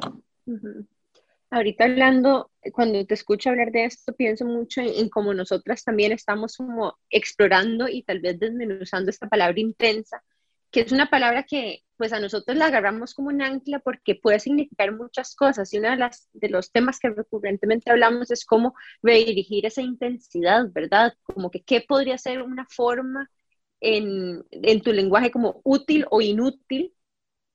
Ahorita 1.50 1.84
hablando, 1.84 2.50
cuando 2.72 3.04
te 3.04 3.14
escucho 3.14 3.50
hablar 3.50 3.72
de 3.72 3.84
esto, 3.84 4.14
pienso 4.14 4.44
mucho 4.44 4.80
en, 4.80 5.08
cómo 5.08 5.34
nosotras 5.34 5.82
también 5.82 6.12
estamos 6.12 6.56
como 6.56 6.96
explorando 7.10 7.88
y 7.88 8.02
tal 8.04 8.20
vez 8.20 8.38
desmenuzando 8.38 9.10
esta 9.10 9.28
palabra 9.28 9.58
intensa, 9.58 10.22
que 10.70 10.82
es 10.82 10.92
una 10.92 11.10
palabra 11.10 11.42
que 11.42 11.82
pues 11.96 12.12
a 12.12 12.20
nosotros 12.20 12.56
la 12.56 12.66
agarramos 12.66 13.14
como 13.14 13.28
un 13.28 13.42
ancla 13.42 13.80
porque 13.80 14.14
puede 14.14 14.38
significar 14.38 14.92
muchas 14.92 15.34
cosas 15.34 15.74
y 15.74 15.78
uno 15.78 15.90
de, 15.90 15.96
las, 15.96 16.30
de 16.32 16.48
los 16.48 16.70
temas 16.70 16.98
que 17.00 17.10
recurrentemente 17.10 17.90
hablamos 17.90 18.30
es 18.30 18.46
cómo 18.46 18.74
redirigir 19.02 19.66
esa 19.66 19.82
intensidad, 19.82 20.66
¿verdad? 20.72 21.14
Como 21.24 21.50
que 21.50 21.62
qué 21.62 21.84
podría 21.86 22.16
ser 22.16 22.42
una 22.42 22.64
forma 22.70 23.28
en, 23.80 24.44
en 24.50 24.80
tu 24.82 24.92
lenguaje 24.92 25.30
como 25.30 25.60
útil 25.64 26.06
o 26.10 26.20
inútil 26.20 26.94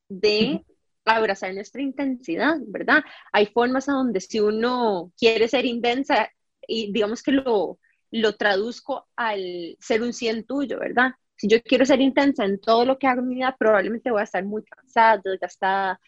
de 0.09 0.63
abrazar 1.05 1.53
nuestra 1.53 1.81
intensidad, 1.81 2.57
¿verdad? 2.67 3.03
Hay 3.31 3.47
formas 3.47 3.89
a 3.89 3.93
donde 3.93 4.21
si 4.21 4.39
uno 4.39 5.11
quiere 5.17 5.47
ser 5.47 5.65
intensa 5.65 6.29
y 6.67 6.91
digamos 6.91 7.21
que 7.21 7.31
lo, 7.31 7.79
lo 8.11 8.35
traduzco 8.35 9.07
al 9.15 9.77
ser 9.79 10.01
un 10.01 10.13
100 10.13 10.45
tuyo, 10.45 10.79
¿verdad? 10.79 11.11
Si 11.35 11.47
yo 11.47 11.61
quiero 11.61 11.85
ser 11.85 12.01
intensa 12.01 12.45
en 12.45 12.59
todo 12.59 12.85
lo 12.85 12.97
que 12.97 13.07
hago 13.07 13.21
en 13.21 13.27
mi 13.27 13.35
vida, 13.35 13.55
probablemente 13.57 14.11
voy 14.11 14.21
a 14.21 14.23
estar 14.23 14.43
muy 14.45 14.63
cansada, 14.63 15.21
desgastada, 15.23 15.99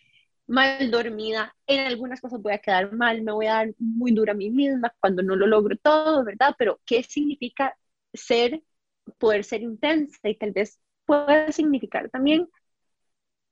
mal 0.48 0.90
dormida, 0.90 1.54
en 1.68 1.82
algunas 1.86 2.22
cosas 2.22 2.42
voy 2.42 2.54
a 2.54 2.60
quedar 2.60 2.94
mal, 2.94 3.22
me 3.22 3.34
voy 3.34 3.48
a 3.48 3.56
dar 3.56 3.74
muy 3.78 4.12
dura 4.14 4.32
a 4.32 4.36
mí 4.36 4.50
misma 4.50 4.94
cuando 5.00 5.22
no 5.22 5.36
lo 5.36 5.46
logro 5.48 5.76
todo, 5.78 6.24
¿verdad? 6.24 6.56
Pero 6.58 6.80
¿qué 6.86 7.04
significa 7.04 7.76
ser, 8.14 8.64
poder 9.18 9.44
ser 9.44 9.62
intensa? 9.62 10.30
Y 10.30 10.36
tal 10.36 10.52
vez 10.52 10.80
puede 11.06 11.52
significar 11.52 12.10
también 12.10 12.48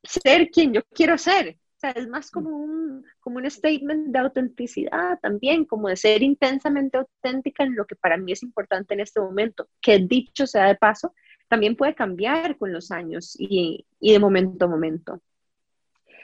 ser 0.03 0.49
quien 0.49 0.73
yo 0.73 0.81
quiero 0.93 1.17
ser. 1.17 1.57
O 1.77 1.79
sea, 1.79 1.91
es 1.91 2.07
más 2.07 2.31
como 2.31 2.49
un, 2.51 3.03
como 3.19 3.37
un 3.37 3.49
statement 3.49 4.07
de 4.07 4.19
autenticidad 4.19 5.19
también, 5.21 5.65
como 5.65 5.89
de 5.89 5.97
ser 5.97 6.23
intensamente 6.23 6.97
auténtica 6.97 7.63
en 7.63 7.75
lo 7.75 7.85
que 7.85 7.95
para 7.95 8.17
mí 8.17 8.31
es 8.31 8.43
importante 8.43 8.93
en 8.93 9.01
este 9.01 9.19
momento, 9.19 9.67
que 9.81 9.99
dicho 9.99 10.47
sea 10.47 10.67
de 10.67 10.75
paso, 10.75 11.13
también 11.49 11.75
puede 11.75 11.93
cambiar 11.95 12.57
con 12.57 12.71
los 12.71 12.91
años 12.91 13.35
y, 13.37 13.85
y 13.99 14.13
de 14.13 14.19
momento 14.19 14.65
a 14.65 14.67
momento. 14.69 15.21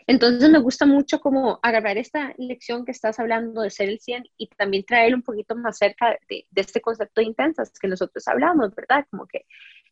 Entonces 0.08 0.50
me 0.50 0.60
gusta 0.60 0.86
mucho 0.86 1.20
como 1.20 1.60
agarrar 1.62 1.98
esta 1.98 2.34
lección 2.38 2.86
que 2.86 2.92
estás 2.92 3.20
hablando 3.20 3.62
de 3.62 3.70
ser 3.70 3.90
el 3.90 4.00
100 4.00 4.24
y 4.38 4.48
también 4.48 4.84
traer 4.84 5.14
un 5.16 5.22
poquito 5.22 5.56
más 5.56 5.78
cerca 5.78 6.18
de, 6.28 6.46
de 6.50 6.62
este 6.62 6.82
concepto 6.82 7.22
de 7.22 7.28
intensas 7.28 7.72
que 7.80 7.88
nosotros 7.88 8.28
hablamos, 8.28 8.74
¿verdad? 8.76 9.06
Como 9.10 9.28
que 9.28 9.46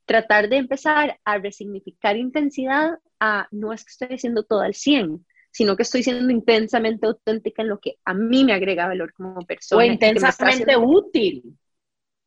tratar 0.06 0.50
de 0.50 0.58
empezar 0.58 1.20
a 1.24 1.38
resignificar 1.38 2.18
intensidad 2.18 2.98
a 3.20 3.48
no 3.52 3.74
es 3.74 3.84
que 3.84 3.92
estoy 3.92 4.16
haciendo 4.16 4.44
todo 4.44 4.62
al 4.62 4.74
100, 4.74 5.26
sino 5.52 5.76
que 5.76 5.84
estoy 5.84 6.04
siendo 6.04 6.32
intensamente 6.32 7.06
auténtica 7.06 7.62
en 7.62 7.70
lo 7.70 7.80
que 7.80 7.98
a 8.06 8.14
mí 8.14 8.44
me 8.44 8.54
agrega 8.54 8.88
valor 8.88 9.14
como 9.14 9.42
persona. 9.42 9.84
O 9.84 9.86
intensamente 9.86 10.76
útil, 10.78 11.58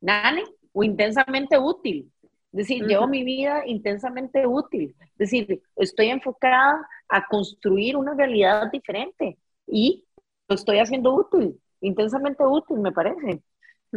Nani, 0.01 0.43
o 0.71 0.83
intensamente 0.83 1.57
útil. 1.57 2.11
Es 2.51 2.67
decir, 2.67 2.85
llevo 2.85 3.07
mi 3.07 3.23
vida 3.23 3.63
intensamente 3.65 4.45
útil. 4.45 4.95
Es 4.99 5.17
decir, 5.17 5.63
estoy 5.75 6.09
enfocada 6.09 6.87
a 7.15 7.25
construir 7.27 7.95
una 7.95 8.13
realidad 8.15 8.71
diferente 8.71 9.37
y 9.67 10.05
lo 10.47 10.55
estoy 10.55 10.79
haciendo 10.79 11.13
útil, 11.13 11.59
intensamente 11.81 12.43
útil, 12.43 12.79
me 12.79 12.91
parece. 12.91 13.41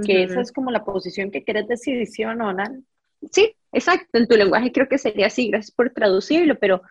Que 0.04 0.24
esa 0.24 0.42
es 0.42 0.52
como 0.52 0.70
la 0.70 0.84
posición 0.84 1.30
que 1.30 1.42
quieres 1.42 1.66
decir, 1.68 2.06
¿sí 2.06 2.22
o 2.22 2.34
no, 2.34 2.52
Nani? 2.52 2.84
Sí, 3.32 3.54
exacto, 3.72 4.18
en 4.18 4.28
tu 4.28 4.36
lenguaje 4.36 4.70
creo 4.70 4.88
que 4.88 4.98
sería 4.98 5.28
así, 5.28 5.48
gracias 5.48 5.74
por 5.74 5.90
traducirlo, 5.90 6.58
pero 6.58 6.82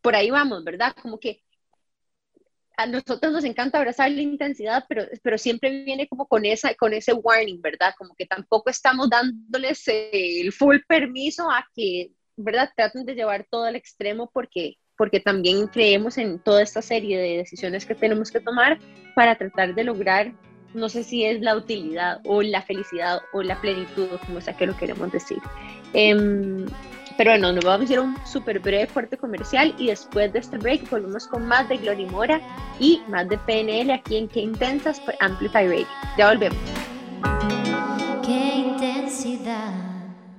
por 0.00 0.16
ahí 0.16 0.30
vamos, 0.30 0.64
¿verdad? 0.64 0.94
Como 1.02 1.18
que 1.18 1.42
a 2.76 2.86
nosotros 2.86 3.32
nos 3.32 3.44
encanta 3.44 3.78
abrazar 3.78 4.10
la 4.10 4.22
intensidad, 4.22 4.84
pero, 4.88 5.04
pero 5.22 5.38
siempre 5.38 5.84
viene 5.84 6.08
como 6.08 6.26
con, 6.26 6.44
esa, 6.44 6.74
con 6.74 6.92
ese 6.92 7.12
warning, 7.12 7.60
¿verdad? 7.60 7.94
Como 7.96 8.14
que 8.14 8.26
tampoco 8.26 8.70
estamos 8.70 9.08
dándoles 9.10 9.82
el 9.86 10.52
full 10.52 10.78
permiso 10.88 11.50
a 11.50 11.66
que, 11.74 12.12
¿verdad? 12.36 12.70
Traten 12.74 13.04
de 13.04 13.14
llevar 13.14 13.46
todo 13.50 13.64
al 13.64 13.76
extremo 13.76 14.30
porque, 14.32 14.76
porque 14.96 15.20
también 15.20 15.66
creemos 15.66 16.18
en 16.18 16.38
toda 16.38 16.62
esta 16.62 16.82
serie 16.82 17.18
de 17.18 17.38
decisiones 17.38 17.86
que 17.86 17.94
tenemos 17.94 18.30
que 18.30 18.40
tomar 18.40 18.78
para 19.14 19.36
tratar 19.36 19.74
de 19.74 19.84
lograr, 19.84 20.32
no 20.74 20.88
sé 20.88 21.04
si 21.04 21.24
es 21.24 21.40
la 21.40 21.56
utilidad 21.56 22.20
o 22.24 22.42
la 22.42 22.62
felicidad 22.62 23.20
o 23.32 23.42
la 23.42 23.60
plenitud, 23.60 24.08
como 24.26 24.40
sea 24.40 24.56
que 24.56 24.66
lo 24.66 24.76
queremos 24.76 25.10
decir. 25.12 25.38
Em, 25.92 26.66
pero 27.16 27.30
bueno, 27.30 27.52
nos 27.52 27.64
vamos 27.64 27.82
a 27.82 27.84
hacer 27.84 28.00
un 28.00 28.16
súper 28.26 28.58
breve 28.58 28.88
corte 28.88 29.16
comercial 29.16 29.72
y 29.78 29.86
después 29.86 30.32
de 30.32 30.40
este 30.40 30.58
break 30.58 30.90
volvemos 30.90 31.28
con 31.28 31.46
más 31.46 31.68
de 31.68 31.76
Glory 31.76 32.06
Mora 32.06 32.40
y 32.80 33.00
más 33.08 33.28
de 33.28 33.38
PNL 33.38 33.92
aquí 33.92 34.16
en 34.16 34.28
Qué 34.28 34.40
Intensas 34.40 35.00
por 35.00 35.14
Amplify 35.20 35.68
Radio. 35.68 35.86
Ya 36.18 36.28
volvemos. 36.30 36.58
Qué 38.26 38.54
intensidad. 38.56 39.72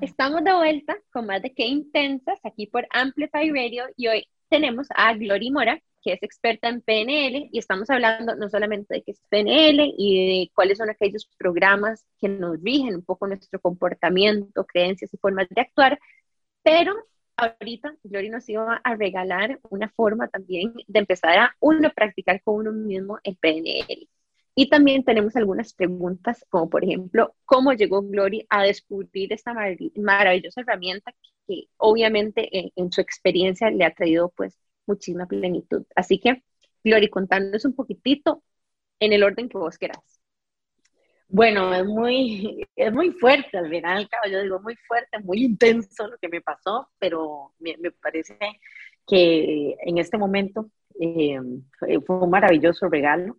Estamos 0.01 0.43
de 0.43 0.53
vuelta 0.53 0.97
con 1.13 1.27
más 1.27 1.41
de 1.41 1.53
Qué 1.53 1.65
Intensas 1.65 2.39
aquí 2.43 2.67
por 2.67 2.85
Amplify 2.91 3.49
Radio 3.51 3.85
y 3.95 4.07
hoy 4.07 4.27
tenemos 4.55 4.87
a 4.95 5.13
Glory 5.13 5.51
Mora, 5.51 5.81
que 6.01 6.13
es 6.13 6.23
experta 6.23 6.69
en 6.69 6.79
PNL 6.79 7.49
y 7.51 7.59
estamos 7.59 7.89
hablando 7.89 8.37
no 8.37 8.47
solamente 8.47 8.93
de 8.93 9.03
qué 9.03 9.11
es 9.11 9.21
PNL 9.27 9.93
y 9.97 10.45
de 10.45 10.51
cuáles 10.55 10.77
son 10.77 10.89
aquellos 10.89 11.29
programas 11.37 12.05
que 12.21 12.29
nos 12.29 12.61
rigen 12.61 12.95
un 12.95 13.03
poco 13.03 13.27
nuestro 13.27 13.59
comportamiento, 13.59 14.65
creencias 14.65 15.13
y 15.13 15.17
formas 15.17 15.49
de 15.49 15.59
actuar, 15.59 15.99
pero 16.63 16.93
ahorita 17.35 17.95
Gloria 18.03 18.31
nos 18.31 18.47
iba 18.47 18.79
a 18.81 18.95
regalar 18.95 19.59
una 19.69 19.89
forma 19.89 20.29
también 20.29 20.73
de 20.87 20.99
empezar 20.99 21.37
a 21.37 21.55
uno 21.59 21.91
practicar 21.93 22.41
con 22.41 22.55
uno 22.55 22.71
mismo 22.71 23.19
el 23.23 23.35
PNL. 23.35 24.07
Y 24.55 24.69
también 24.69 25.03
tenemos 25.03 25.35
algunas 25.35 25.73
preguntas, 25.73 26.45
como 26.49 26.69
por 26.69 26.85
ejemplo, 26.85 27.35
¿cómo 27.43 27.73
llegó 27.73 28.01
Gloria 28.03 28.45
a 28.47 28.63
descubrir 28.63 29.33
esta 29.33 29.53
maravillosa 29.53 30.61
herramienta 30.61 31.13
que 31.47 31.65
obviamente 31.77 32.71
en, 32.75 32.91
su 32.91 33.01
experiencia 33.01 33.69
le 33.69 33.85
ha 33.85 33.93
traído 33.93 34.29
pues 34.35 34.57
muchísima 34.85 35.27
plenitud? 35.27 35.85
Así 35.95 36.19
que, 36.19 36.43
Gloria, 36.83 37.09
contándonos 37.09 37.65
un 37.65 37.75
poquitito 37.75 38.43
en 38.99 39.13
el 39.13 39.23
orden 39.23 39.49
que 39.49 39.57
vos 39.57 39.77
querás. 39.77 40.15
Bueno, 41.27 41.73
es 41.73 41.85
muy, 41.85 42.65
es 42.75 42.93
muy 42.93 43.11
fuerte 43.11 43.57
al 43.57 43.69
final, 43.69 44.07
yo 44.31 44.43
digo 44.43 44.59
muy 44.61 44.75
fuerte, 44.87 45.19
muy 45.23 45.43
intenso 45.43 46.07
lo 46.07 46.17
que 46.17 46.29
me 46.29 46.41
pasó, 46.41 46.87
pero 46.99 47.53
me, 47.59 47.75
parece 48.01 48.37
que 49.07 49.75
en 49.81 49.97
este 49.97 50.17
momento 50.17 50.69
eh, 50.99 51.39
fue 52.05 52.19
un 52.19 52.29
maravilloso 52.29 52.87
regalo. 52.89 53.37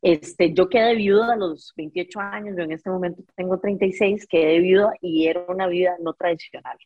Este, 0.00 0.54
yo 0.54 0.68
quedé 0.68 0.94
viuda 0.94 1.32
a 1.34 1.36
los 1.36 1.72
28 1.76 2.20
años, 2.20 2.56
yo 2.56 2.62
en 2.62 2.72
este 2.72 2.88
momento 2.88 3.22
tengo 3.34 3.58
36, 3.58 4.26
quedé 4.28 4.60
viuda 4.60 4.92
y 5.00 5.26
era 5.26 5.44
una 5.48 5.66
vida 5.66 5.96
no 6.00 6.14
tradicional. 6.14 6.78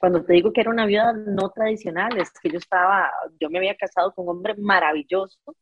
Cuando 0.00 0.24
te 0.24 0.32
digo 0.34 0.52
que 0.52 0.60
era 0.60 0.70
una 0.70 0.86
vida 0.86 1.12
no 1.12 1.50
tradicional, 1.50 2.16
es 2.18 2.30
que 2.42 2.50
yo 2.50 2.58
estaba, 2.58 3.10
yo 3.40 3.50
me 3.50 3.58
había 3.58 3.76
casado 3.76 4.12
con 4.12 4.28
un 4.28 4.36
hombre 4.36 4.54
maravilloso, 4.58 5.56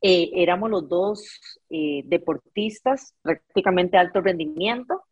eh, 0.00 0.30
éramos 0.34 0.70
los 0.70 0.88
dos 0.88 1.40
eh, 1.70 2.02
deportistas, 2.04 3.14
prácticamente 3.22 3.96
alto 3.96 4.20
rendimiento. 4.20 5.02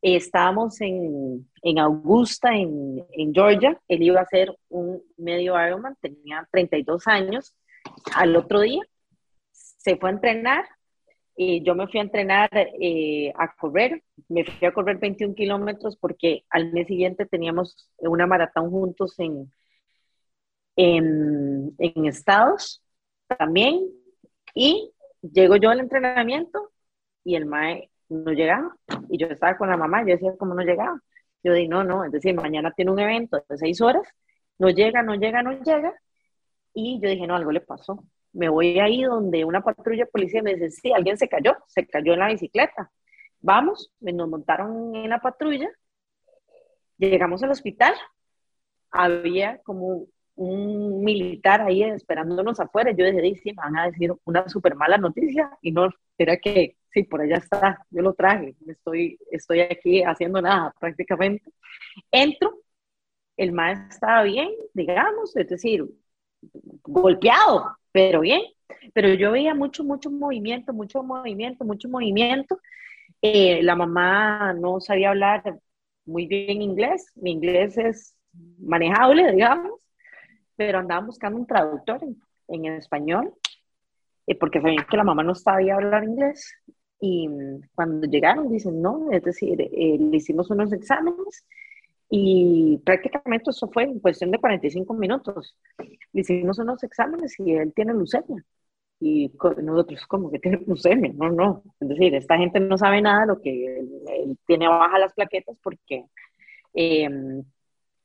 estábamos 0.00 0.80
en, 0.80 1.48
en 1.62 1.78
Augusta, 1.78 2.54
en, 2.54 3.04
en, 3.12 3.34
Georgia. 3.34 3.78
Él 3.88 4.02
iba 4.02 4.20
a 4.20 4.24
hacer 4.24 4.56
un 4.70 5.02
medio 5.18 5.54
Ironman, 5.64 5.96
tenía 6.00 6.48
32 6.50 7.06
años. 7.08 7.54
Al 8.14 8.36
otro 8.36 8.60
día 8.60 8.82
se 9.52 9.96
fue 9.96 10.10
a 10.10 10.12
entrenar. 10.12 10.64
Y 11.36 11.62
yo 11.64 11.74
me 11.74 11.86
fui 11.88 12.00
a 12.00 12.02
entrenar 12.02 12.50
eh, 12.52 13.32
a 13.36 13.54
correr. 13.54 14.02
Me 14.28 14.44
fui 14.44 14.66
a 14.66 14.72
correr 14.72 14.98
21 14.98 15.34
kilómetros 15.34 15.96
porque 15.96 16.44
al 16.50 16.72
mes 16.72 16.86
siguiente 16.86 17.26
teníamos 17.26 17.90
una 17.98 18.26
maratón 18.26 18.70
juntos 18.70 19.18
en, 19.18 19.52
en, 20.76 21.74
en 21.78 22.06
Estados 22.06 22.82
también 23.26 23.88
y 24.54 24.92
llego 25.22 25.56
yo 25.56 25.70
al 25.70 25.80
entrenamiento 25.80 26.72
y 27.24 27.36
el 27.36 27.46
mae 27.46 27.90
no 28.08 28.32
llegaba. 28.32 28.76
Y 29.08 29.18
yo 29.18 29.26
estaba 29.28 29.56
con 29.56 29.70
la 29.70 29.76
mamá, 29.76 30.02
yo 30.02 30.14
decía, 30.14 30.36
¿cómo 30.38 30.54
no 30.54 30.62
llegaba? 30.62 31.00
Yo 31.42 31.52
dije, 31.54 31.68
no, 31.68 31.82
no, 31.84 32.04
es 32.04 32.12
decir, 32.12 32.34
mañana 32.34 32.72
tiene 32.72 32.92
un 32.92 33.00
evento 33.00 33.42
de 33.48 33.58
seis 33.58 33.80
horas, 33.80 34.06
no 34.58 34.70
llega, 34.70 35.02
no 35.02 35.14
llega, 35.14 35.42
no 35.42 35.52
llega. 35.62 35.94
Y 36.74 37.00
yo 37.00 37.08
dije, 37.08 37.26
no, 37.26 37.36
algo 37.36 37.52
le 37.52 37.60
pasó. 37.60 38.04
Me 38.32 38.48
voy 38.48 38.78
ahí 38.78 39.02
donde 39.02 39.44
una 39.44 39.62
patrulla 39.62 40.04
de 40.04 40.10
policía 40.10 40.42
me 40.42 40.54
dice, 40.54 40.70
sí, 40.70 40.92
alguien 40.92 41.18
se 41.18 41.28
cayó, 41.28 41.56
se 41.68 41.86
cayó 41.86 42.14
en 42.14 42.20
la 42.20 42.28
bicicleta. 42.28 42.90
Vamos, 43.40 43.92
nos 44.00 44.28
montaron 44.28 44.94
en 44.94 45.10
la 45.10 45.20
patrulla, 45.20 45.68
llegamos 46.96 47.42
al 47.42 47.50
hospital, 47.50 47.94
había 48.90 49.58
como 49.58 50.06
un 50.34 51.02
militar 51.02 51.60
ahí 51.62 51.82
esperándonos 51.82 52.60
afuera. 52.60 52.92
Yo 52.92 53.04
dije, 53.04 53.40
sí, 53.42 53.50
me 53.50 53.62
van 53.62 53.76
a 53.78 53.86
decir 53.86 54.12
una 54.24 54.48
súper 54.48 54.74
mala 54.76 54.98
noticia 54.98 55.50
y 55.60 55.72
no, 55.72 55.88
era 56.18 56.36
que 56.36 56.76
sí, 56.92 57.04
por 57.04 57.20
allá 57.20 57.36
está, 57.36 57.86
yo 57.90 58.02
lo 58.02 58.14
traje, 58.14 58.54
estoy, 58.66 59.18
estoy 59.30 59.60
aquí 59.60 60.02
haciendo 60.02 60.40
nada 60.40 60.74
prácticamente. 60.78 61.50
Entro, 62.10 62.60
el 63.36 63.52
maestro 63.52 63.88
estaba 63.90 64.22
bien, 64.22 64.50
digamos, 64.74 65.36
es 65.36 65.48
decir, 65.48 65.84
golpeado, 66.82 67.76
pero 67.92 68.20
bien. 68.20 68.42
Pero 68.94 69.14
yo 69.14 69.32
veía 69.32 69.54
mucho, 69.54 69.84
mucho 69.84 70.10
movimiento, 70.10 70.72
mucho 70.72 71.02
movimiento, 71.02 71.64
mucho 71.64 71.88
movimiento. 71.88 72.58
Eh, 73.20 73.62
la 73.62 73.76
mamá 73.76 74.52
no 74.54 74.80
sabía 74.80 75.10
hablar 75.10 75.58
muy 76.04 76.26
bien 76.26 76.62
inglés, 76.62 77.12
mi 77.14 77.30
inglés 77.30 77.78
es 77.78 78.16
manejable, 78.58 79.30
digamos 79.30 79.82
pero 80.56 80.78
andaban 80.78 81.06
buscando 81.06 81.38
un 81.38 81.46
traductor 81.46 82.00
en, 82.48 82.66
español, 82.66 83.34
eh, 84.26 84.36
porque 84.38 84.60
sabían 84.60 84.86
que 84.88 84.96
la 84.96 85.04
mamá 85.04 85.22
no 85.22 85.34
sabía 85.34 85.74
hablar 85.74 86.04
inglés. 86.04 86.54
Y 87.00 87.28
cuando 87.74 88.06
llegaron, 88.06 88.48
dicen, 88.48 88.80
no, 88.80 89.10
es 89.10 89.24
decir, 89.24 89.60
eh, 89.60 89.98
le 89.98 90.16
hicimos 90.16 90.50
unos 90.50 90.72
exámenes 90.72 91.44
y 92.14 92.76
prácticamente 92.84 93.52
eso 93.52 93.70
fue 93.70 93.84
en 93.84 93.98
cuestión 93.98 94.30
de 94.30 94.38
45 94.38 94.92
minutos. 94.92 95.56
Le 95.78 96.20
hicimos 96.20 96.58
unos 96.58 96.82
exámenes 96.82 97.40
y 97.40 97.52
él 97.54 97.72
tiene 97.74 97.94
leucemia. 97.94 98.44
Y 99.00 99.32
nosotros, 99.62 100.06
como 100.06 100.30
que 100.30 100.38
tiene 100.38 100.58
leucemia? 100.66 101.10
No, 101.14 101.30
no. 101.30 101.62
Es 101.80 101.88
decir, 101.88 102.14
esta 102.14 102.36
gente 102.36 102.60
no 102.60 102.76
sabe 102.76 103.00
nada 103.00 103.24
lo 103.24 103.40
que 103.40 103.78
él, 103.78 104.38
tiene 104.46 104.68
baja 104.68 104.98
las 104.98 105.14
plaquetas 105.14 105.56
porque 105.62 106.04
eh, 106.74 107.08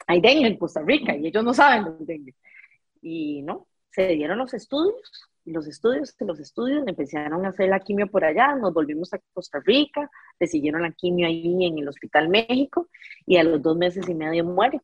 hay 0.07 0.21
dengue 0.21 0.47
en 0.47 0.57
Costa 0.57 0.81
Rica 0.83 1.13
y 1.13 1.27
ellos 1.27 1.43
no 1.43 1.53
saben 1.53 1.97
del 1.97 2.05
dengue. 2.05 2.35
Y 3.01 3.41
no, 3.41 3.67
se 3.91 4.07
dieron 4.07 4.37
los 4.37 4.53
estudios, 4.53 5.29
los 5.47 5.67
estudios, 5.67 6.15
los 6.19 6.39
estudios, 6.39 6.87
empezaron 6.87 7.45
a 7.45 7.49
hacer 7.49 7.69
la 7.69 7.79
quimio 7.79 8.07
por 8.07 8.23
allá, 8.23 8.55
nos 8.55 8.73
volvimos 8.73 9.13
a 9.13 9.19
Costa 9.33 9.59
Rica, 9.65 10.09
le 10.39 10.47
siguieron 10.47 10.81
la 10.81 10.91
quimio 10.91 11.27
ahí 11.27 11.65
en 11.65 11.77
el 11.79 11.87
Hospital 11.87 12.29
México 12.29 12.87
y 13.25 13.37
a 13.37 13.43
los 13.43 13.61
dos 13.61 13.77
meses 13.77 14.07
y 14.07 14.13
medio 14.13 14.45
muere. 14.45 14.81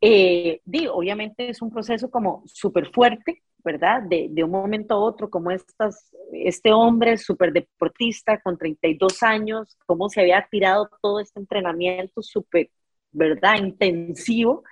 Eh, 0.00 0.60
digo, 0.64 0.94
obviamente 0.94 1.48
es 1.48 1.62
un 1.62 1.70
proceso 1.70 2.10
como 2.10 2.42
súper 2.46 2.90
fuerte, 2.92 3.42
¿verdad? 3.64 4.02
De, 4.02 4.28
de, 4.30 4.44
un 4.44 4.50
momento 4.50 4.94
a 4.94 4.98
otro, 4.98 5.30
como 5.30 5.50
estas, 5.50 6.14
este 6.32 6.72
hombre 6.72 7.16
súper 7.16 7.52
deportista 7.52 8.40
con 8.42 8.58
32 8.58 9.22
años, 9.22 9.78
cómo 9.86 10.10
se 10.10 10.20
había 10.20 10.46
tirado 10.50 10.90
todo 11.00 11.20
este 11.20 11.40
entrenamiento 11.40 12.20
súper 12.20 12.70
¿verdad? 13.14 13.56
Intensivo. 13.58 14.64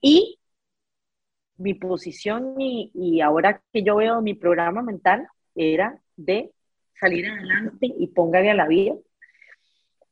Y 0.00 0.38
mi 1.56 1.74
posición 1.74 2.54
y, 2.58 3.20
ahora 3.20 3.62
que 3.72 3.82
yo 3.82 3.96
veo 3.96 4.20
mi 4.20 4.34
programa 4.34 4.82
mental 4.82 5.26
era 5.54 6.00
de 6.16 6.50
salir 6.98 7.28
adelante 7.28 7.92
y 7.98 8.06
póngale 8.08 8.50
a 8.50 8.54
la 8.54 8.66
vida. 8.66 8.94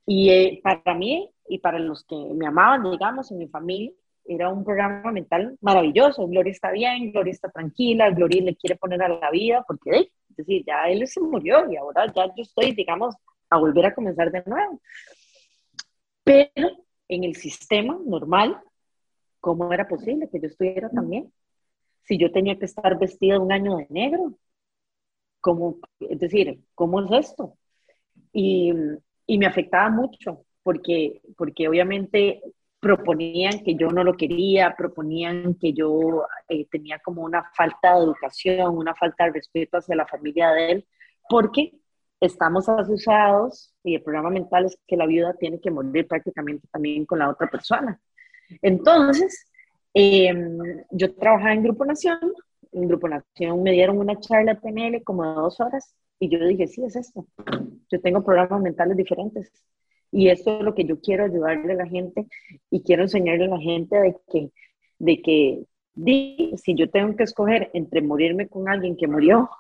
Y 0.07 0.30
eh, 0.30 0.61
para 0.62 0.95
mí 0.95 1.30
y 1.49 1.59
para 1.59 1.78
los 1.78 2.05
que 2.05 2.16
me 2.34 2.47
amaban, 2.47 2.90
digamos, 2.90 3.30
en 3.30 3.38
mi 3.38 3.49
familia, 3.49 3.93
era 4.24 4.49
un 4.49 4.64
programa 4.64 5.11
mental 5.11 5.57
maravilloso. 5.61 6.26
Gloria 6.28 6.53
está 6.53 6.70
bien, 6.70 7.12
Gloria 7.12 7.32
está 7.32 7.51
tranquila, 7.51 8.11
Gloria 8.11 8.43
le 8.43 8.57
quiere 8.57 8.76
poner 8.76 9.03
a 9.03 9.09
la 9.09 9.30
vida, 9.30 9.64
porque 9.66 9.90
es 10.30 10.36
decir, 10.36 10.64
ya 10.66 10.88
él 10.88 11.07
se 11.07 11.20
murió 11.20 11.70
y 11.70 11.76
ahora 11.76 12.07
ya 12.07 12.26
yo 12.26 12.43
estoy, 12.43 12.72
digamos, 12.72 13.14
a 13.51 13.59
volver 13.59 13.86
a 13.86 13.95
comenzar 13.95 14.30
de 14.30 14.43
nuevo. 14.47 14.80
Pero 16.24 16.70
en 17.09 17.24
el 17.24 17.36
sistema 17.36 17.99
normal, 18.05 18.59
¿cómo 19.43 19.72
era 19.72 19.88
posible 19.88 20.30
que 20.30 20.40
yo 20.40 20.47
estuviera 20.47 20.88
también? 20.88 21.32
Si 22.05 22.16
yo 22.16 22.32
tenía 22.32 22.59
que 22.59 22.66
estar 22.66 22.99
vestida 22.99 23.40
un 23.40 23.53
año 23.53 23.76
de 23.76 23.86
negro, 23.90 24.38
¿cómo, 25.40 25.78
es 26.01 26.18
decir, 26.20 26.61
¿cómo 26.74 27.03
es 27.03 27.26
esto? 27.26 27.59
Y, 28.32 28.72
y 29.26 29.38
me 29.38 29.47
afectaba 29.47 29.90
mucho, 29.90 30.47
porque, 30.62 31.20
porque 31.36 31.68
obviamente 31.68 32.40
proponían 32.80 33.62
que 33.64 33.74
yo 33.74 33.88
no 33.88 34.05
lo 34.05 34.14
quería, 34.14 34.74
proponían 34.76 35.55
que 35.55 35.72
yo 35.72 36.24
eh, 36.49 36.66
tenía 36.70 37.01
como 37.01 37.22
una 37.22 37.45
falta 37.57 37.97
de 37.97 38.05
educación, 38.05 38.76
una 38.76 38.95
falta 38.95 39.24
de 39.24 39.32
respeto 39.32 39.78
hacia 39.78 39.97
la 39.97 40.07
familia 40.07 40.51
de 40.53 40.72
él, 40.72 40.88
porque 41.28 41.72
estamos 42.20 42.68
asociados 42.68 43.74
y 43.82 43.97
el 43.97 44.03
programa 44.03 44.30
mental 44.30 44.66
es 44.66 44.78
que 44.86 44.97
la 44.97 45.07
viuda 45.07 45.34
tiene 45.34 45.61
que 45.61 45.70
morir 45.70 46.07
prácticamente 46.07 46.68
también 46.72 47.05
con 47.07 47.18
la 47.18 47.28
otra 47.28 47.49
persona. 47.49 48.01
Entonces, 48.61 49.46
em, 49.94 50.59
yo 50.90 51.14
trabajaba 51.14 51.55
en 51.55 51.62
Grupo 51.62 51.84
Nación, 51.84 52.18
en 52.72 52.88
Grupo 52.88 53.09
Nación 53.09 53.62
me 53.62 53.72
dieron 53.72 53.98
una 53.98 54.18
charla 54.18 54.61
PNL 54.61 55.03
como 55.05 55.24
de 55.24 55.34
dos 55.34 55.61
horas 55.61 55.94
y 56.18 56.28
yo 56.28 56.44
dije, 56.46 56.66
sí, 56.66 56.84
es 56.84 56.96
esto. 56.96 57.26
Yo 57.90 58.00
tengo 58.00 58.24
programas 58.24 58.61
mentales 58.62 58.96
diferentes 58.96 59.50
y 60.11 60.28
esto 60.28 60.59
es 60.59 60.64
lo 60.64 60.74
que 60.74 60.84
yo 60.84 61.00
quiero 61.00 61.24
ayudarle 61.24 61.72
a 61.72 61.76
la 61.76 61.86
gente 61.86 62.26
y 62.70 62.82
quiero 62.82 63.03
enseñarle 63.03 63.46
a 63.46 63.48
la 63.48 63.59
gente 63.59 63.96
de 63.96 64.16
que, 64.30 64.50
de 64.98 65.22
que 65.22 65.64
si 66.57 66.74
yo 66.74 66.90
tengo 66.90 67.16
que 67.16 67.24
escoger 67.24 67.70
entre 67.74 68.03
morirme 68.03 68.48
con 68.48 68.68
alguien 68.68 68.96
que 68.96 69.09
murió 69.09 69.50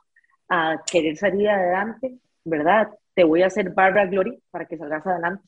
a 0.48 0.82
querer 0.90 1.16
salir 1.16 1.48
adelante, 1.48 2.18
¿verdad? 2.44 2.90
Te 3.14 3.24
voy 3.24 3.42
a 3.42 3.46
hacer 3.46 3.70
Barbara 3.70 4.06
Glory 4.06 4.42
para 4.50 4.66
que 4.66 4.76
salgas 4.76 5.06
adelante. 5.06 5.42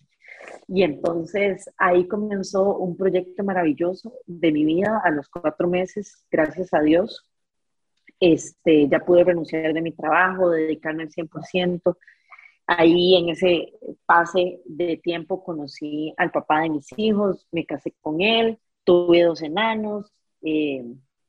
Y 0.68 0.82
entonces 0.82 1.70
ahí 1.76 2.06
comenzó 2.06 2.76
un 2.76 2.96
proyecto 2.96 3.44
maravilloso 3.44 4.12
de 4.26 4.52
mi 4.52 4.64
vida 4.64 5.00
a 5.04 5.10
los 5.10 5.28
cuatro 5.28 5.68
meses, 5.68 6.24
gracias 6.30 6.72
a 6.74 6.80
Dios. 6.80 7.30
Este, 8.20 8.88
ya 8.88 9.00
pude 9.00 9.24
renunciar 9.24 9.72
de 9.72 9.82
mi 9.82 9.92
trabajo, 9.92 10.50
dedicarme 10.50 11.04
al 11.04 11.10
100%, 11.10 11.96
Ahí 12.66 13.16
en 13.16 13.28
ese 13.28 13.74
pase 14.06 14.60
de 14.64 14.96
tiempo 14.96 15.44
conocí 15.44 16.14
al 16.16 16.30
papá 16.30 16.60
de 16.60 16.70
mis 16.70 16.86
hijos, 16.96 17.46
me 17.52 17.66
casé 17.66 17.92
con 18.00 18.22
él, 18.22 18.58
tuve 18.84 19.22
dos 19.22 19.42
enanos, 19.42 20.10
eh, 20.40 20.82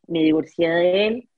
me 0.08 0.24
divorcié 0.24 0.70
de 0.70 1.08
él, 1.08 1.30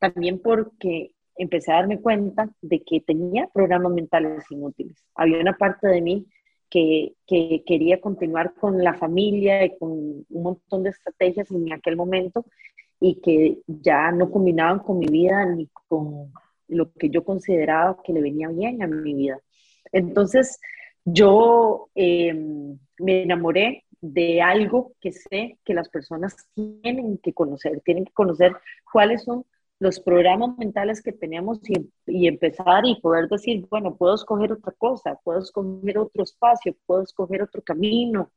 también 0.00 0.40
porque 0.42 1.12
empecé 1.36 1.70
a 1.70 1.76
darme 1.76 2.00
cuenta 2.00 2.50
de 2.62 2.82
que 2.82 3.00
tenía 3.00 3.48
programas 3.52 3.92
mentales 3.92 4.44
inútiles. 4.50 4.96
Había 5.14 5.38
una 5.38 5.56
parte 5.56 5.86
de 5.86 6.00
mí 6.00 6.26
que, 6.74 7.14
que, 7.24 7.62
quería 7.64 8.00
continuar 8.00 8.52
con 8.54 8.82
la 8.82 8.94
familia 8.94 9.64
y 9.64 9.78
con 9.78 9.92
un 9.92 10.42
montón 10.42 10.82
de 10.82 10.90
estrategias 10.90 11.48
en 11.52 11.72
aquel 11.72 11.94
momento 11.94 12.44
y 12.98 13.20
que 13.20 13.58
ya 13.68 14.10
no 14.10 14.28
combinaban 14.28 14.80
con 14.80 14.98
mi 14.98 15.06
vida 15.06 15.46
ni 15.46 15.68
con 15.86 16.32
lo 16.66 16.92
que 16.94 17.10
yo 17.10 17.22
consideraba 17.22 17.96
que 18.02 18.12
le 18.12 18.20
venía 18.20 18.48
bien 18.48 18.82
a 18.82 18.88
mi 18.88 19.14
vida. 19.14 19.38
Entonces, 19.92 20.58
yo 21.04 21.90
em, 21.94 22.76
me 22.98 23.22
enamoré 23.22 23.84
de 24.00 24.42
algo 24.42 24.94
que 25.00 25.12
sé 25.12 25.58
que 25.64 25.74
las 25.74 25.88
personas 25.88 26.34
tienen 26.54 27.18
que 27.18 27.32
conocer, 27.32 27.82
tienen 27.84 28.04
que 28.04 28.12
conocer 28.12 28.52
cuáles 28.92 29.22
son 29.22 29.44
los 29.80 30.00
programas 30.00 30.56
mentales 30.58 31.02
que 31.02 31.12
tenemos 31.12 31.60
y, 31.68 31.90
y, 32.06 32.28
empezar 32.28 32.86
y 32.86 33.00
poder 33.00 33.28
decir, 33.28 33.66
bueno, 33.70 33.96
puedo 33.96 34.14
escoger 34.14 34.52
otra 34.52 34.72
cosa, 34.78 35.18
puedo 35.24 35.40
escoger 35.40 35.98
otro 35.98 36.22
espacio, 36.22 36.76
puedo 36.86 37.02
escoger 37.02 37.42
otro 37.42 37.62
camino, 37.62 38.30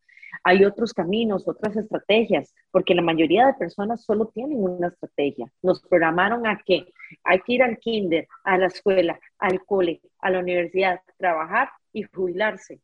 hay 0.43 0.65
otros 0.65 0.93
caminos, 0.93 1.47
otras 1.47 1.75
estrategias, 1.75 2.53
porque 2.71 2.95
la 2.95 3.01
mayoría 3.01 3.47
de 3.47 3.53
personas 3.53 4.03
solo 4.03 4.27
tienen 4.27 4.61
una 4.61 4.88
estrategia. 4.88 5.51
Nos 5.61 5.81
programaron 5.81 6.47
a 6.47 6.61
que 6.65 6.85
hay 7.23 7.39
que 7.41 7.53
ir 7.53 7.63
al 7.63 7.77
kinder, 7.79 8.27
a 8.43 8.57
la 8.57 8.67
escuela, 8.67 9.19
al 9.39 9.63
cole, 9.65 10.01
a 10.19 10.29
la 10.29 10.39
universidad, 10.39 11.01
trabajar 11.17 11.69
y 11.93 12.03
jubilarse. 12.03 12.81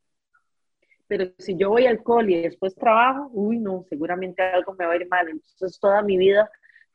Pero 1.08 1.32
si 1.38 1.56
yo 1.58 1.70
voy 1.70 1.86
al 1.86 2.02
cole 2.02 2.32
y 2.34 2.42
después 2.44 2.76
trabajo, 2.76 3.30
uy, 3.34 3.60
no, 3.60 3.86
seguramente 3.90 4.42
algo 4.42 4.74
me 4.74 4.86
va 4.86 4.94
a 4.94 4.96
ir 4.96 5.08
mal. 5.08 5.30
Entonces 5.30 5.80
toda 5.80 6.02
mi 6.02 6.18
vida 6.18 6.50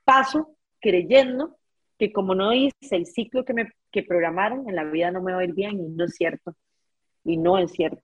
paso 0.05 0.57
creyendo 0.81 1.57
que 1.99 2.13
como 2.13 2.35
no 2.35 2.53
hice 2.53 2.73
el 2.91 3.07
ciclo 3.07 3.45
que 3.45 3.55
me 3.55 3.73
que 3.91 4.03
programaron, 4.03 4.69
en 4.69 4.77
la 4.77 4.85
vida 4.85 5.11
no 5.11 5.23
me 5.23 5.33
va 5.33 5.41
a 5.41 5.45
ir 5.45 5.55
bien 5.55 5.81
y 5.81 5.89
no 5.89 6.05
es 6.05 6.15
cierto. 6.15 6.55
Y 7.25 7.37
no 7.37 7.59
es 7.59 7.73
cierto. 7.73 8.03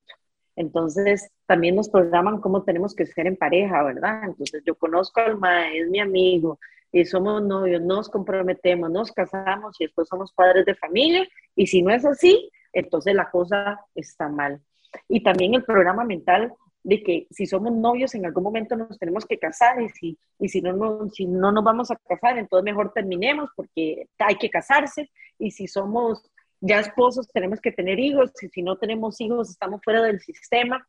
Entonces, 0.56 1.30
también 1.46 1.76
nos 1.76 1.88
programan 1.88 2.40
cómo 2.40 2.62
tenemos 2.62 2.94
que 2.94 3.06
ser 3.06 3.26
en 3.26 3.36
pareja, 3.36 3.82
¿verdad? 3.82 4.24
Entonces, 4.24 4.62
yo 4.64 4.74
conozco 4.76 5.20
al 5.20 5.38
mae, 5.38 5.80
es 5.80 5.88
mi 5.88 6.00
amigo, 6.00 6.58
y 6.92 7.04
somos 7.04 7.42
novios, 7.42 7.82
nos 7.82 8.08
comprometemos, 8.08 8.88
nos 8.90 9.10
casamos 9.10 9.80
y 9.80 9.84
después 9.84 10.06
somos 10.08 10.32
padres 10.32 10.64
de 10.64 10.76
familia. 10.76 11.26
Y 11.56 11.66
si 11.66 11.82
no 11.82 11.90
es 11.90 12.04
así, 12.04 12.48
entonces 12.72 13.14
la 13.14 13.30
cosa 13.30 13.80
está 13.96 14.28
mal. 14.28 14.60
Y 15.08 15.22
también 15.22 15.54
el 15.54 15.64
programa 15.64 16.04
mental 16.04 16.52
de 16.84 17.02
que 17.02 17.26
si 17.30 17.46
somos 17.46 17.72
novios 17.72 18.14
en 18.14 18.26
algún 18.26 18.44
momento 18.44 18.76
nos 18.76 18.98
tenemos 18.98 19.24
que 19.24 19.38
casar 19.38 19.80
y 19.80 19.88
si, 19.88 20.18
y 20.38 20.48
si, 20.50 20.60
no, 20.60 20.74
no, 20.74 21.08
si 21.10 21.26
no 21.26 21.50
nos 21.50 21.64
vamos 21.64 21.90
a 21.90 21.96
casar, 21.96 22.38
entonces 22.38 22.64
mejor 22.64 22.92
terminemos 22.92 23.50
porque 23.56 24.06
hay 24.18 24.36
que 24.36 24.50
casarse. 24.50 25.10
Y 25.38 25.50
si 25.50 25.66
somos 25.66 26.30
ya 26.60 26.80
esposos 26.80 27.28
tenemos 27.28 27.60
que 27.60 27.72
tener 27.72 27.98
hijos, 27.98 28.30
y 28.42 28.48
si 28.48 28.62
no 28.62 28.76
tenemos 28.76 29.20
hijos 29.20 29.50
estamos 29.50 29.80
fuera 29.82 30.02
del 30.02 30.20
sistema. 30.20 30.86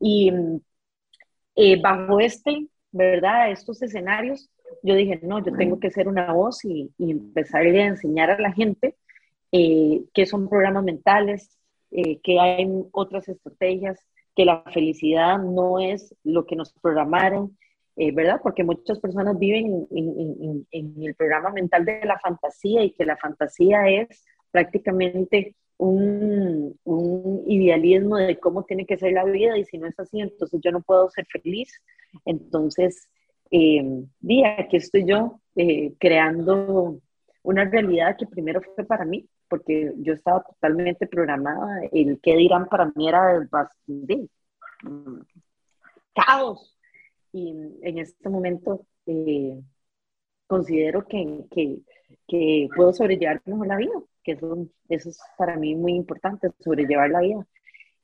Y 0.00 0.32
eh, 1.56 1.80
bajo 1.80 2.20
este, 2.20 2.68
¿verdad? 2.92 3.50
Estos 3.50 3.82
escenarios, 3.82 4.50
yo 4.82 4.94
dije, 4.94 5.18
no, 5.22 5.44
yo 5.44 5.52
tengo 5.56 5.80
que 5.80 5.90
ser 5.90 6.08
una 6.08 6.32
voz 6.32 6.64
y, 6.64 6.92
empezar 6.98 7.62
a 7.62 7.86
enseñar 7.86 8.30
a 8.30 8.38
la 8.38 8.52
gente 8.52 8.96
eh, 9.52 10.02
qué 10.14 10.26
son 10.26 10.48
programas 10.48 10.84
mentales, 10.84 11.58
eh, 11.90 12.20
que 12.22 12.40
hay 12.40 12.68
otras 12.92 13.28
estrategias, 13.28 14.00
que 14.34 14.44
la 14.44 14.62
felicidad 14.72 15.38
no 15.38 15.78
es 15.78 16.14
lo 16.24 16.46
que 16.46 16.56
nos 16.56 16.72
programaron, 16.72 17.56
eh, 17.96 18.12
¿verdad? 18.12 18.40
Porque 18.42 18.64
muchas 18.64 18.98
personas 18.98 19.38
viven 19.38 19.86
en, 19.90 20.66
el 20.72 21.14
programa 21.14 21.50
mental 21.50 21.84
de 21.84 22.00
la 22.04 22.18
fantasía 22.18 22.82
y 22.82 22.90
que 22.90 23.04
la 23.04 23.16
fantasía 23.16 23.88
es 23.88 24.24
prácticamente 24.50 25.54
un, 25.78 26.76
idealismo 27.46 28.16
de 28.16 28.38
cómo 28.38 28.64
tiene 28.64 28.86
que 28.86 28.96
ser 28.96 29.12
la 29.12 29.24
vida 29.24 29.56
y 29.56 29.64
si 29.64 29.78
no 29.78 29.86
es 29.86 29.98
así, 29.98 30.20
entonces 30.20 30.60
yo 30.62 30.72
no 30.72 30.82
puedo 30.82 31.08
ser 31.10 31.26
feliz. 31.26 31.80
Entonces, 32.24 33.08
eh, 33.50 33.82
día 34.20 34.56
aquí 34.58 34.76
estoy 34.76 35.04
yo 35.06 35.40
eh, 35.56 35.92
creando 35.98 36.98
una 37.42 37.64
realidad 37.64 38.16
que 38.18 38.26
primero 38.26 38.60
fue 38.62 38.84
para 38.84 39.04
mí, 39.04 39.28
porque 39.48 39.92
yo 39.98 40.12
estaba 40.14 40.42
totalmente 40.42 41.06
programada, 41.06 41.82
el 41.92 42.20
qué 42.22 42.36
dirán 42.36 42.66
para 42.68 42.90
mí 42.94 43.08
era 43.08 43.46
bastante 43.50 44.28
mm, 44.82 45.20
caos. 46.14 46.76
Y 47.32 47.50
en 47.82 47.98
este 47.98 48.28
momento 48.28 48.86
eh, 49.06 49.60
considero 50.46 51.06
que, 51.06 51.44
que, 51.50 51.78
que 52.28 52.68
puedo 52.76 52.92
sobrellevar 52.92 53.42
mejor 53.44 53.66
la 53.66 53.76
vida 53.76 53.92
que 54.24 54.32
eso, 54.32 54.66
eso 54.88 55.10
es 55.10 55.20
para 55.38 55.56
mí 55.56 55.76
muy 55.76 55.92
importante, 55.94 56.50
sobrellevar 56.60 57.10
la 57.10 57.20
vida. 57.20 57.46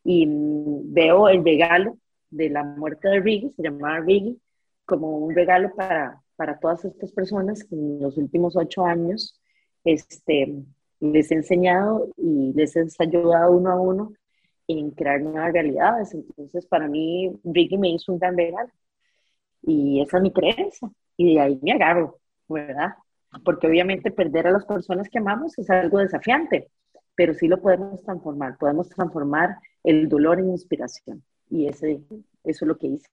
Y 0.05 0.26
mm, 0.26 0.93
veo 0.93 1.28
el 1.28 1.45
regalo 1.45 1.99
de 2.30 2.51
la 2.51 2.62
muerte 2.62 3.09
de 3.09 3.20
Riggy, 3.20 3.51
se 3.57 3.62
llamaba 3.62 4.01
Riggy, 4.01 4.41
como 4.84 5.18
un 5.18 5.34
regalo 5.34 5.74
para, 5.74 6.22
para 6.36 6.59
todas 6.61 6.84
estas 6.84 7.12
personas 7.12 7.64
que 7.64 7.74
en 7.74 8.01
los 8.01 8.16
últimos 8.16 8.57
ocho 8.57 8.84
años 8.84 9.41
este, 9.84 10.62
les 11.01 11.30
he 11.30 11.34
enseñado 11.34 12.09
y 12.16 12.53
les 12.55 12.76
he 12.76 12.86
ayudado 12.98 13.53
uno 13.53 13.70
a 13.70 13.80
uno 13.80 14.12
en 14.68 14.90
crear 14.92 15.20
nuevas 15.20 15.53
realidades. 15.53 16.14
Entonces, 16.14 16.66
para 16.66 16.88
mí, 16.88 17.32
Riggy 17.44 17.78
me 17.78 17.90
hizo 17.90 18.12
un 18.12 18.18
gran 18.18 18.36
regalo. 18.36 18.70
Y 19.62 20.01
esa 20.01 20.18
es 20.18 20.22
mi 20.22 20.32
creencia. 20.32 20.90
Y 21.16 21.34
de 21.34 21.40
ahí 21.40 21.59
me 21.62 21.72
agarro, 21.72 22.18
¿verdad? 22.48 22.94
porque 23.44 23.66
obviamente 23.66 24.11
perder 24.11 24.48
a 24.48 24.53
las 24.53 24.64
personas 24.64 25.09
que 25.09 25.18
amamos 25.18 25.57
es 25.59 25.70
algo 25.70 25.98
desafiante, 25.98 26.68
pero 27.14 27.34
sí 27.34 27.48
lo 27.48 27.61
podemos 27.61 28.03
transformar, 28.03 28.59
podemos 28.59 28.88
transformar 28.88 29.57
el 29.84 30.09
dolor 30.09 30.40
en 30.40 30.51
inspiración 30.51 31.22
y 31.48 31.66
ese, 31.66 32.01
eso 32.11 32.24
es 32.44 32.62
lo 32.62 32.76
que 32.76 32.88
hice. 32.88 33.09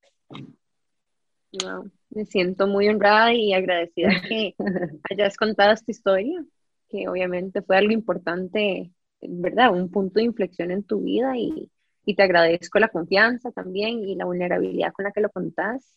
me 2.10 2.26
siento 2.26 2.68
muy 2.68 2.88
honrada 2.88 3.34
y 3.34 3.54
agradecida 3.54 4.10
que 4.28 4.56
hayas 5.12 5.38
contado 5.38 5.74
esta 5.74 5.92
historia, 5.92 6.44
que 6.90 7.08
obviamente 7.08 7.62
fue 7.62 7.78
algo 7.78 7.92
importante, 7.94 8.92
¿verdad? 9.22 9.74
Un 9.74 9.90
punto 9.92 10.20
de 10.20 10.26
inflexión 10.26 10.72
en 10.72 10.84
tu 10.84 11.02
vida 11.02 11.38
y, 11.38 11.72
te 12.16 12.24
agradezco 12.24 12.80
la 12.80 12.88
confianza 12.88 13.52
también 13.52 14.00
y 14.00 14.16
la 14.16 14.24
vulnerabilidad 14.24 14.94
con 14.94 15.04
la 15.04 15.12
que 15.12 15.20
lo 15.20 15.30
contás. 15.30 15.94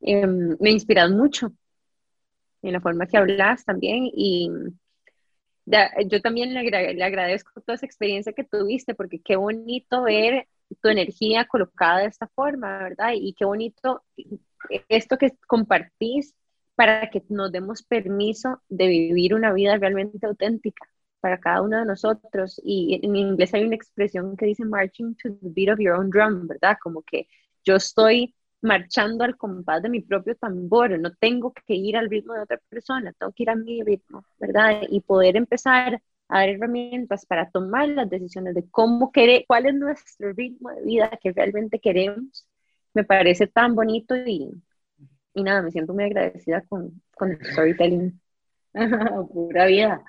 Em, 0.00 0.56
me 0.60 0.70
inspiras 0.70 1.10
mucho 1.10 1.52
en 2.62 2.72
la 2.72 2.80
forma 2.80 3.06
que 3.06 3.16
hablas 3.16 3.64
también 3.64 4.10
y 4.12 4.50
yo 6.06 6.20
también 6.22 6.54
le, 6.54 6.62
le, 6.94 7.04
agradezco 7.04 7.60
toda 7.60 7.76
esa 7.76 7.86
experiencia 7.86 8.32
que 8.32 8.44
tuviste 8.44 8.94
porque 8.94 9.20
qué 9.20 9.36
bonito 9.36 10.02
ver 10.02 10.46
tu 10.82 10.88
energía 10.88 11.46
colocada 11.46 12.00
de 12.00 12.06
esta 12.06 12.26
forma, 12.28 12.78
¿verdad? 12.78 13.12
Y 13.14 13.34
qué 13.34 13.44
bonito 13.44 14.02
esto 14.88 15.18
que 15.18 15.36
compartís 15.46 16.34
para 16.78 17.10
que 17.10 17.24
nos 17.28 17.50
demos 17.50 17.82
permiso 17.82 18.62
de 18.68 18.86
vivir 18.86 19.34
una 19.34 19.52
vida 19.52 19.76
realmente 19.78 20.24
auténtica 20.24 20.86
para 21.18 21.40
cada 21.40 21.60
uno 21.62 21.76
de 21.80 21.84
nosotros. 21.84 22.60
Y 22.64 23.00
en 23.02 23.16
inglés 23.16 23.52
hay 23.52 23.64
una 23.64 23.74
expresión 23.74 24.36
que 24.36 24.46
dice 24.46 24.64
marching 24.64 25.16
to 25.16 25.30
the 25.42 25.48
beat 25.50 25.72
of 25.72 25.80
your 25.80 25.94
own 25.96 26.08
drum, 26.08 26.46
¿verdad? 26.46 26.76
Como 26.80 27.02
que 27.02 27.26
yo 27.64 27.74
estoy 27.74 28.32
marchando 28.60 29.24
al 29.24 29.36
compás 29.36 29.82
de 29.82 29.88
mi 29.88 30.02
propio 30.02 30.36
tambor, 30.36 30.96
no 31.00 31.12
tengo 31.16 31.52
que 31.52 31.74
ir 31.74 31.96
al 31.96 32.08
ritmo 32.08 32.34
de 32.34 32.42
otra 32.42 32.60
persona, 32.68 33.12
tengo 33.18 33.32
que 33.32 33.42
ir 33.42 33.50
a 33.50 33.56
mi 33.56 33.82
ritmo, 33.82 34.24
¿verdad? 34.38 34.82
Y 34.88 35.00
poder 35.00 35.36
empezar 35.36 36.00
a 36.28 36.38
dar 36.38 36.48
herramientas 36.48 37.26
para 37.26 37.50
tomar 37.50 37.88
las 37.88 38.08
decisiones 38.08 38.54
de 38.54 38.70
cómo 38.70 39.10
querer, 39.10 39.44
cuál 39.48 39.66
es 39.66 39.74
nuestro 39.74 40.32
ritmo 40.32 40.70
de 40.70 40.82
vida 40.84 41.10
que 41.20 41.32
realmente 41.32 41.80
queremos, 41.80 42.46
me 42.94 43.02
parece 43.02 43.48
tan 43.48 43.74
bonito 43.74 44.14
y, 44.14 44.62
y 45.38 45.42
nada, 45.42 45.62
me 45.62 45.70
siento 45.70 45.94
muy 45.94 46.04
agradecida 46.04 46.62
con, 46.68 47.02
con 47.14 47.30
el 47.32 47.44
storytelling. 47.44 48.20
Pura 49.32 49.66
vida. 49.66 50.04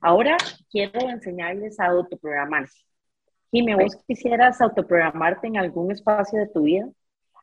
Ahora 0.00 0.36
quiero 0.70 1.08
enseñarles 1.08 1.78
a 1.78 1.86
autoprogramarse. 1.86 2.84
me 3.52 3.76
¿vos 3.76 3.96
quisieras 4.06 4.60
autoprogramarte 4.60 5.46
en 5.46 5.56
algún 5.56 5.92
espacio 5.92 6.40
de 6.40 6.48
tu 6.48 6.62
vida? 6.62 6.88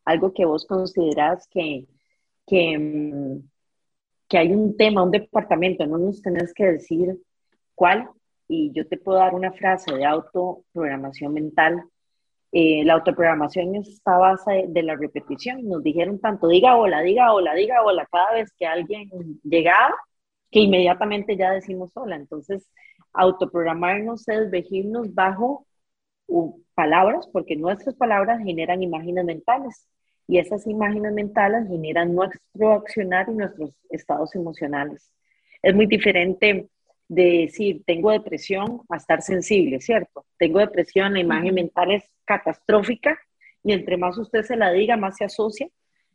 Algo 0.06 0.34
que 0.34 0.46
vos 0.46 0.66
consideras 0.66 1.48
que, 1.50 1.88
que, 2.46 3.40
que 4.28 4.38
hay 4.38 4.52
un 4.52 4.76
tema, 4.76 5.04
un 5.04 5.12
departamento, 5.12 5.86
no 5.86 5.98
nos 5.98 6.22
tenés 6.22 6.54
que 6.54 6.66
decir 6.66 7.18
cuál, 7.76 8.10
y 8.48 8.72
yo 8.74 8.88
te 8.88 8.98
puedo 8.98 9.20
dar 9.20 9.36
una 9.36 9.54
frase 9.54 9.94
de 9.96 10.06
autoprogramación 10.06 11.34
mental. 11.34 11.84
Eh, 12.52 12.84
la 12.84 12.94
autoprogramación 12.96 13.76
está 13.76 14.18
base 14.18 14.66
de, 14.70 14.84
la 14.84 14.96
repetición. 14.96 15.68
Nos 15.68 15.84
dijeron 15.84 16.20
tanto, 16.20 16.48
diga 16.48 16.76
hola, 16.78 17.02
diga 17.02 17.34
hola, 17.34 17.54
diga 17.54 17.84
hola, 17.84 18.08
cada 18.12 18.34
vez 18.34 18.52
que 18.58 18.66
alguien 18.66 19.10
llegaba, 19.44 19.96
que 20.52 20.62
inmediatamente 20.62 21.38
ya 21.38 21.52
decimos 21.52 21.92
hola. 21.96 22.16
Entonces, 22.16 22.68
autoprogramarnos 23.14 24.28
es 24.28 24.52
regirnos 24.52 25.14
bajo 25.14 25.66
palabras, 26.76 27.28
porque 27.32 27.56
nuestras 27.56 27.96
palabras 27.96 28.40
generan 28.44 28.84
imágenes 28.84 29.26
mentales 29.26 29.88
y 30.28 30.38
esas 30.38 30.68
imágenes 30.68 31.14
mentales 31.14 31.68
generan 31.68 32.14
nuestro 32.16 32.74
accionar 32.74 33.28
y 33.30 33.34
nuestros 33.34 33.72
estados 33.90 34.36
emocionales. 34.36 35.12
Es 35.62 35.76
muy 35.76 35.88
diferente 35.88 36.70
de 37.10 37.48
decir, 37.48 37.84
tengo 37.86 38.12
depresión 38.12 38.82
a 38.88 38.96
estar 38.96 39.22
sensible, 39.22 39.82
¿cierto? 39.82 40.26
Tengo 40.38 40.60
depresión, 40.60 41.14
la 41.14 41.20
imagen 41.20 41.56
mental 41.56 41.92
es 41.92 42.04
catastrófica 42.24 43.20
y 43.64 43.74
entre 43.74 43.98
más 43.98 44.18
usted 44.18 44.44
se 44.44 44.56
la 44.56 44.72
diga, 44.72 44.96
más 44.96 45.18
se 45.18 45.26
asocia 45.26 45.68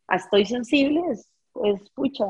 a 0.06 0.16
estoy 0.16 0.44
sensible, 0.46 1.02
es, 1.10 1.28
pues, 1.52 1.90
pucha, 1.90 2.24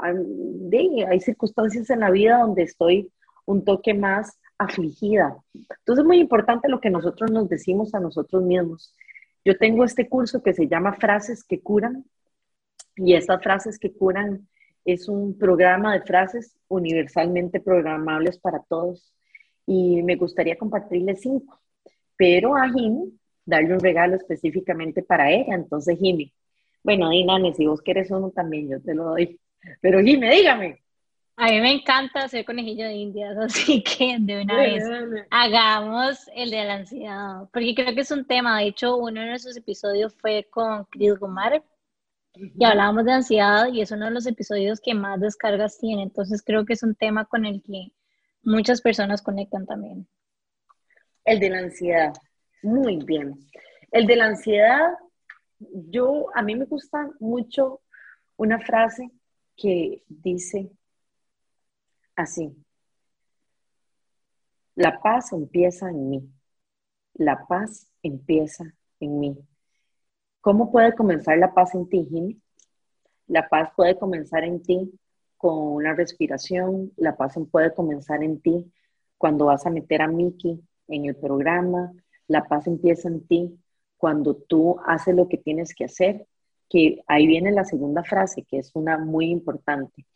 hay, 0.00 1.02
hay 1.02 1.20
circunstancias 1.20 1.90
en 1.90 2.00
la 2.00 2.10
vida 2.10 2.38
donde 2.38 2.62
estoy 2.62 3.10
un 3.44 3.64
toque 3.64 3.94
más 3.94 4.38
afligida. 4.58 5.36
Entonces 5.54 6.02
es 6.02 6.04
muy 6.04 6.18
importante 6.18 6.68
lo 6.68 6.80
que 6.80 6.90
nosotros 6.90 7.30
nos 7.30 7.48
decimos 7.48 7.94
a 7.94 8.00
nosotros 8.00 8.42
mismos. 8.42 8.94
Yo 9.44 9.56
tengo 9.56 9.84
este 9.84 10.08
curso 10.08 10.42
que 10.42 10.52
se 10.52 10.66
llama 10.66 10.94
Frases 10.94 11.44
que 11.44 11.60
curan 11.60 12.04
y 12.96 13.14
estas 13.14 13.42
frases 13.42 13.78
que 13.78 13.92
curan 13.92 14.48
es 14.84 15.08
un 15.08 15.38
programa 15.38 15.94
de 15.94 16.02
frases 16.02 16.56
universalmente 16.68 17.60
programables 17.60 18.38
para 18.38 18.60
todos 18.60 19.12
y 19.66 20.02
me 20.02 20.16
gustaría 20.16 20.56
compartirles 20.56 21.20
cinco, 21.20 21.60
pero 22.16 22.56
a 22.56 22.68
Jimmy 22.68 23.12
darle 23.44 23.74
un 23.74 23.80
regalo 23.80 24.16
específicamente 24.16 25.02
para 25.02 25.30
ella. 25.30 25.54
Entonces, 25.54 25.98
Jimmy, 25.98 26.32
bueno, 26.82 27.10
Dinane, 27.10 27.54
si 27.54 27.66
vos 27.66 27.82
quieres 27.82 28.10
uno 28.10 28.30
también, 28.30 28.68
yo 28.68 28.80
te 28.80 28.94
lo 28.94 29.04
doy. 29.04 29.38
Pero 29.80 30.00
Jimmy, 30.00 30.28
dígame. 30.28 30.80
A 31.36 31.50
mí 31.50 31.60
me 31.60 31.72
encanta 31.72 32.24
hacer 32.24 32.44
conejillo 32.44 32.84
de 32.84 32.94
indias, 32.94 33.36
así 33.38 33.82
que 33.82 34.16
de 34.18 34.42
una 34.42 34.56
vez 34.56 34.84
hagamos 35.30 36.28
el 36.34 36.50
de 36.50 36.64
la 36.64 36.74
ansiedad, 36.74 37.48
porque 37.52 37.74
creo 37.74 37.94
que 37.94 38.00
es 38.00 38.10
un 38.10 38.26
tema. 38.26 38.58
De 38.58 38.66
hecho, 38.66 38.96
uno 38.96 39.20
de 39.20 39.28
nuestros 39.28 39.56
episodios 39.56 40.14
fue 40.14 40.48
con 40.50 40.84
Chris 40.86 41.16
Gomar, 41.18 41.62
y 42.40 42.64
hablábamos 42.64 43.04
de 43.04 43.12
ansiedad 43.12 43.66
y 43.72 43.80
es 43.80 43.90
uno 43.90 44.06
de 44.06 44.12
los 44.12 44.26
episodios 44.26 44.80
que 44.80 44.94
más 44.94 45.20
descargas 45.20 45.78
tiene. 45.78 46.02
Entonces 46.02 46.42
creo 46.44 46.64
que 46.64 46.74
es 46.74 46.82
un 46.82 46.94
tema 46.94 47.24
con 47.24 47.44
el 47.44 47.62
que 47.62 47.92
muchas 48.42 48.80
personas 48.80 49.22
conectan 49.22 49.66
también. 49.66 50.08
El 51.24 51.40
de 51.40 51.50
la 51.50 51.58
ansiedad. 51.58 52.12
Muy 52.62 53.02
bien. 53.04 53.38
El 53.90 54.06
de 54.06 54.16
la 54.16 54.26
ansiedad, 54.26 54.92
yo, 55.58 56.26
a 56.34 56.42
mí 56.42 56.54
me 56.54 56.64
gusta 56.64 57.10
mucho 57.20 57.80
una 58.36 58.60
frase 58.60 59.10
que 59.56 60.04
dice 60.06 60.70
así. 62.14 62.54
La 64.74 65.00
paz 65.00 65.32
empieza 65.32 65.90
en 65.90 66.10
mí. 66.10 66.32
La 67.14 67.46
paz 67.46 67.88
empieza 68.02 68.64
en 69.00 69.18
mí. 69.18 69.36
¿Cómo 70.48 70.72
puede 70.72 70.94
comenzar 70.94 71.36
la 71.36 71.52
paz 71.52 71.74
en 71.74 71.86
ti, 71.90 72.06
Jimmy? 72.08 72.40
La 73.26 73.50
paz 73.50 73.68
puede 73.76 73.98
comenzar 73.98 74.44
en 74.44 74.62
ti 74.62 74.98
con 75.36 75.58
una 75.58 75.92
respiración, 75.92 76.90
la 76.96 77.18
paz 77.18 77.34
puede 77.52 77.74
comenzar 77.74 78.22
en 78.22 78.40
ti 78.40 78.72
cuando 79.18 79.44
vas 79.44 79.66
a 79.66 79.70
meter 79.70 80.00
a 80.00 80.08
Miki 80.08 80.58
en 80.86 81.04
el 81.04 81.16
programa, 81.16 81.92
la 82.28 82.44
paz 82.48 82.66
empieza 82.66 83.08
en 83.08 83.26
ti 83.26 83.60
cuando 83.98 84.36
tú 84.36 84.78
haces 84.86 85.14
lo 85.14 85.28
que 85.28 85.36
tienes 85.36 85.74
que 85.74 85.84
hacer, 85.84 86.26
que 86.70 87.02
ahí 87.06 87.26
viene 87.26 87.52
la 87.52 87.66
segunda 87.66 88.02
frase, 88.02 88.42
que 88.44 88.56
es 88.56 88.70
una 88.72 88.96
muy 88.96 89.26
importante. 89.26 90.06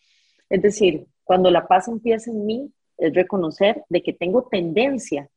Es 0.49 0.63
decir, 0.63 1.09
cuando 1.25 1.51
la 1.51 1.69
paz 1.69 1.89
empieza 1.89 2.31
en 2.31 2.47
mí, 2.47 2.73
es 2.97 3.13
reconocer 3.13 3.85
de 3.91 4.03
que 4.03 4.15
tengo 4.15 4.49
tendencia 4.51 5.29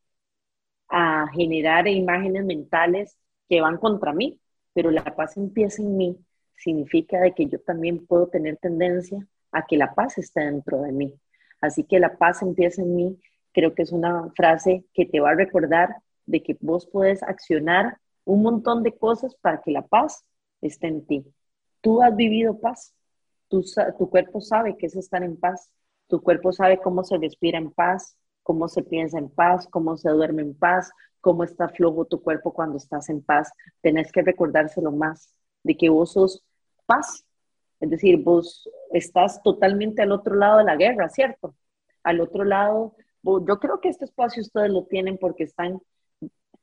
a 0.88 1.26
generar 1.34 1.86
imágenes 1.86 2.46
mentales 2.46 3.18
que 3.46 3.60
van 3.60 3.76
contra 3.76 4.14
mí, 4.14 4.40
pero 4.76 4.90
la 4.90 5.02
paz 5.02 5.38
empieza 5.38 5.80
en 5.80 5.96
mí, 5.96 6.18
significa 6.54 7.18
de 7.18 7.32
que 7.32 7.46
yo 7.46 7.58
también 7.60 8.06
puedo 8.06 8.26
tener 8.26 8.58
tendencia 8.58 9.26
a 9.50 9.64
que 9.64 9.78
la 9.78 9.94
paz 9.94 10.18
esté 10.18 10.40
dentro 10.40 10.82
de 10.82 10.92
mí. 10.92 11.14
Así 11.62 11.82
que 11.84 11.98
la 11.98 12.18
paz 12.18 12.42
empieza 12.42 12.82
en 12.82 12.94
mí, 12.94 13.18
creo 13.54 13.74
que 13.74 13.80
es 13.80 13.90
una 13.90 14.30
frase 14.36 14.84
que 14.92 15.06
te 15.06 15.18
va 15.18 15.30
a 15.30 15.34
recordar 15.34 15.96
de 16.26 16.42
que 16.42 16.58
vos 16.60 16.86
puedes 16.86 17.22
accionar 17.22 17.96
un 18.26 18.42
montón 18.42 18.82
de 18.82 18.92
cosas 18.92 19.34
para 19.36 19.62
que 19.62 19.70
la 19.70 19.80
paz 19.80 20.26
esté 20.60 20.88
en 20.88 21.06
ti. 21.06 21.24
Tú 21.80 22.02
has 22.02 22.14
vivido 22.14 22.60
paz, 22.60 22.94
tu, 23.48 23.64
cuerpo 24.10 24.42
sabe 24.42 24.76
que 24.76 24.88
es 24.88 24.96
estar 24.96 25.22
en 25.22 25.38
paz, 25.38 25.70
tu 26.06 26.20
cuerpo 26.20 26.52
sabe 26.52 26.82
cómo 26.82 27.02
se 27.02 27.16
respira 27.16 27.56
en 27.56 27.70
paz, 27.70 28.18
cómo 28.42 28.68
se 28.68 28.82
piensa 28.82 29.16
en 29.16 29.30
paz, 29.30 29.66
cómo 29.68 29.96
se 29.96 30.10
duerme 30.10 30.42
en 30.42 30.54
paz, 30.54 30.90
cómo 31.20 31.44
está 31.44 31.68
flojo 31.68 32.04
tu 32.04 32.22
cuerpo 32.22 32.52
cuando 32.52 32.76
estás 32.76 33.08
en 33.08 33.22
paz. 33.22 33.52
Tenés 33.80 34.12
que 34.12 34.22
recordárselo 34.22 34.92
más, 34.92 35.34
de 35.62 35.76
que 35.76 35.88
vos 35.88 36.12
sos 36.12 36.44
paz. 36.86 37.24
Es 37.80 37.90
decir, 37.90 38.22
vos 38.22 38.68
estás 38.92 39.42
totalmente 39.42 40.02
al 40.02 40.12
otro 40.12 40.34
lado 40.34 40.58
de 40.58 40.64
la 40.64 40.76
guerra, 40.76 41.08
¿cierto? 41.08 41.54
Al 42.02 42.20
otro 42.20 42.44
lado, 42.44 42.94
yo 43.22 43.58
creo 43.58 43.80
que 43.80 43.88
este 43.88 44.04
espacio 44.04 44.42
ustedes 44.42 44.70
lo 44.70 44.84
tienen 44.84 45.18
porque 45.18 45.44
están 45.44 45.80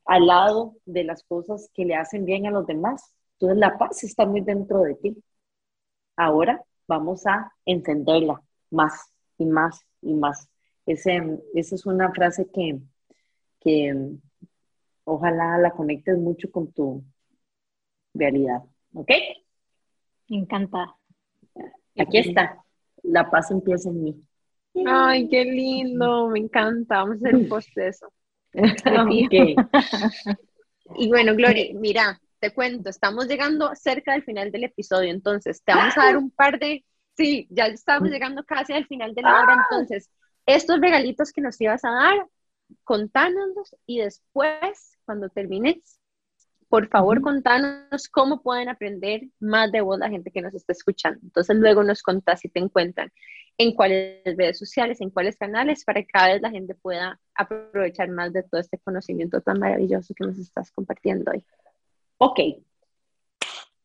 al 0.06 0.26
lado 0.26 0.76
de 0.84 1.04
las 1.04 1.22
cosas 1.24 1.70
que 1.74 1.84
le 1.84 1.94
hacen 1.94 2.24
bien 2.24 2.46
a 2.46 2.50
los 2.50 2.66
demás. 2.66 3.14
Entonces 3.34 3.58
la 3.58 3.78
paz 3.78 4.02
está 4.04 4.26
muy 4.26 4.40
dentro 4.40 4.80
de 4.80 4.94
ti. 4.94 5.22
Ahora 6.16 6.62
vamos 6.86 7.26
a 7.26 7.52
encenderla 7.64 8.42
más 8.70 9.12
y 9.38 9.46
más 9.46 9.80
y 10.02 10.14
más. 10.14 10.48
Ese, 10.86 11.40
esa 11.54 11.74
es 11.74 11.86
una 11.86 12.12
frase 12.12 12.46
que, 12.52 12.80
que 13.60 14.18
ojalá 15.04 15.58
la 15.58 15.70
conectes 15.70 16.18
mucho 16.18 16.50
con 16.50 16.72
tu 16.72 17.04
realidad. 18.12 18.62
¿Ok? 18.94 19.10
Me 20.28 20.38
encanta. 20.38 20.94
Aquí 21.98 22.18
está. 22.18 22.62
La 23.02 23.30
paz 23.30 23.50
empieza 23.50 23.90
en 23.90 24.02
mí. 24.02 24.22
Ay, 24.86 25.28
qué 25.28 25.44
lindo, 25.44 26.28
me 26.28 26.40
encanta. 26.40 26.96
Vamos 26.96 27.16
a 27.16 27.18
hacer 27.18 27.36
un 27.36 27.48
post 27.48 27.68
de 27.74 27.88
eso. 27.88 28.12
y 30.96 31.08
bueno, 31.08 31.34
Gloria, 31.34 31.66
mira, 31.74 32.20
te 32.44 32.52
cuento, 32.52 32.90
estamos 32.90 33.26
llegando 33.26 33.74
cerca 33.74 34.12
del 34.12 34.22
final 34.22 34.52
del 34.52 34.64
episodio, 34.64 35.10
entonces 35.10 35.62
te 35.64 35.74
vamos 35.74 35.96
a 35.96 36.04
dar 36.04 36.18
un 36.18 36.30
par 36.30 36.58
de, 36.58 36.84
sí, 37.16 37.46
ya 37.48 37.68
estamos 37.68 38.10
llegando 38.10 38.44
casi 38.44 38.74
al 38.74 38.86
final 38.86 39.14
de 39.14 39.22
la 39.22 39.42
hora, 39.42 39.66
entonces 39.70 40.10
estos 40.44 40.78
regalitos 40.78 41.32
que 41.32 41.40
nos 41.40 41.58
ibas 41.60 41.82
a 41.86 41.90
dar, 41.90 42.26
contánoslos 42.82 43.76
y 43.86 44.00
después, 44.00 44.98
cuando 45.04 45.28
termines, 45.28 46.00
por 46.68 46.88
favor, 46.88 47.20
contanos 47.20 48.08
cómo 48.08 48.42
pueden 48.42 48.68
aprender 48.68 49.28
más 49.38 49.70
de 49.70 49.80
vos 49.80 49.98
la 49.98 50.10
gente 50.10 50.30
que 50.30 50.42
nos 50.42 50.54
está 50.54 50.72
escuchando. 50.72 51.20
Entonces, 51.22 51.56
luego 51.56 51.84
nos 51.84 52.02
contás 52.02 52.40
si 52.40 52.48
te 52.48 52.58
encuentran 52.58 53.12
en 53.58 53.74
cuáles 53.74 54.24
redes 54.24 54.58
sociales, 54.58 55.00
en 55.00 55.10
cuáles 55.10 55.36
canales, 55.36 55.84
para 55.84 56.02
que 56.02 56.08
cada 56.08 56.32
vez 56.32 56.42
la 56.42 56.50
gente 56.50 56.74
pueda 56.74 57.20
aprovechar 57.34 58.08
más 58.08 58.32
de 58.32 58.42
todo 58.42 58.60
este 58.60 58.78
conocimiento 58.78 59.40
tan 59.40 59.60
maravilloso 59.60 60.14
que 60.14 60.26
nos 60.26 60.38
estás 60.38 60.72
compartiendo 60.72 61.30
hoy. 61.30 61.44
Ok. 62.18 62.40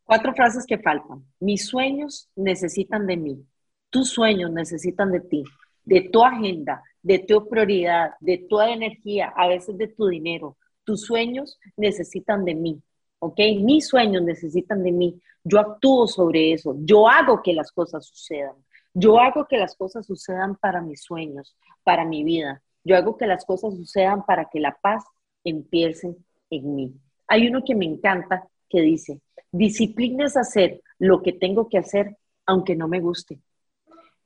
Cuatro 0.03 0.33
frases 0.33 0.65
que 0.65 0.79
faltan. 0.79 1.23
Mis 1.39 1.67
sueños 1.67 2.29
necesitan 2.35 3.05
de 3.05 3.17
mí. 3.17 3.45
Tus 3.91 4.09
sueños 4.09 4.51
necesitan 4.51 5.11
de 5.11 5.19
ti 5.19 5.43
de 5.89 6.01
tu 6.01 6.23
agenda, 6.23 6.83
de 7.01 7.17
tu 7.17 7.49
prioridad, 7.49 8.11
de 8.19 8.37
tu 8.47 8.61
energía, 8.61 9.33
a 9.35 9.47
veces 9.47 9.75
de 9.75 9.87
tu 9.87 10.07
dinero. 10.07 10.55
Tus 10.83 11.01
sueños 11.01 11.59
necesitan 11.75 12.45
de 12.45 12.53
mí, 12.53 12.79
¿ok? 13.17 13.39
Mis 13.61 13.87
sueños 13.87 14.21
necesitan 14.21 14.83
de 14.83 14.91
mí. 14.91 15.19
yo 15.43 15.59
actúo 15.59 16.05
sobre 16.05 16.53
eso, 16.53 16.75
yo 16.81 17.07
hago 17.07 17.41
que 17.41 17.53
las 17.53 17.71
cosas 17.71 18.05
sucedan, 18.05 18.55
yo 18.93 19.19
hago 19.19 19.47
que 19.47 19.57
las 19.57 19.75
cosas 19.75 20.05
sucedan 20.05 20.57
para 20.57 20.81
mis 20.81 21.01
sueños, 21.01 21.55
para 21.83 22.05
mi 22.05 22.23
vida, 22.23 22.61
yo 22.83 22.95
hago 22.95 23.17
que 23.17 23.25
las 23.25 23.45
cosas 23.45 23.73
sucedan 23.75 24.25
para 24.25 24.45
que 24.45 24.59
la 24.59 24.77
paz 24.79 25.03
empiece 25.43 26.15
en 26.51 26.75
mí. 26.75 26.93
Hay 27.27 27.47
uno 27.47 27.63
que 27.65 27.73
me 27.73 27.85
encanta 27.85 28.47
que 28.69 28.81
dice, 28.81 29.21
disciplina 29.51 30.25
es 30.25 30.37
hacer 30.37 30.81
lo 30.99 31.23
que 31.23 31.33
tengo 31.33 31.67
que 31.67 31.79
hacer 31.79 32.15
aunque 32.45 32.75
no 32.75 32.87
me 32.87 32.99
guste. 32.99 33.39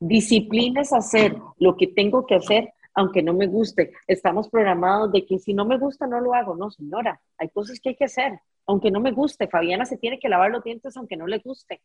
Disciplina 0.06 0.82
es 0.82 0.92
hacer 0.92 1.34
lo 1.60 1.78
que 1.78 1.88
tengo 1.88 2.26
que 2.26 2.36
hacer 2.36 2.74
aunque 2.94 3.24
no 3.24 3.34
me 3.34 3.48
guste. 3.48 3.94
Estamos 4.06 4.50
programados 4.50 5.14
de 5.14 5.26
que 5.26 5.40
si 5.40 5.54
no 5.54 5.64
me 5.64 5.78
gusta 5.78 6.06
no 6.08 6.20
lo 6.20 6.34
hago. 6.34 6.58
No, 6.58 6.70
señora, 6.70 7.22
hay 7.38 7.48
cosas 7.50 7.80
que 7.80 7.90
hay 7.90 7.96
que 7.96 8.04
hacer 8.04 8.38
aunque 8.66 8.92
no 8.92 9.00
me 9.00 9.12
guste. 9.12 9.48
Fabiana 9.48 9.86
se 9.86 9.98
tiene 9.98 10.20
que 10.20 10.28
lavar 10.28 10.52
los 10.52 10.62
dientes 10.62 10.98
aunque 10.98 11.16
no 11.16 11.26
le 11.26 11.38
guste, 11.40 11.82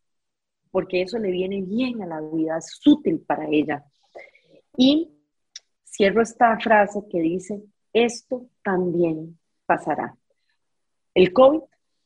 porque 0.72 1.02
eso 1.02 1.16
le 1.20 1.30
viene 1.30 1.62
bien 1.62 2.02
a 2.02 2.06
la 2.06 2.20
vida, 2.20 2.58
es 2.58 2.80
útil 2.84 3.20
para 3.20 3.46
ella. 3.48 3.84
Y 4.76 5.12
cierro 5.84 6.20
esta 6.20 6.58
frase 6.58 7.00
que 7.08 7.20
dice, 7.20 7.62
esto 7.92 8.46
también 8.64 9.38
pasará. 9.64 10.16
El 11.14 11.32
COVID 11.32 11.60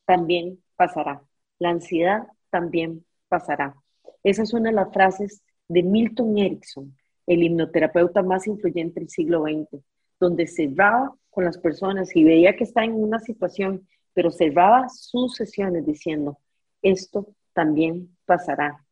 también 0.04 0.62
pasará. 0.76 1.22
La 1.58 1.70
ansiedad 1.70 2.26
también 2.50 3.06
pasará. 3.28 3.76
Esa 4.22 4.42
es 4.42 4.52
una 4.52 4.68
de 4.68 4.76
las 4.76 4.92
frases 4.92 5.42
de 5.72 5.82
Milton 5.82 6.38
Erickson, 6.38 6.94
el 7.26 7.42
hipnoterapeuta 7.42 8.22
más 8.22 8.46
influyente 8.46 9.00
del 9.00 9.08
siglo 9.08 9.44
XX, 9.44 9.82
donde 10.20 10.46
cerraba 10.46 11.14
con 11.30 11.44
las 11.44 11.58
personas 11.58 12.14
y 12.14 12.24
veía 12.24 12.54
que 12.56 12.64
está 12.64 12.84
en 12.84 12.94
una 12.94 13.18
situación, 13.18 13.88
pero 14.12 14.30
cerraba 14.30 14.88
sus 14.88 15.34
sesiones 15.34 15.86
diciendo, 15.86 16.38
esto 16.82 17.26
también 17.54 18.14
pasará. 18.26 18.84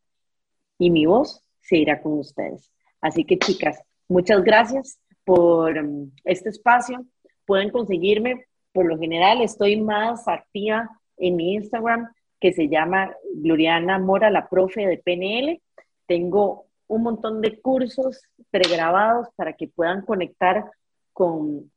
Y 0.78 0.90
mi 0.90 1.04
voz 1.04 1.44
se 1.60 1.76
irá 1.76 2.00
con 2.00 2.14
ustedes. 2.14 2.72
Así 3.02 3.24
que 3.24 3.38
chicas, 3.38 3.82
muchas 4.08 4.42
gracias 4.42 4.98
por 5.24 5.76
um, 5.76 6.10
este 6.24 6.48
espacio. 6.48 7.04
Pueden 7.44 7.70
conseguirme 7.70 8.46
por 8.72 8.86
lo 8.86 8.98
general 8.98 9.42
estoy 9.42 9.80
más 9.80 10.28
activa 10.28 10.88
en 11.16 11.36
mi 11.36 11.54
Instagram 11.54 12.08
que 12.40 12.52
se 12.52 12.68
llama 12.68 13.14
Gloriana 13.34 13.98
Mora, 13.98 14.30
la 14.30 14.48
profe 14.48 14.86
de 14.86 14.96
PNL. 14.96 15.60
Tengo 16.06 16.69
un 16.90 17.02
montón 17.02 17.40
de 17.40 17.60
cursos 17.60 18.22
pregrabados 18.50 19.28
para 19.36 19.52
que 19.54 19.68
puedan 19.68 20.02
conectar 20.04 20.70
con 21.12 21.70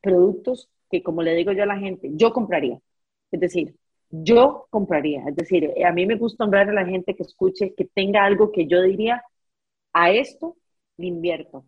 productos 0.00 0.68
que, 0.90 1.02
como 1.02 1.22
le 1.22 1.34
digo 1.34 1.52
yo 1.52 1.64
a 1.64 1.66
la 1.66 1.78
gente, 1.78 2.10
yo 2.14 2.32
compraría. 2.32 2.78
Es 3.30 3.40
decir, 3.40 3.74
yo 4.10 4.66
compraría. 4.70 5.24
Es 5.28 5.36
decir, 5.36 5.72
a 5.84 5.92
mí 5.92 6.06
me 6.06 6.16
gusta 6.16 6.44
hablar 6.44 6.68
a 6.68 6.74
la 6.74 6.86
gente 6.86 7.14
que 7.14 7.22
escuche, 7.22 7.74
que 7.74 7.86
tenga 7.86 8.24
algo 8.24 8.52
que 8.52 8.66
yo 8.66 8.82
diría, 8.82 9.22
a 9.92 10.10
esto 10.10 10.56
le 10.96 11.06
invierto 11.06 11.64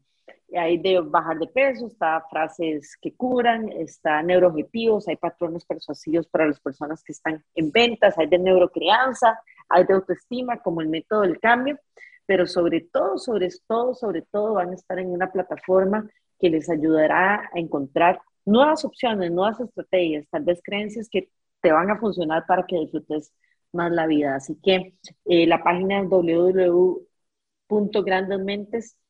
hay 0.56 0.78
de 0.78 1.00
bajar 1.00 1.38
de 1.38 1.46
peso, 1.46 1.86
está 1.86 2.24
frases 2.30 2.96
que 3.00 3.14
curan, 3.14 3.70
está 3.72 4.22
neuroobjetivos, 4.22 5.08
hay 5.08 5.16
patrones 5.16 5.64
persuasivos 5.64 6.26
para 6.28 6.46
las 6.46 6.60
personas 6.60 7.02
que 7.02 7.12
están 7.12 7.44
en 7.54 7.70
ventas, 7.70 8.16
hay 8.18 8.28
de 8.28 8.38
neurocrianza, 8.38 9.38
hay 9.68 9.84
de 9.84 9.94
autoestima 9.94 10.58
como 10.60 10.80
el 10.80 10.88
método 10.88 11.22
del 11.22 11.40
cambio, 11.40 11.78
pero 12.26 12.46
sobre 12.46 12.80
todo, 12.80 13.18
sobre 13.18 13.48
todo, 13.66 13.94
sobre 13.94 14.22
todo 14.22 14.54
van 14.54 14.70
a 14.70 14.74
estar 14.74 14.98
en 14.98 15.10
una 15.10 15.30
plataforma 15.32 16.08
que 16.38 16.50
les 16.50 16.68
ayudará 16.70 17.50
a 17.52 17.58
encontrar 17.58 18.20
nuevas 18.44 18.84
opciones, 18.84 19.30
nuevas 19.32 19.60
estrategias, 19.60 20.26
tal 20.30 20.44
vez 20.44 20.60
creencias 20.62 21.08
que 21.08 21.30
te 21.60 21.72
van 21.72 21.90
a 21.90 21.98
funcionar 21.98 22.46
para 22.46 22.64
que 22.66 22.78
disfrutes 22.78 23.32
más 23.72 23.90
la 23.92 24.06
vida. 24.06 24.36
Así 24.36 24.56
que 24.62 24.94
eh, 25.26 25.46
la 25.46 25.62
página 25.62 26.00
es 26.00 26.08
www.grandesmentes.com 26.08 29.04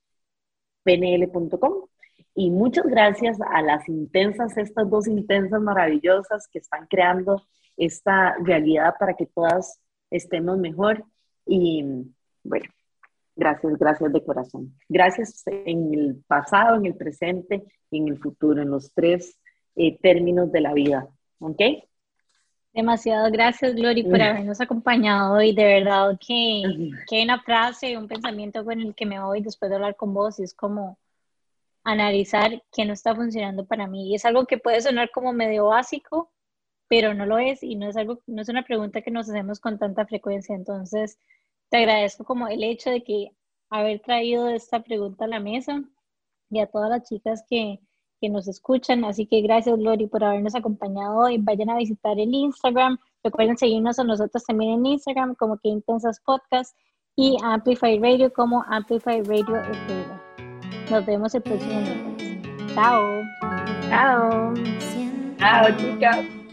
pnl.com. 0.85 1.87
Y 2.37 2.51
muchas 2.51 2.87
gracias 2.87 3.39
a 3.41 3.62
las 3.62 3.89
intensas, 3.89 4.57
estas 4.57 4.91
dos 4.91 5.07
intensas 5.07 5.61
maravillosas 5.61 6.49
que 6.49 6.59
están 6.59 6.87
creando 6.87 7.43
esta 7.77 8.37
realidad 8.43 8.95
para 8.99 9.15
que 9.15 9.27
todas 9.27 9.81
estemos 10.11 10.59
mejor. 10.59 11.05
Y 11.47 11.85
bueno, 12.43 12.67
gracias, 13.37 13.78
gracias 13.78 14.12
de 14.12 14.24
corazón. 14.24 14.74
Gracias 14.89 15.43
en 15.47 15.95
el 15.95 16.24
pasado, 16.26 16.76
en 16.76 16.87
el 16.87 16.97
presente 16.97 17.64
y 17.91 17.99
en 17.99 18.09
el 18.09 18.18
futuro, 18.18 18.62
en 18.62 18.70
los 18.70 18.93
tres 18.93 19.39
eh, 19.76 19.99
términos 19.99 20.51
de 20.53 20.61
la 20.61 20.72
vida. 20.72 21.09
¿Ok? 21.39 21.61
Demasiado 22.72 23.30
gracias, 23.30 23.76
Glory, 23.76 24.03
por 24.03 24.20
habernos 24.20 24.61
acompañado 24.61 25.41
y 25.41 25.55
de 25.55 25.64
verdad 25.64 26.18
que, 26.18 26.91
que 27.09 27.16
hay 27.16 27.22
una 27.22 27.41
frase, 27.41 27.97
un 27.97 28.09
pensamiento 28.09 28.64
con 28.64 28.80
el 28.80 28.97
que 28.97 29.07
me 29.07 29.22
voy 29.22 29.43
después 29.43 29.68
de 29.68 29.76
hablar 29.76 29.95
con 29.95 30.12
vos 30.12 30.41
y 30.41 30.43
es 30.43 30.55
como 30.55 30.99
analizar 31.85 32.64
qué 32.72 32.85
no 32.85 32.93
está 32.93 33.14
funcionando 33.14 33.64
para 33.66 33.87
mí. 33.87 34.11
Y 34.11 34.16
es 34.16 34.24
algo 34.24 34.47
que 34.47 34.59
puede 34.59 34.80
sonar 34.80 35.11
como 35.12 35.32
medio 35.32 35.66
básico, 35.66 36.32
pero 36.89 37.14
no 37.14 37.26
lo 37.26 37.39
es 37.39 37.62
y 37.62 37.76
no 37.76 37.89
es 37.89 37.97
algo, 37.97 38.20
no 38.26 38.43
es 38.43 38.49
una 38.49 38.64
pregunta 38.64 39.03
que 39.03 39.11
nos 39.12 39.28
hacemos 39.28 39.61
con 39.61 39.78
tanta 39.78 40.05
frecuencia. 40.07 40.57
Entonces, 40.57 41.20
te 41.71 41.79
agradezco 41.79 42.25
como 42.25 42.49
el 42.49 42.62
hecho 42.62 42.91
de 42.91 43.03
que 43.03 43.31
haber 43.71 44.01
traído 44.01 44.49
esta 44.49 44.83
pregunta 44.83 45.25
a 45.25 45.29
la 45.29 45.41
mesa 45.41 45.83
y 46.51 46.61
a 46.61 46.67
todas 46.67 46.91
las 46.91 47.09
chicas 47.09 47.45
que, 47.49 47.81
nos 48.31 48.49
escuchan. 48.49 49.05
Así 49.05 49.27
que 49.27 49.43
gracias, 49.43 49.79
Lori, 49.79 50.07
por 50.07 50.25
habernos 50.25 50.55
acompañado 50.55 51.15
hoy. 51.19 51.37
Vayan 51.37 51.69
a 51.69 51.77
visitar 51.77 52.19
el 52.19 52.33
Instagram. 52.33 52.97
Recuerden 53.23 53.59
seguirnos 53.59 53.99
a 53.99 54.05
nosotros 54.05 54.43
también 54.45 54.71
en 54.71 54.87
Instagram 54.87 55.35
como 55.35 55.59
que 55.59 55.69
Intensas 55.69 56.23
Podcast 56.25 56.75
y 57.17 57.37
Amplify 57.43 57.99
Radio 57.99 58.33
como 58.33 58.65
Amplify 58.67 59.23
Radio 59.25 59.62
Nos 60.91 61.05
vemos 61.05 61.35
el 61.35 61.43
próximo 61.43 61.81
miércoles. 61.83 62.75
Chao. 62.75 63.23
Chao. 63.91 64.55
Chao, 65.37 65.77
chicas. 65.77 66.44